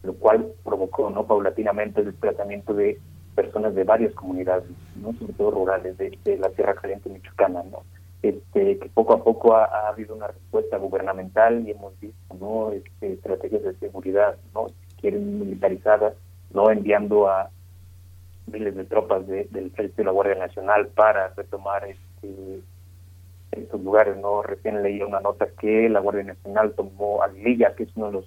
[0.04, 3.00] lo cual provocó no paulatinamente el desplazamiento de
[3.36, 7.84] personas de varias comunidades, no sobre todo rurales de, la tierra caliente michoacana, no
[8.24, 13.14] este que poco a poco ha, habido una respuesta gubernamental y hemos visto no este,
[13.14, 16.14] estrategias de seguridad, no si quieren militarizadas,
[16.52, 17.52] no enviando a
[18.52, 22.62] miles de tropas del ejército de la Guardia Nacional para retomar este
[23.52, 24.18] estos lugares.
[24.18, 28.14] no Recién leí una nota que la Guardia Nacional tomó Aguililla, que es uno de
[28.14, 28.26] los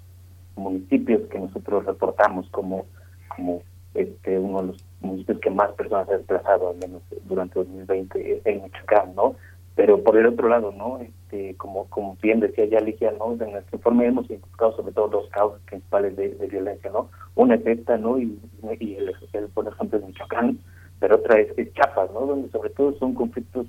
[0.57, 2.87] municipios que nosotros reportamos como,
[3.35, 3.63] como
[3.95, 8.63] este uno de los municipios que más personas ha desplazado, al menos durante 2020 en
[8.63, 9.35] Michoacán, ¿no?
[9.75, 10.99] Pero por el otro lado, ¿no?
[10.99, 13.33] Este, como como bien decía ya Ligia, ¿no?
[13.33, 17.09] En nuestro informe hemos identificado sobre todo dos causas principales de, violencia, ¿no?
[17.35, 18.19] Una es esta, ¿no?
[18.19, 18.39] Y,
[18.79, 20.59] y el, por ejemplo, es Michoacán,
[20.99, 21.69] pero otra es, es
[22.13, 22.27] ¿no?
[22.27, 23.67] Donde sobre todo son conflictos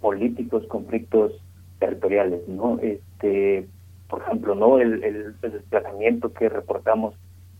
[0.00, 1.32] políticos, conflictos
[1.78, 2.78] territoriales, ¿no?
[2.80, 3.66] Este,
[4.08, 4.78] por ejemplo, ¿no?
[4.78, 7.14] El, el, desplazamiento que reportamos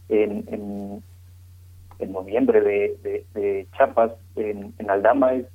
[0.09, 1.03] en, en,
[1.99, 5.47] en noviembre de, de, Chiapas, en, en Aldama, es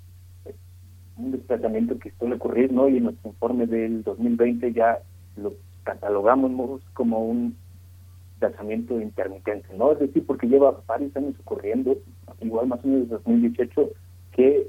[1.18, 2.90] un desplazamiento que suele ocurrir, ¿no?
[2.90, 5.00] Y en nuestro informe del 2020 ya
[5.38, 5.54] lo
[5.84, 7.56] catalogamos como un
[8.40, 9.92] desplazamiento intermitente, ¿no?
[9.94, 11.96] Es decir, porque lleva varios años ocurriendo,
[12.42, 13.90] igual más o menos desde 2018,
[14.32, 14.68] que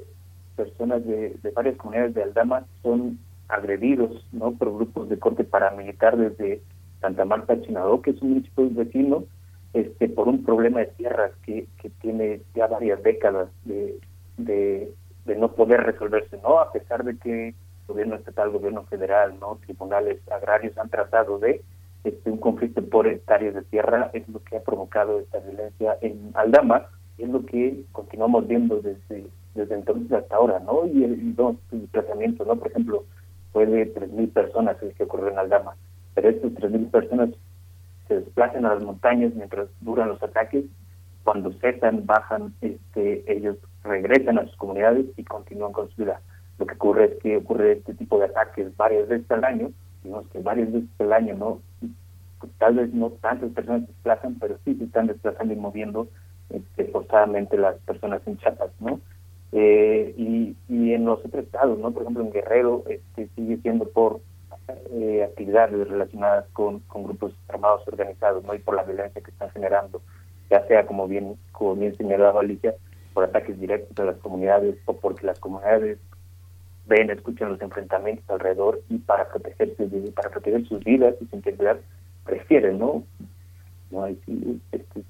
[0.57, 3.19] personas de, varias comunidades de Aldama son
[3.49, 6.63] agredidos no por grupos de corte paramilitar desde
[7.01, 9.25] Santa Marta Chinadó, que es un municipio vecino,
[9.75, 13.99] este, por un problema de tierras que, que tiene ya varias décadas de,
[14.39, 14.95] de,
[15.37, 16.61] no poder resolverse, ¿no?
[16.61, 17.55] A pesar de que
[17.87, 19.59] gobierno estatal, gobierno federal, ¿no?
[19.65, 21.61] Tribunales agrarios han tratado de
[22.05, 26.31] este, un conflicto por hectáreas de tierra, es lo que ha provocado esta violencia en
[26.35, 26.87] Aldama,
[27.19, 30.87] y es lo que continuamos viendo desde desde entonces hasta ahora, ¿no?
[30.87, 32.57] Y el, dos desplazamientos, ¿no?
[32.57, 33.05] Por ejemplo,
[33.53, 35.77] fue de 3.000 personas el que ocurrió en Aldama,
[36.15, 37.31] pero estas 3.000 personas
[38.09, 40.65] se desplazan a las montañas mientras duran los ataques,
[41.23, 46.21] cuando cesan, bajan, este, ellos regresan a sus comunidades y continúan con su vida.
[46.59, 49.71] Lo que ocurre es que ocurre este tipo de ataques varias veces al año,
[50.03, 51.61] digamos que varias veces al año, ¿no?
[52.59, 56.09] Tal vez no tantas personas se desplazan, pero sí se están desplazando y moviendo
[56.51, 59.01] este, forzadamente las personas en chapas, ¿no?
[59.57, 61.93] Eh, y, en los otros estados, ¿no?
[61.93, 64.21] Por ejemplo, en Guerrero este, sigue siendo por
[64.91, 68.55] eh, actividades relacionadas con, grupos armados organizados, ¿no?
[68.55, 70.03] Y por la violencia que están generando,
[70.51, 72.75] ya sea como bien, como bien señalaba Alicia,
[73.13, 75.99] por ataques directos a las comunidades o porque las comunidades
[76.87, 81.79] ven, escuchan los enfrentamientos alrededor y para protegerse, para proteger sus vidas y su integridad
[82.25, 83.05] prefieren, ¿no?
[83.93, 85.05] no este,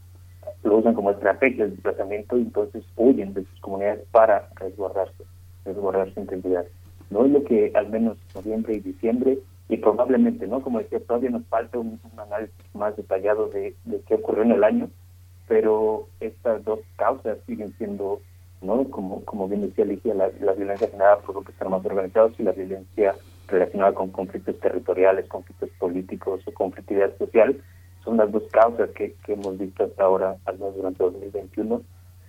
[0.64, 5.24] lo usan como estrategia de desplazamiento y entonces huyen de sus comunidades para resguardarse,
[5.64, 6.64] resguardar su integridad.
[7.10, 10.60] No es lo que al menos noviembre y diciembre y probablemente, ¿no?
[10.60, 14.64] Como decía, todavía nos falta un, análisis más detallado de, de qué ocurrió en el
[14.64, 14.90] año,
[15.48, 18.20] pero estas dos causas siguen siendo
[18.64, 18.84] ¿no?
[18.90, 23.14] Como, como bien decía Ligia, la, violencia generada por grupos armados organizados y la violencia
[23.46, 27.62] relacionada con conflictos territoriales, conflictos políticos o conflictividad social,
[28.04, 31.82] son las dos causas que, que hemos visto hasta ahora, al menos durante 2021,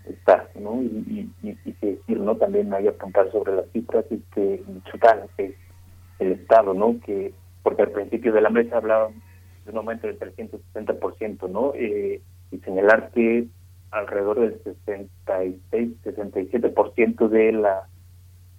[0.06, 0.82] está, ¿no?
[0.82, 2.36] Y, y, y, decir, ¿no?
[2.36, 5.56] También hay que apuntar sobre las cifras y que Michoacán el
[6.32, 7.00] Estado, ¿no?
[7.06, 9.22] Que, porque al principio de la mesa hablaban
[9.66, 11.74] de un aumento del 360%, ¿no?
[11.76, 12.22] Eh,
[12.52, 13.48] y señalar que
[13.92, 17.90] alrededor del 66-67% de la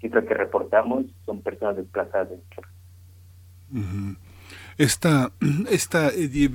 [0.01, 2.39] cifra que reportamos son personas desplazadas de
[4.79, 5.33] Esta,
[5.71, 6.51] esta, eh,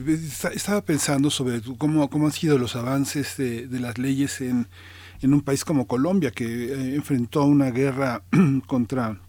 [0.54, 4.68] estaba pensando sobre cómo, cómo han sido los avances de, las leyes en,
[5.22, 8.24] en, un país como Colombia, que eh, enfrentó una guerra
[8.68, 9.20] contra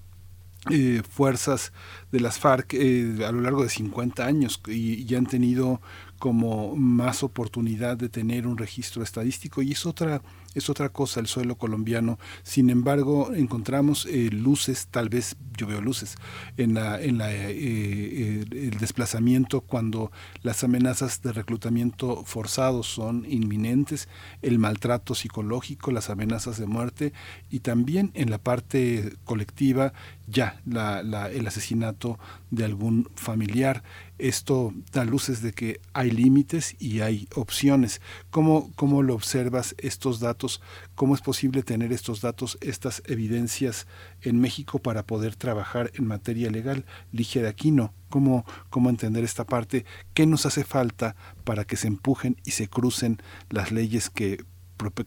[0.71, 1.73] eh, fuerzas
[2.13, 5.81] de las FARC a lo largo de 50 años y, y han tenido
[6.19, 9.63] como más oportunidad de tener un registro estadístico.
[9.63, 10.23] Y es otra
[10.55, 12.19] es otra cosa el suelo colombiano.
[12.43, 16.17] Sin embargo, encontramos eh, luces, tal vez yo veo luces,
[16.57, 20.11] en, la, en la, eh, eh, el desplazamiento cuando
[20.43, 24.09] las amenazas de reclutamiento forzado son inminentes,
[24.41, 27.13] el maltrato psicológico, las amenazas de muerte
[27.51, 29.93] y también en la parte colectiva
[30.27, 32.19] ya la, la, el asesinato
[32.51, 33.83] de algún familiar.
[34.23, 38.01] Esto da luces de que hay límites y hay opciones.
[38.31, 40.61] ¿Cómo, cómo lo observas estos datos?
[40.95, 43.87] cómo es posible tener estos datos, estas evidencias
[44.21, 46.85] en México para poder trabajar en materia legal.
[47.11, 49.85] Ligia de Aquino, ¿cómo, cómo entender esta parte?
[50.15, 53.21] ¿Qué nos hace falta para que se empujen y se crucen
[53.51, 54.45] las leyes que,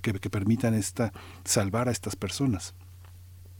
[0.02, 1.14] que, permitan esta,
[1.44, 2.74] salvar a estas personas?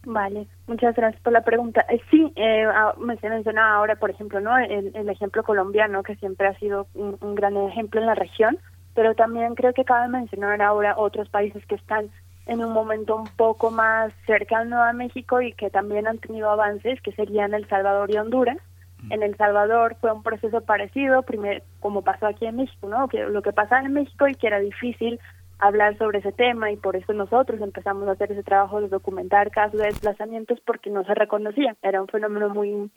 [0.06, 1.84] Vale, muchas gracias por la pregunta.
[1.90, 6.04] Eh, sí, eh, ah, me se mencionaba ahora, por ejemplo, no el, el, ejemplo colombiano,
[6.04, 8.60] que siempre ha sido un, un gran ejemplo en la región,
[8.94, 12.10] pero también creo que cabe mencionar ahora otros países que están
[12.46, 17.02] en un momento un poco más cercano a México y que también han tenido avances,
[17.02, 18.58] que serían El Salvador y Honduras.
[19.04, 19.12] Mm.
[19.14, 23.08] En El Salvador fue un proceso parecido, primero como pasó aquí en México, ¿no?
[23.08, 25.20] Que lo que pasaba en México y que era difícil
[25.60, 29.52] hablar sobre ese tema y por eso nosotros empezamos a hacer ese trabajo de documentar
[29.52, 32.90] casos de desplazamientos porque no se reconocía, era un fenómeno muy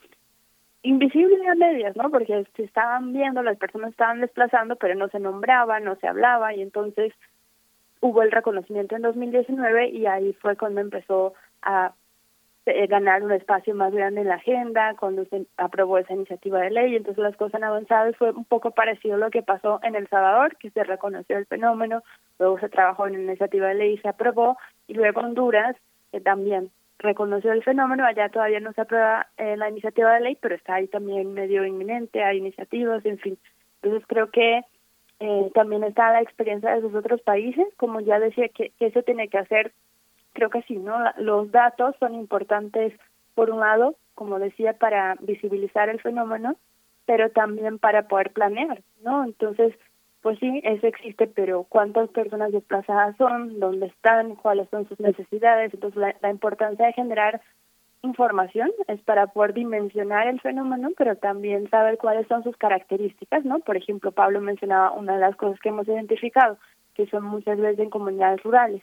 [0.82, 2.10] invisible a medias, ¿no?
[2.10, 6.54] Porque se estaban viendo, las personas estaban desplazando, pero no se nombraba, no se hablaba
[6.54, 7.12] y entonces
[8.00, 11.92] hubo el reconocimiento en 2019 y ahí fue cuando empezó a
[12.68, 16.70] eh, ganar un espacio más grande en la agenda, cuando se aprobó esa iniciativa de
[16.70, 19.80] ley, entonces las cosas han avanzado y fue un poco parecido a lo que pasó
[19.82, 22.02] en El Salvador, que se reconoció el fenómeno,
[22.38, 24.56] luego se trabajó en la iniciativa de ley y se aprobó,
[24.86, 25.76] y luego Honduras
[26.12, 30.38] que también reconoció el fenómeno, allá todavía no se aprueba eh, la iniciativa de ley,
[30.40, 33.38] pero está ahí también medio inminente, hay iniciativas, en fin.
[33.82, 34.62] Entonces creo que
[35.20, 39.02] eh, también está la experiencia de esos otros países, como ya decía que, que eso
[39.02, 39.72] tiene que hacer,
[40.32, 40.97] creo que sí, ¿no?
[41.16, 42.92] Los datos son importantes,
[43.34, 46.57] por un lado, como decía, para visibilizar el fenómeno,
[47.07, 49.24] pero también para poder planear, ¿no?
[49.24, 49.74] Entonces,
[50.23, 53.60] pues sí, eso existe, pero ¿cuántas personas desplazadas son?
[53.60, 54.34] ¿Dónde están?
[54.34, 55.73] ¿Cuáles son sus necesidades?
[55.73, 57.40] Entonces, la, importancia de generar
[58.02, 63.60] información es para poder dimensionar el fenómeno, pero también saber cuáles son sus características, ¿no?
[63.60, 66.58] Por ejemplo, Pablo mencionaba una de las cosas que hemos identificado,
[66.94, 68.82] que son muchas veces en comunidades rurales.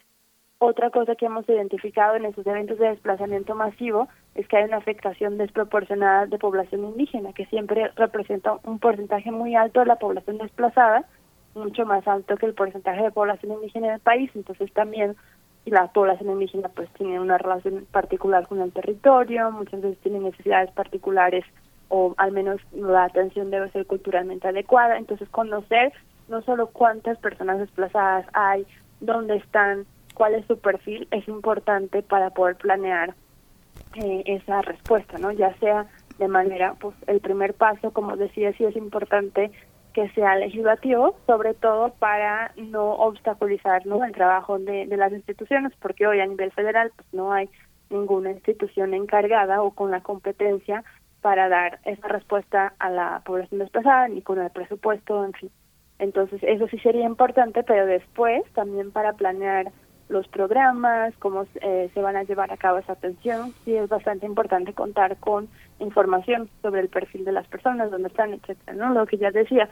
[0.58, 4.78] Otra cosa que hemos identificado en esos eventos de desplazamiento masivo es que hay una
[4.78, 10.38] afectación desproporcionada de población indígena, que siempre representa un porcentaje muy alto de la población
[10.38, 11.04] desplazada,
[11.54, 15.14] mucho más alto que el porcentaje de población indígena en el país, entonces también
[15.66, 20.70] la población indígena pues tiene una relación particular con el territorio, muchas veces tiene necesidades
[20.70, 21.44] particulares
[21.88, 25.92] o al menos la atención debe ser culturalmente adecuada, entonces conocer
[26.28, 28.66] no solo cuántas personas desplazadas hay,
[29.00, 29.84] dónde están,
[30.16, 33.14] cuál es su perfil, es importante para poder planear
[33.94, 35.30] eh, esa respuesta, ¿no?
[35.30, 35.86] Ya sea
[36.18, 39.50] de manera, pues el primer paso, como decía, sí es importante
[39.92, 44.02] que sea legislativo, sobre todo para no obstaculizar ¿no?
[44.04, 47.50] el trabajo de, de las instituciones, porque hoy a nivel federal pues no hay
[47.90, 50.82] ninguna institución encargada o con la competencia
[51.20, 55.50] para dar esa respuesta a la población desplazada, ni con el presupuesto, en fin.
[55.98, 59.72] Entonces, eso sí sería importante, pero después también para planear
[60.08, 64.26] los programas, cómo eh, se van a llevar a cabo esa atención, sí es bastante
[64.26, 65.48] importante contar con
[65.80, 68.94] información sobre el perfil de las personas, dónde están, etcétera, ¿no?
[68.94, 69.68] Lo que ya decía.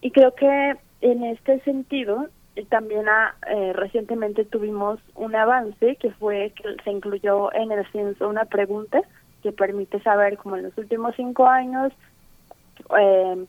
[0.00, 6.10] Y creo que en este sentido eh, también ah, eh, recientemente tuvimos un avance que
[6.12, 9.00] fue que se incluyó en el censo una pregunta
[9.42, 11.92] que permite saber como en los últimos cinco años
[12.98, 13.46] eh,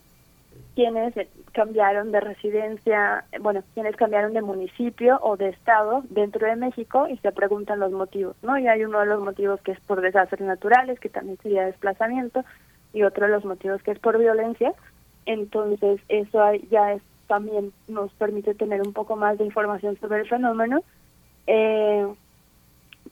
[0.75, 1.13] quienes
[1.51, 7.17] cambiaron de residencia, bueno, quienes cambiaron de municipio o de estado dentro de México y
[7.17, 8.57] se preguntan los motivos, ¿no?
[8.57, 12.43] Y hay uno de los motivos que es por desastres naturales, que también sería desplazamiento,
[12.91, 14.73] y otro de los motivos que es por violencia.
[15.25, 16.39] Entonces, eso
[16.71, 20.81] ya es, también nos permite tener un poco más de información sobre el fenómeno.
[21.45, 22.07] Eh,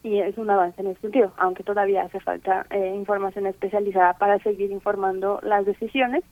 [0.03, 4.39] y es un avance en ese sentido, aunque todavía hace falta eh, información especializada para
[4.39, 6.23] seguir informando las decisiones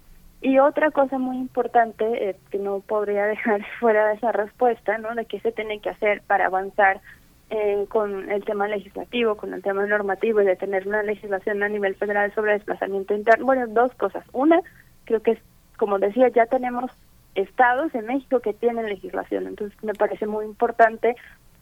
[0.42, 5.14] y otra cosa muy importante eh, que no podría dejar fuera de esa respuesta, ¿no?
[5.16, 7.02] De qué se tiene que hacer para avanzar
[7.50, 11.70] eh, con el tema legislativo, con el tema normativo y de tener una legislación a
[11.70, 13.46] nivel federal sobre desplazamiento interno.
[13.46, 14.24] Bueno, dos cosas.
[14.34, 14.62] Una,
[15.06, 15.40] creo que es,
[15.78, 16.92] como decía, ya tenemos
[17.36, 19.48] estados en México que tienen legislación.
[19.48, 21.16] Entonces, me parece muy importante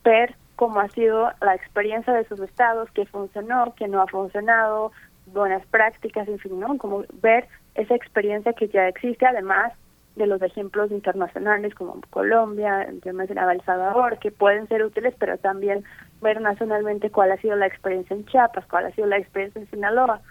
[0.04, 4.92] ver cómo ha sido la experiencia de esos estados, qué funcionó, qué no ha funcionado,
[5.28, 6.78] buenas prácticas, en fin, ¿no?
[6.78, 7.48] Como ver
[7.78, 9.74] esa experiencia que ya existe, además
[10.16, 15.38] de los ejemplos internacionales como Colombia, yo mencionaba El Salvador, que pueden ser útiles, pero
[15.38, 15.84] también
[16.22, 19.70] ver nacionalmente cuál ha sido la experiencia en Chiapas, cuál ha sido la experiencia en
[19.70, 20.22] Sinaloa,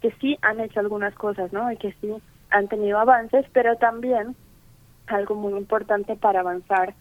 [0.00, 1.70] que sí han hecho algunas cosas, ¿no?
[1.70, 2.10] Y que sí
[2.50, 4.34] han tenido avances, pero también
[5.06, 6.94] algo muy importante para avanzar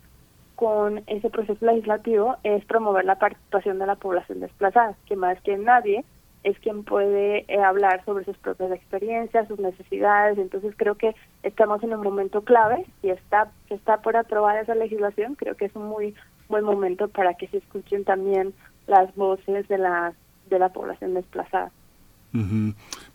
[0.55, 5.57] con ese proceso legislativo es promover la participación de la población desplazada, que más que
[5.57, 6.03] nadie
[6.43, 10.37] es quien puede eh, hablar sobre sus propias experiencias, sus necesidades.
[10.37, 15.35] Entonces creo que estamos en un momento clave y está está por aprobar esa legislación.
[15.35, 16.15] Creo que es un muy
[16.49, 18.53] buen momento para que se escuchen también
[18.87, 20.13] las voces de la
[20.49, 21.71] de la población desplazada.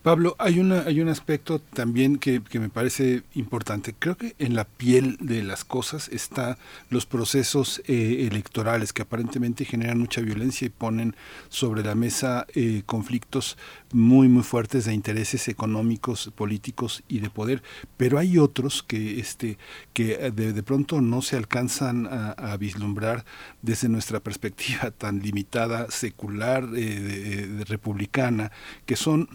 [0.06, 3.92] Pablo, hay, una, hay un aspecto también que, que, me parece importante.
[3.92, 6.58] Creo que en la piel de las cosas está
[6.90, 11.16] los procesos eh, electorales que aparentemente generan mucha violencia y ponen
[11.48, 13.58] sobre la mesa eh, conflictos
[13.92, 17.64] muy muy fuertes de intereses económicos, políticos y de poder.
[17.96, 19.58] Pero hay otros que este
[19.92, 23.24] que de, de pronto no se alcanzan a, vislumbrar
[23.60, 28.52] desde nuestra perspectiva tan limitada, secular, eh, republicana,
[28.86, 29.28] que son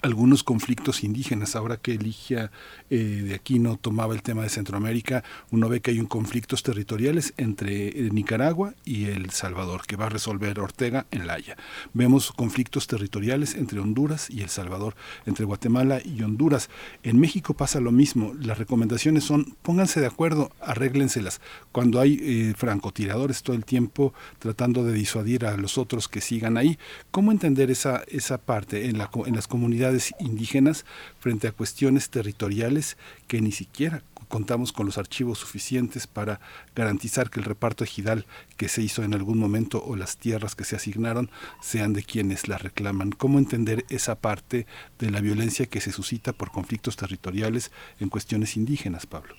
[0.00, 1.56] algunos conflictos indígenas.
[1.56, 2.50] Ahora que Eligia
[2.88, 7.34] eh, de Aquino tomaba el tema de Centroamérica, uno ve que hay un conflictos territoriales
[7.36, 11.56] entre eh, Nicaragua y El Salvador, que va a resolver Ortega en La Haya.
[11.92, 14.94] Vemos conflictos territoriales entre Honduras y El Salvador,
[15.26, 16.70] entre Guatemala y Honduras.
[17.02, 18.34] En México pasa lo mismo.
[18.40, 21.40] Las recomendaciones son pónganse de acuerdo, arréglenselas.
[21.72, 26.56] Cuando hay eh, francotiradores todo el tiempo tratando de disuadir a los otros que sigan
[26.56, 26.78] ahí,
[27.10, 29.81] ¿cómo entender esa, esa parte en, la, en las comunidades?
[30.18, 30.84] Indígenas
[31.18, 32.96] frente a cuestiones territoriales
[33.26, 34.02] que ni siquiera
[34.32, 36.40] contamos con los archivos suficientes para
[36.74, 38.24] garantizar que el reparto ejidal
[38.56, 41.28] que se hizo en algún momento o las tierras que se asignaron
[41.60, 43.12] sean de quienes las reclaman.
[43.12, 44.66] ¿Cómo entender esa parte
[44.98, 49.34] de la violencia que se suscita por conflictos territoriales en cuestiones indígenas, Pablo?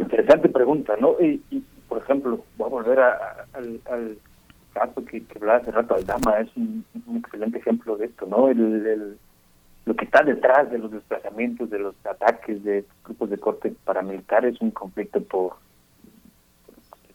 [0.00, 1.16] Interesante pregunta, ¿no?
[1.20, 4.18] Y, por ejemplo, voy a volver al
[4.76, 6.84] caso que, que hablaba hace rato Aldama es un,
[7.16, 8.48] excelente ejemplo de esto, ¿no?
[8.48, 9.16] El,
[9.86, 14.44] lo que está detrás de los desplazamientos, de los ataques de grupos de corte paramilitar
[14.44, 15.54] es un conflicto por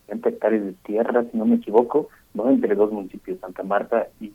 [0.07, 4.33] 60 hectáreas de tierra, si no me equivoco, no entre dos municipios, Santa Marta y,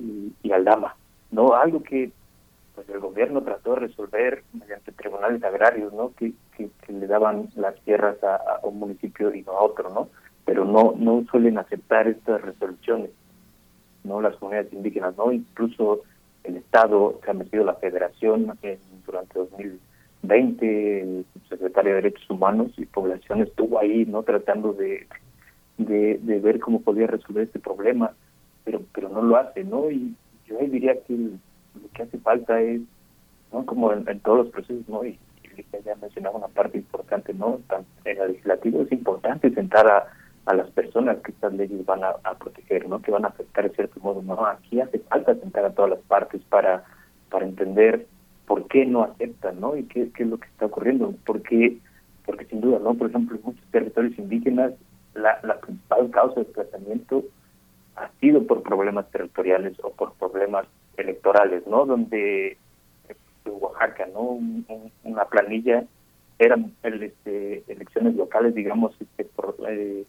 [0.00, 0.96] y, Aldama,
[1.30, 1.54] ¿no?
[1.54, 2.10] Algo que
[2.74, 6.12] pues el gobierno trató de resolver mediante tribunales agrarios, ¿no?
[6.14, 10.08] Que, que, le daban las tierras a, un municipio y no a otro, ¿no?
[10.44, 13.10] Pero no no suelen aceptar estas resoluciones,
[14.04, 16.02] no las comunidades indígenas, no incluso
[16.44, 18.52] el Estado se ha metido la Federación
[19.06, 25.06] durante 2020, el secretario de Derechos Humanos y Población estuvo ahí, no tratando de,
[25.78, 28.12] de, ver cómo podía resolver este problema,
[28.64, 29.90] pero pero no lo hace, ¿no?
[29.90, 30.14] Y
[30.46, 32.80] yo ahí diría que lo que hace falta es,
[33.52, 33.66] ¿no?
[33.66, 35.04] Como en, todos los procesos, ¿no?
[35.04, 35.18] Y,
[35.56, 37.60] y ya mencionaba una parte importante, ¿no?
[38.04, 40.06] En el legislativo es importante sentar a
[40.50, 43.00] a las personas que estas leyes van a, proteger, ¿no?
[43.00, 44.44] Que van a afectar de cierto modo, ¿no?
[44.46, 46.84] Aquí hace falta sentar a todas las partes para
[47.30, 48.06] para entender
[48.46, 49.76] por qué no aceptan, ¿no?
[49.76, 51.14] Y qué, es lo que está ocurriendo.
[51.24, 51.78] Porque,
[52.26, 52.94] porque sin duda, ¿no?
[52.94, 54.72] Por ejemplo, en muchos territorios indígenas,
[55.14, 57.22] la, la principal causa de desplazamiento
[57.94, 61.86] ha sido por problemas territoriales o por problemas electorales, ¿no?
[61.86, 62.58] Donde
[63.08, 64.38] en Oaxaca, ¿no?
[65.04, 65.84] una planilla
[66.40, 70.04] eran el, este, elecciones locales, digamos, este, por, eh,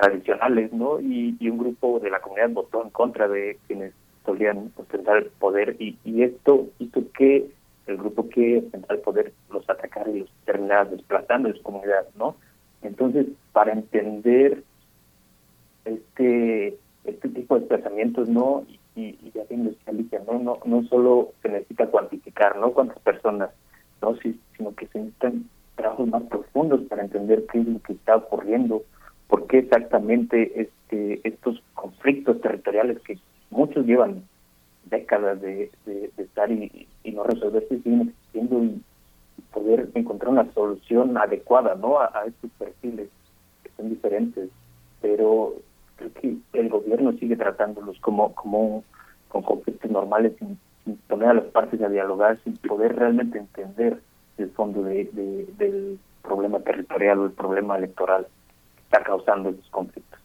[0.00, 1.00] tradicionales, ¿no?
[1.00, 3.92] Y, y, un grupo de la comunidad votó en contra de quienes
[4.24, 7.46] solían ostentar el poder y, esto hizo que
[7.86, 12.06] el grupo que ostentaba el poder los atacara y los terminara desplazando de su comunidad,
[12.16, 12.36] ¿no?
[12.82, 14.62] Entonces, para entender
[15.84, 18.64] este este tipo de desplazamientos, ¿no?
[18.94, 19.76] Y, y ya bien
[20.26, 20.38] ¿no?
[20.38, 20.58] ¿no?
[20.64, 22.72] No solo se necesita cuantificar, ¿no?
[22.72, 23.50] Cuántas personas,
[24.02, 24.14] ¿no?
[24.56, 25.44] Sino que se necesitan
[25.76, 28.82] trabajos más profundos para entender qué es lo que está ocurriendo,
[29.30, 33.16] por qué exactamente este estos conflictos territoriales que
[33.50, 34.24] muchos llevan
[34.84, 35.70] décadas de,
[36.18, 38.82] estar y, no resolverse siguen existiendo y
[39.52, 43.08] poder encontrar una solución adecuada no a, estos perfiles
[43.62, 44.48] que son diferentes.
[45.00, 45.54] Pero
[45.96, 48.84] creo que el gobierno sigue tratándolos como como
[49.28, 50.58] con conflictos normales sin,
[51.06, 54.00] poner a las partes a dialogar sin poder realmente entender
[54.38, 58.26] el fondo de, de, del problema territorial o el problema electoral
[58.90, 60.18] está causando esos conflictos.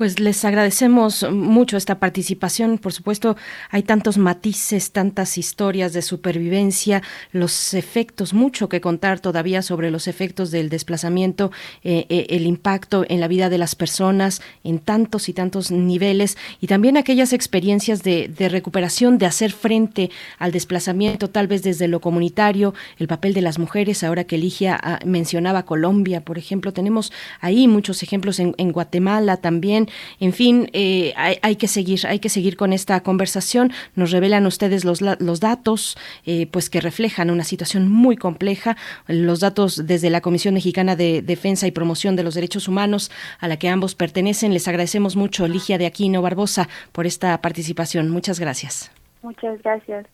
[0.00, 2.78] Pues les agradecemos mucho esta participación.
[2.78, 3.36] Por supuesto,
[3.68, 10.08] hay tantos matices, tantas historias de supervivencia, los efectos, mucho que contar todavía sobre los
[10.08, 11.52] efectos del desplazamiento,
[11.84, 16.38] eh, eh, el impacto en la vida de las personas en tantos y tantos niveles
[16.62, 22.00] y también aquellas experiencias de, recuperación, de hacer frente al desplazamiento, tal vez desde lo
[22.00, 24.02] comunitario, el papel de las mujeres.
[24.02, 27.12] Ahora que Ligia ah, mencionaba Colombia, por ejemplo, tenemos
[27.42, 32.56] ahí muchos ejemplos en Guatemala también en fin, eh, hay, que seguir, hay que seguir
[32.56, 33.72] con esta conversación.
[33.94, 35.96] Nos revelan ustedes los, los datos,
[36.26, 38.76] eh, pues que reflejan una situación muy compleja.
[39.06, 43.48] Los datos desde la Comisión Mexicana de Defensa y Promoción de los Derechos Humanos, a
[43.48, 44.52] la que ambos pertenecen.
[44.52, 48.10] Les agradecemos mucho, Ligia de Aquino Barbosa, por esta participación.
[48.10, 48.90] Muchas gracias.
[49.22, 50.06] Muchas gracias.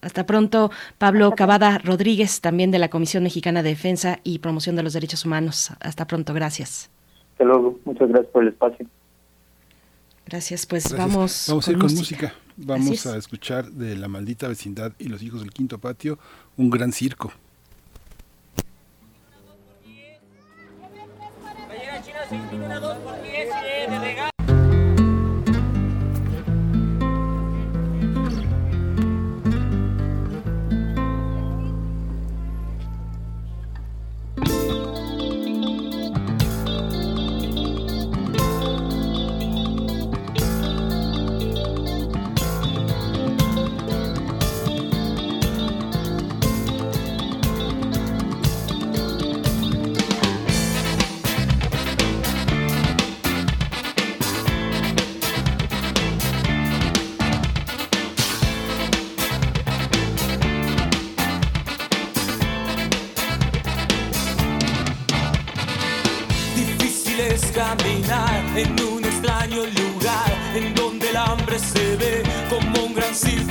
[0.00, 4.84] Hasta pronto, Pablo Cavada Rodríguez, también de la Comisión Mexicana de Defensa y Promoción de
[4.84, 5.72] los Derechos Humanos.
[5.80, 6.90] Hasta pronto, gracias.
[7.44, 7.78] Luego.
[7.84, 8.86] Muchas gracias por el espacio.
[10.26, 11.08] Gracias, pues gracias.
[11.08, 11.46] vamos.
[11.48, 12.34] Vamos a ir con música.
[12.56, 16.18] Vamos a escuchar de La Maldita Vecindad y los Hijos del Quinto Patio,
[16.56, 17.32] un gran circo.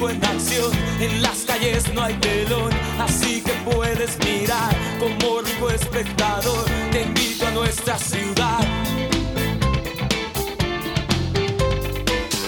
[0.05, 0.71] en acción.
[0.99, 2.69] En las calles no hay telón,
[2.99, 6.65] así que puedes mirar como rico espectador.
[6.91, 8.59] Te invito a nuestra ciudad.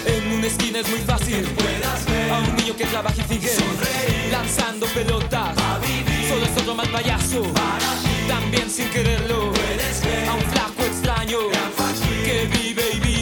[0.05, 3.47] En una esquina es muy fácil puedas ver a un niño que trabaja y sigue
[3.47, 5.55] sonreír, lanzando pelotas.
[5.81, 6.29] Vivir.
[6.29, 7.41] Solo es otro mal payaso.
[7.53, 8.27] Para ti.
[8.27, 11.39] También sin quererlo puedes ver a un flaco extraño
[12.23, 13.18] que vive y vive.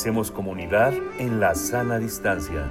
[0.00, 2.70] Hacemos comunidad en la sana distancia.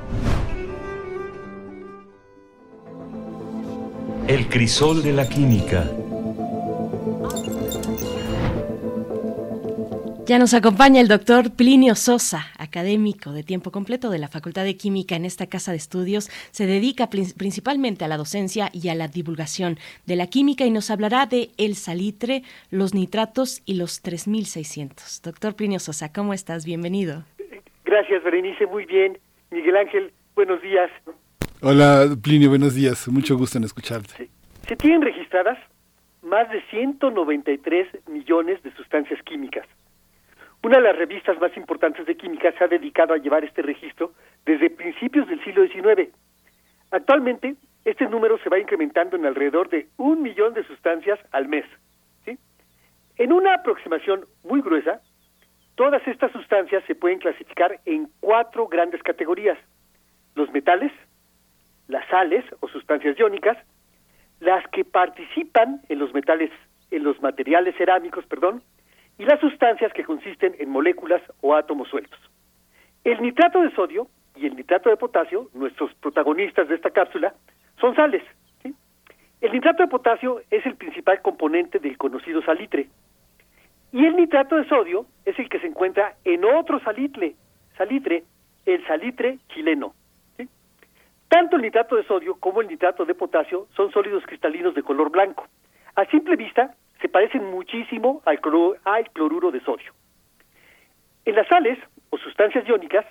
[4.28, 5.84] El crisol de la química.
[10.26, 14.78] Ya nos acompaña el doctor Plinio Sosa, académico de tiempo completo de la Facultad de
[14.78, 16.30] Química en esta casa de estudios.
[16.52, 20.92] Se dedica principalmente a la docencia y a la divulgación de la química y nos
[20.92, 25.22] hablará de el salitre, los nitratos y los 3600.
[25.24, 26.66] Doctor Plinio Sosa, ¿cómo estás?
[26.66, 27.24] Bienvenido.
[27.86, 28.68] Gracias, Berenice.
[28.68, 29.18] Muy bien.
[29.50, 30.92] Miguel Ángel, buenos días.
[31.62, 33.08] Hola, Plinio, buenos días.
[33.08, 34.30] Mucho gusto en escucharte.
[34.68, 35.58] Se tienen registradas
[36.22, 39.66] más de 193 millones de sustancias químicas
[40.64, 44.14] una de las revistas más importantes de química se ha dedicado a llevar este registro
[44.46, 46.10] desde principios del siglo XIX.
[46.92, 47.56] Actualmente,
[47.86, 51.66] este número se va incrementando en alrededor de un millón de sustancias al mes.
[53.18, 55.02] En una aproximación muy gruesa,
[55.76, 59.58] todas estas sustancias se pueden clasificar en cuatro grandes categorías.
[60.36, 60.94] Los metales,
[61.90, 63.58] las sales o sustancias iónicas,
[64.40, 66.50] las que participan en los metales,
[66.92, 68.64] en los materiales cerámicos, perdón,
[69.20, 72.20] y las sustancias que consisten en moléculas o átomos sueltos.
[73.04, 77.34] El nitrato de sodio y el nitrato de potasio, nuestros protagonistas de esta cápsula,
[77.80, 78.24] son sales.
[79.42, 82.88] El nitrato de potasio es el principal componente del conocido salitre.
[83.92, 87.36] Y el nitrato de sodio es el que se encuentra en otro salitre,
[87.78, 88.24] salitre
[88.66, 89.94] el salitre chileno.
[91.28, 95.12] Tanto el nitrato de sodio como el nitrato de potasio son sólidos cristalinos de color
[95.12, 95.46] blanco.
[95.96, 99.94] A simple vista se parecen muchísimo al cloruro, de sodio.
[101.26, 101.78] En las sales
[102.10, 103.06] o sustancias iónicas,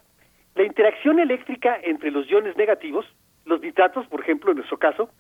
[0.54, 3.06] la interacción eléctrica entre los iones negativos,
[3.44, 5.10] los nitratos, por ejemplo, en nuestro caso,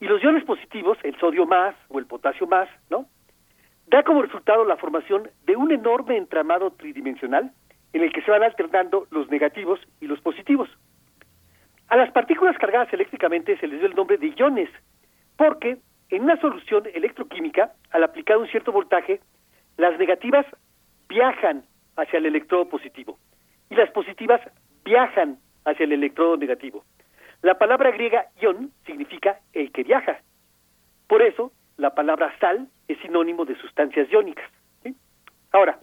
[0.00, 3.06] y los iones positivos, el sodio más o el potasio más, ¿no?
[3.86, 7.52] Da como resultado la formación de un enorme entramado tridimensional
[7.92, 10.68] en el que se van alternando los negativos y los positivos.
[11.88, 14.68] A las partículas cargadas eléctricamente se les dio el nombre de iones,
[15.36, 15.78] porque
[16.10, 19.20] en una solución electroquímica, al aplicar un cierto voltaje,
[19.76, 20.46] las negativas
[21.08, 21.64] viajan
[21.96, 23.18] hacia el electrodo positivo
[23.70, 24.40] y las positivas
[24.84, 26.84] viajan hacia el electrodo negativo.
[27.42, 30.20] La palabra griega ion significa el que viaja.
[31.06, 34.50] Por eso, la palabra sal es sinónimo de sustancias iónicas.
[35.52, 35.78] Ahora,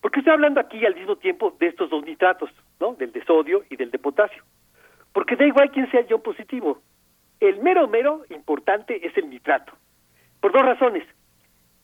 [0.00, 2.94] ¿por qué estoy hablando aquí al mismo tiempo de estos dos nitratos, ¿no?
[2.94, 4.42] del de sodio y del de potasio?
[5.12, 6.82] Porque da igual quién sea el ion positivo.
[7.40, 9.72] El mero mero importante es el nitrato,
[10.40, 11.04] por dos razones.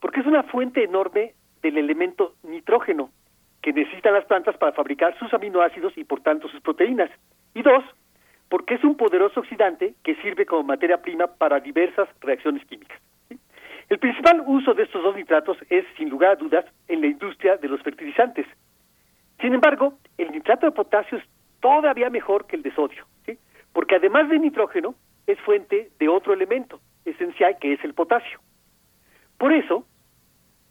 [0.00, 3.10] Porque es una fuente enorme del elemento nitrógeno
[3.62, 7.10] que necesitan las plantas para fabricar sus aminoácidos y por tanto sus proteínas.
[7.54, 7.84] Y dos,
[8.48, 13.00] porque es un poderoso oxidante que sirve como materia prima para diversas reacciones químicas.
[13.88, 17.56] El principal uso de estos dos nitratos es, sin lugar a dudas, en la industria
[17.56, 18.46] de los fertilizantes.
[19.40, 21.24] Sin embargo, el nitrato de potasio es
[21.60, 23.06] todavía mejor que el de sodio,
[23.72, 24.94] porque además de nitrógeno,
[25.26, 28.40] es fuente de otro elemento esencial que es el potasio.
[29.38, 29.86] Por eso,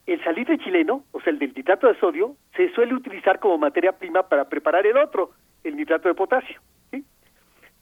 [0.06, 3.94] el salitre chileno, o sea, el del nitrato de sodio, se suele utilizar como materia
[3.94, 5.32] prima para preparar el otro,
[5.64, 6.62] el nitrato de potasio.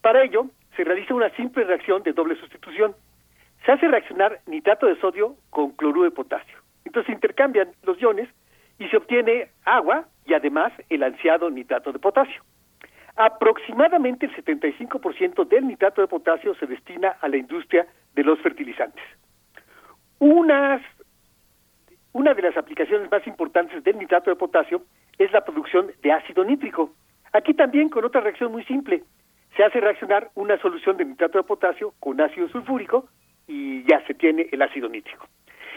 [0.01, 2.95] Para ello, se realiza una simple reacción de doble sustitución.
[3.65, 6.57] Se hace reaccionar nitrato de sodio con cloruro de potasio.
[6.85, 8.27] Entonces intercambian los iones
[8.79, 12.43] y se obtiene agua y además el ansiado nitrato de potasio.
[13.15, 19.03] Aproximadamente el 75% del nitrato de potasio se destina a la industria de los fertilizantes.
[20.19, 20.79] Una
[22.13, 24.83] de las aplicaciones más importantes del nitrato de potasio
[25.17, 26.93] es la producción de ácido nítrico.
[27.33, 29.03] Aquí también con otra reacción muy simple.
[29.55, 33.07] Se hace reaccionar una solución de nitrato de potasio con ácido sulfúrico
[33.47, 35.27] y ya se tiene el ácido nítrico.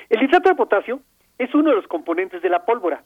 [0.08, 1.00] El nitrato de potasio
[1.38, 3.02] es uno de los componentes de la pólvora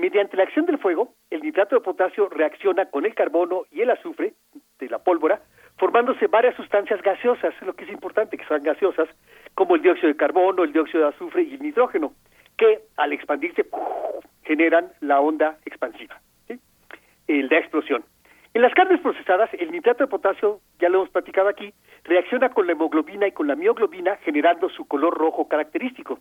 [0.00, 3.90] Mediante la acción del fuego, el nitrato de potasio reacciona con el carbono y el
[3.90, 4.32] azufre
[4.78, 5.42] de la pólvora,
[5.76, 9.10] formándose varias sustancias gaseosas, lo que es importante que sean gaseosas,
[9.54, 12.14] como el dióxido de carbono, el dióxido de azufre y el nitrógeno,
[12.56, 13.66] que al expandirse
[14.42, 16.18] generan la onda expansiva,
[17.26, 18.02] el de explosión.
[18.54, 22.66] En las carnes procesadas, el nitrato de potasio, ya lo hemos platicado aquí, reacciona con
[22.66, 26.20] la hemoglobina y con la mioglobina generando su color rojo característico.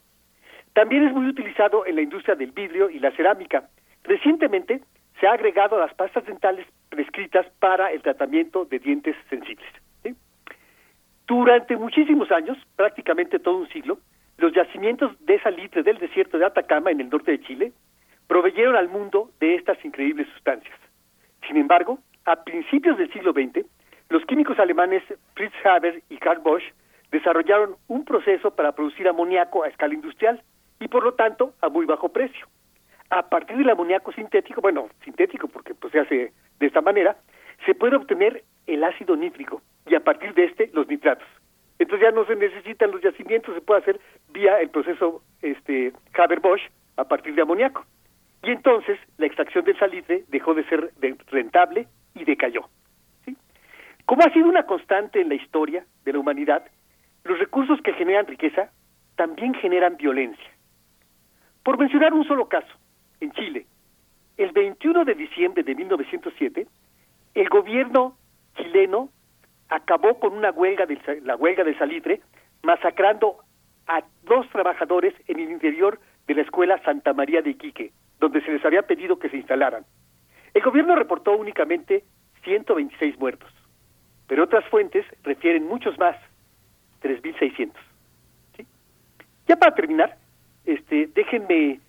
[0.74, 3.70] También es muy utilizado en la industria del vidrio y la cerámica.
[4.04, 4.82] Recientemente
[5.20, 9.68] se ha agregado a las pastas dentales prescritas para el tratamiento de dientes sensibles.
[11.28, 14.00] Durante muchísimos años, prácticamente todo un siglo,
[14.38, 17.72] los yacimientos de salitre del desierto de Atacama en el norte de Chile
[18.28, 20.76] proveyeron al mundo de estas increíbles sustancias.
[21.48, 23.64] Sin embargo, a principios del siglo XX,
[24.10, 25.04] los químicos alemanes
[25.36, 26.64] Fritz Haber y Karl Bosch
[27.12, 30.42] desarrollaron un proceso para producir amoníaco a escala industrial
[30.80, 32.48] y por lo tanto a muy bajo precio.
[33.10, 37.18] A partir del amoníaco sintético, bueno, sintético porque pues, se hace de esta manera,
[37.66, 41.28] se puede obtener el ácido nítrico y a partir de este los nitratos.
[41.80, 44.00] Entonces ya no se necesitan los yacimientos, se puede hacer
[44.32, 46.62] vía el proceso este Haber-Bosch
[46.98, 47.86] a partir de amoníaco.
[48.44, 50.92] Y entonces la extracción del salitre dejó de ser
[51.32, 52.68] rentable y decayó.
[53.26, 53.36] ¿sí?
[54.06, 56.66] Como ha sido una constante en la historia de la humanidad,
[57.24, 58.72] los recursos que generan riqueza
[59.16, 60.52] también generan violencia.
[61.70, 62.74] Por mencionar un solo caso,
[63.22, 63.68] en Chile,
[64.38, 66.66] el 21 de diciembre de 1907,
[67.36, 68.18] el gobierno
[68.58, 69.10] chileno
[69.68, 72.22] acabó con una huelga de, la huelga de salitre,
[72.64, 73.44] masacrando
[73.86, 78.52] a dos trabajadores en el interior de la escuela Santa María de Iquique, donde se
[78.52, 79.86] les había pedido que se instalaran.
[80.56, 82.04] El gobierno reportó únicamente
[82.46, 83.54] 126 muertos,
[84.26, 86.16] pero otras fuentes refieren muchos más,
[87.04, 87.74] 3.600.
[88.58, 88.66] ¿sí?
[89.48, 90.18] Ya para terminar,
[90.70, 91.80] este, déjenme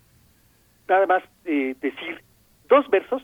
[0.87, 2.23] nada más eh, decir
[2.67, 3.21] dos versos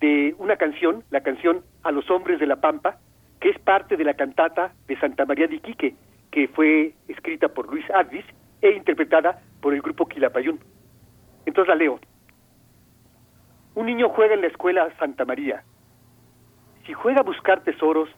[0.00, 2.98] de una canción, la canción A los hombres de la Pampa,
[3.40, 5.96] que es parte de la cantata de Santa María de Iquique,
[6.30, 8.24] que fue escrita por Luis Advis
[8.62, 10.60] e interpretada por el grupo Quilapayún.
[11.44, 11.98] Entonces la leo.
[13.74, 15.64] Un niño juega en la escuela Santa María.
[16.86, 18.08] Si juega a buscar tesoros,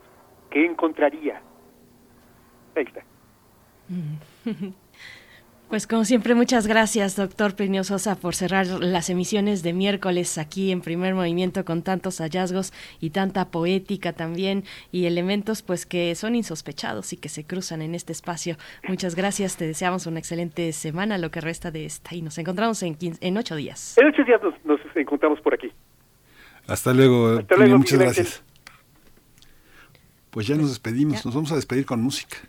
[0.51, 1.41] ¿qué encontraría?
[2.75, 3.03] Ahí está.
[5.71, 10.69] Pues como siempre, muchas gracias, doctor Plinio Sosa, por cerrar las emisiones de miércoles aquí
[10.69, 16.35] en Primer Movimiento con tantos hallazgos y tanta poética también y elementos pues que son
[16.35, 18.57] insospechados y que se cruzan en este espacio.
[18.85, 22.83] Muchas gracias, te deseamos una excelente semana, lo que resta de esta y nos encontramos
[22.83, 23.97] en, en ocho días.
[23.97, 25.71] En ocho días nos, encontramos por aquí.
[26.67, 28.43] Hasta luego, Hasta luego muchas gracias.
[30.31, 32.39] Pues ya nos despedimos, nos vamos a despedir con música.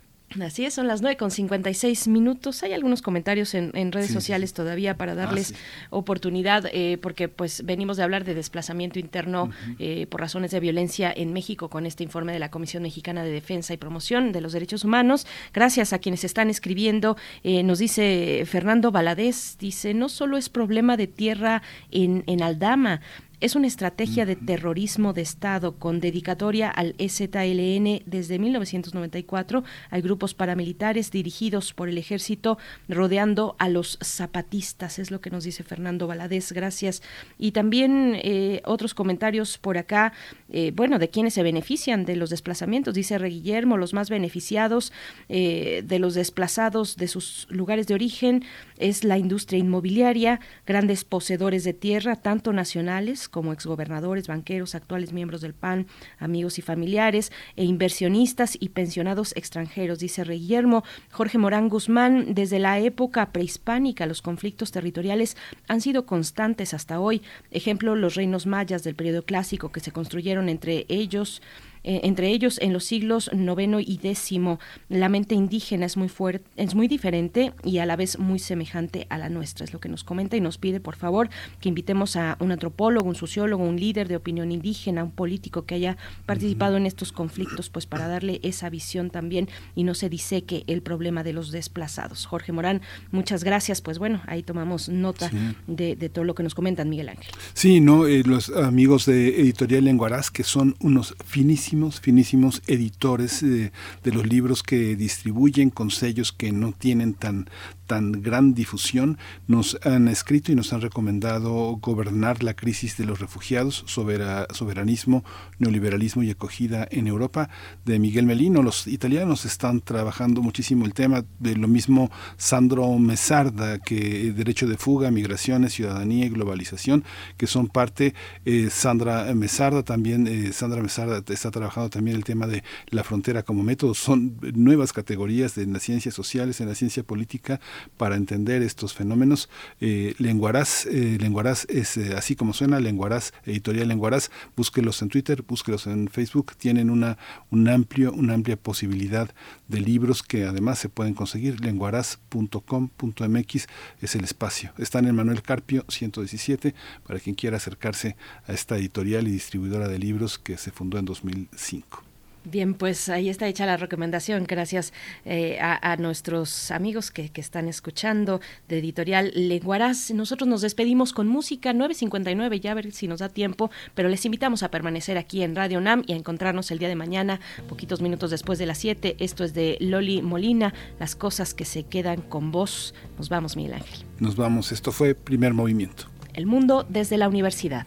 [0.40, 2.62] Así es, son las 9 con 56 minutos.
[2.62, 5.54] Hay algunos comentarios en, redes sociales todavía para ah, darles
[5.90, 11.12] oportunidad, eh, porque pues venimos de hablar de desplazamiento interno eh, por razones de violencia
[11.14, 14.52] en México con este informe de la Comisión Mexicana de Defensa y Promoción de los
[14.52, 15.26] Derechos Humanos.
[15.52, 17.16] Gracias a quienes están escribiendo.
[17.42, 23.00] Eh, nos dice Fernando Valadez, dice, no solo es problema de tierra en, en Aldama,
[23.42, 29.64] es una estrategia de terrorismo de Estado con dedicatoria al EZLN desde 1994.
[29.90, 32.56] Hay grupos paramilitares dirigidos por el ejército
[32.88, 36.52] rodeando a los zapatistas, es lo que nos dice Fernando Valadez.
[36.52, 37.02] Gracias.
[37.36, 40.12] Y también eh, otros comentarios por acá,
[40.48, 42.94] eh, bueno, de quienes se benefician de los desplazamientos.
[42.94, 44.92] Dice Re Guillermo, los más beneficiados
[45.28, 48.44] eh, de los desplazados de sus lugares de origen
[48.82, 55.40] es la industria inmobiliaria, grandes poseedores de tierra, tanto nacionales como exgobernadores, banqueros, actuales miembros
[55.40, 55.86] del PAN,
[56.18, 60.82] amigos y familiares, e inversionistas y pensionados extranjeros, dice Guillermo.
[61.10, 65.36] Jorge Morán Guzmán, desde la época prehispánica, los conflictos territoriales
[65.68, 67.22] han sido constantes hasta hoy.
[67.50, 71.40] Ejemplo, los reinos mayas del periodo clásico que se construyeron entre ellos
[71.84, 74.60] eh, entre ellos en los siglos noveno y décimo.
[74.88, 79.06] La mente indígena es muy fuerte, es muy diferente y a la vez muy semejante
[79.10, 79.64] a la nuestra.
[79.64, 81.28] Es lo que nos comenta y nos pide, por favor,
[81.60, 85.74] que invitemos a un antropólogo, un sociólogo, un líder de opinión indígena, un político que
[85.74, 85.96] haya
[86.26, 90.82] participado en estos conflictos, pues para darle esa visión también y no se diseque el
[90.82, 92.26] problema de los desplazados.
[92.26, 92.80] Jorge Morán,
[93.10, 93.80] muchas gracias.
[93.80, 95.30] Pues bueno, ahí tomamos nota
[95.66, 97.32] de, todo lo que nos comentan, Miguel Ángel.
[97.54, 103.72] Sí, no, eh, los amigos de Editorial Lenguaraz, que son unos finísimos finísimos, editores eh,
[104.02, 107.48] de los libros que distribuyen con sellos que no tienen tan
[107.92, 113.20] tan gran difusión, nos han escrito y nos han recomendado gobernar la crisis de los
[113.20, 115.24] refugiados, soberanismo,
[115.58, 117.50] neoliberalismo y acogida en Europa,
[117.84, 118.62] de Miguel Melino.
[118.62, 124.78] Los italianos están trabajando muchísimo el tema de lo mismo Sandro Mesarda, que derecho de
[124.78, 127.04] fuga, migraciones, ciudadanía y globalización,
[127.36, 128.14] que son parte,
[128.46, 133.42] eh, Sandra Mesarda también, eh, Sandra Mesarda está trabajando también el tema de la frontera
[133.42, 137.60] como método, son nuevas categorías de las ciencias sociales, en la ciencia política,
[137.96, 139.48] para entender estos fenómenos.
[139.80, 145.42] Eh, Lenguaraz, eh, Lenguaraz es eh, así como suena, Lenguaraz, editorial Lenguaraz, búsquelos en Twitter,
[145.42, 147.18] búsquelos en Facebook, tienen una,
[147.50, 149.30] un amplio, una amplia posibilidad
[149.68, 153.66] de libros que además se pueden conseguir, lenguaraz.com.mx
[154.00, 154.72] es el espacio.
[154.78, 156.74] Están en Manuel Carpio 117
[157.06, 161.04] para quien quiera acercarse a esta editorial y distribuidora de libros que se fundó en
[161.04, 162.11] 2005.
[162.44, 164.44] Bien, pues ahí está hecha la recomendación.
[164.48, 164.92] Gracias
[165.24, 170.10] eh, a, nuestros amigos que, están escuchando de Editorial Lenguaraz.
[170.10, 174.24] Nosotros nos despedimos con música 9.59, ya a ver si nos da tiempo, pero les
[174.24, 178.00] invitamos a permanecer aquí en Radio NAM y a encontrarnos el día de mañana, poquitos
[178.00, 179.16] minutos después de las 7.
[179.20, 182.94] Esto es de Loli Molina, las cosas que se quedan con vos.
[183.18, 184.04] Nos vamos, Miguel Ángel.
[184.18, 186.04] Nos vamos, esto fue Primer Movimiento.
[186.34, 187.86] El mundo desde la universidad.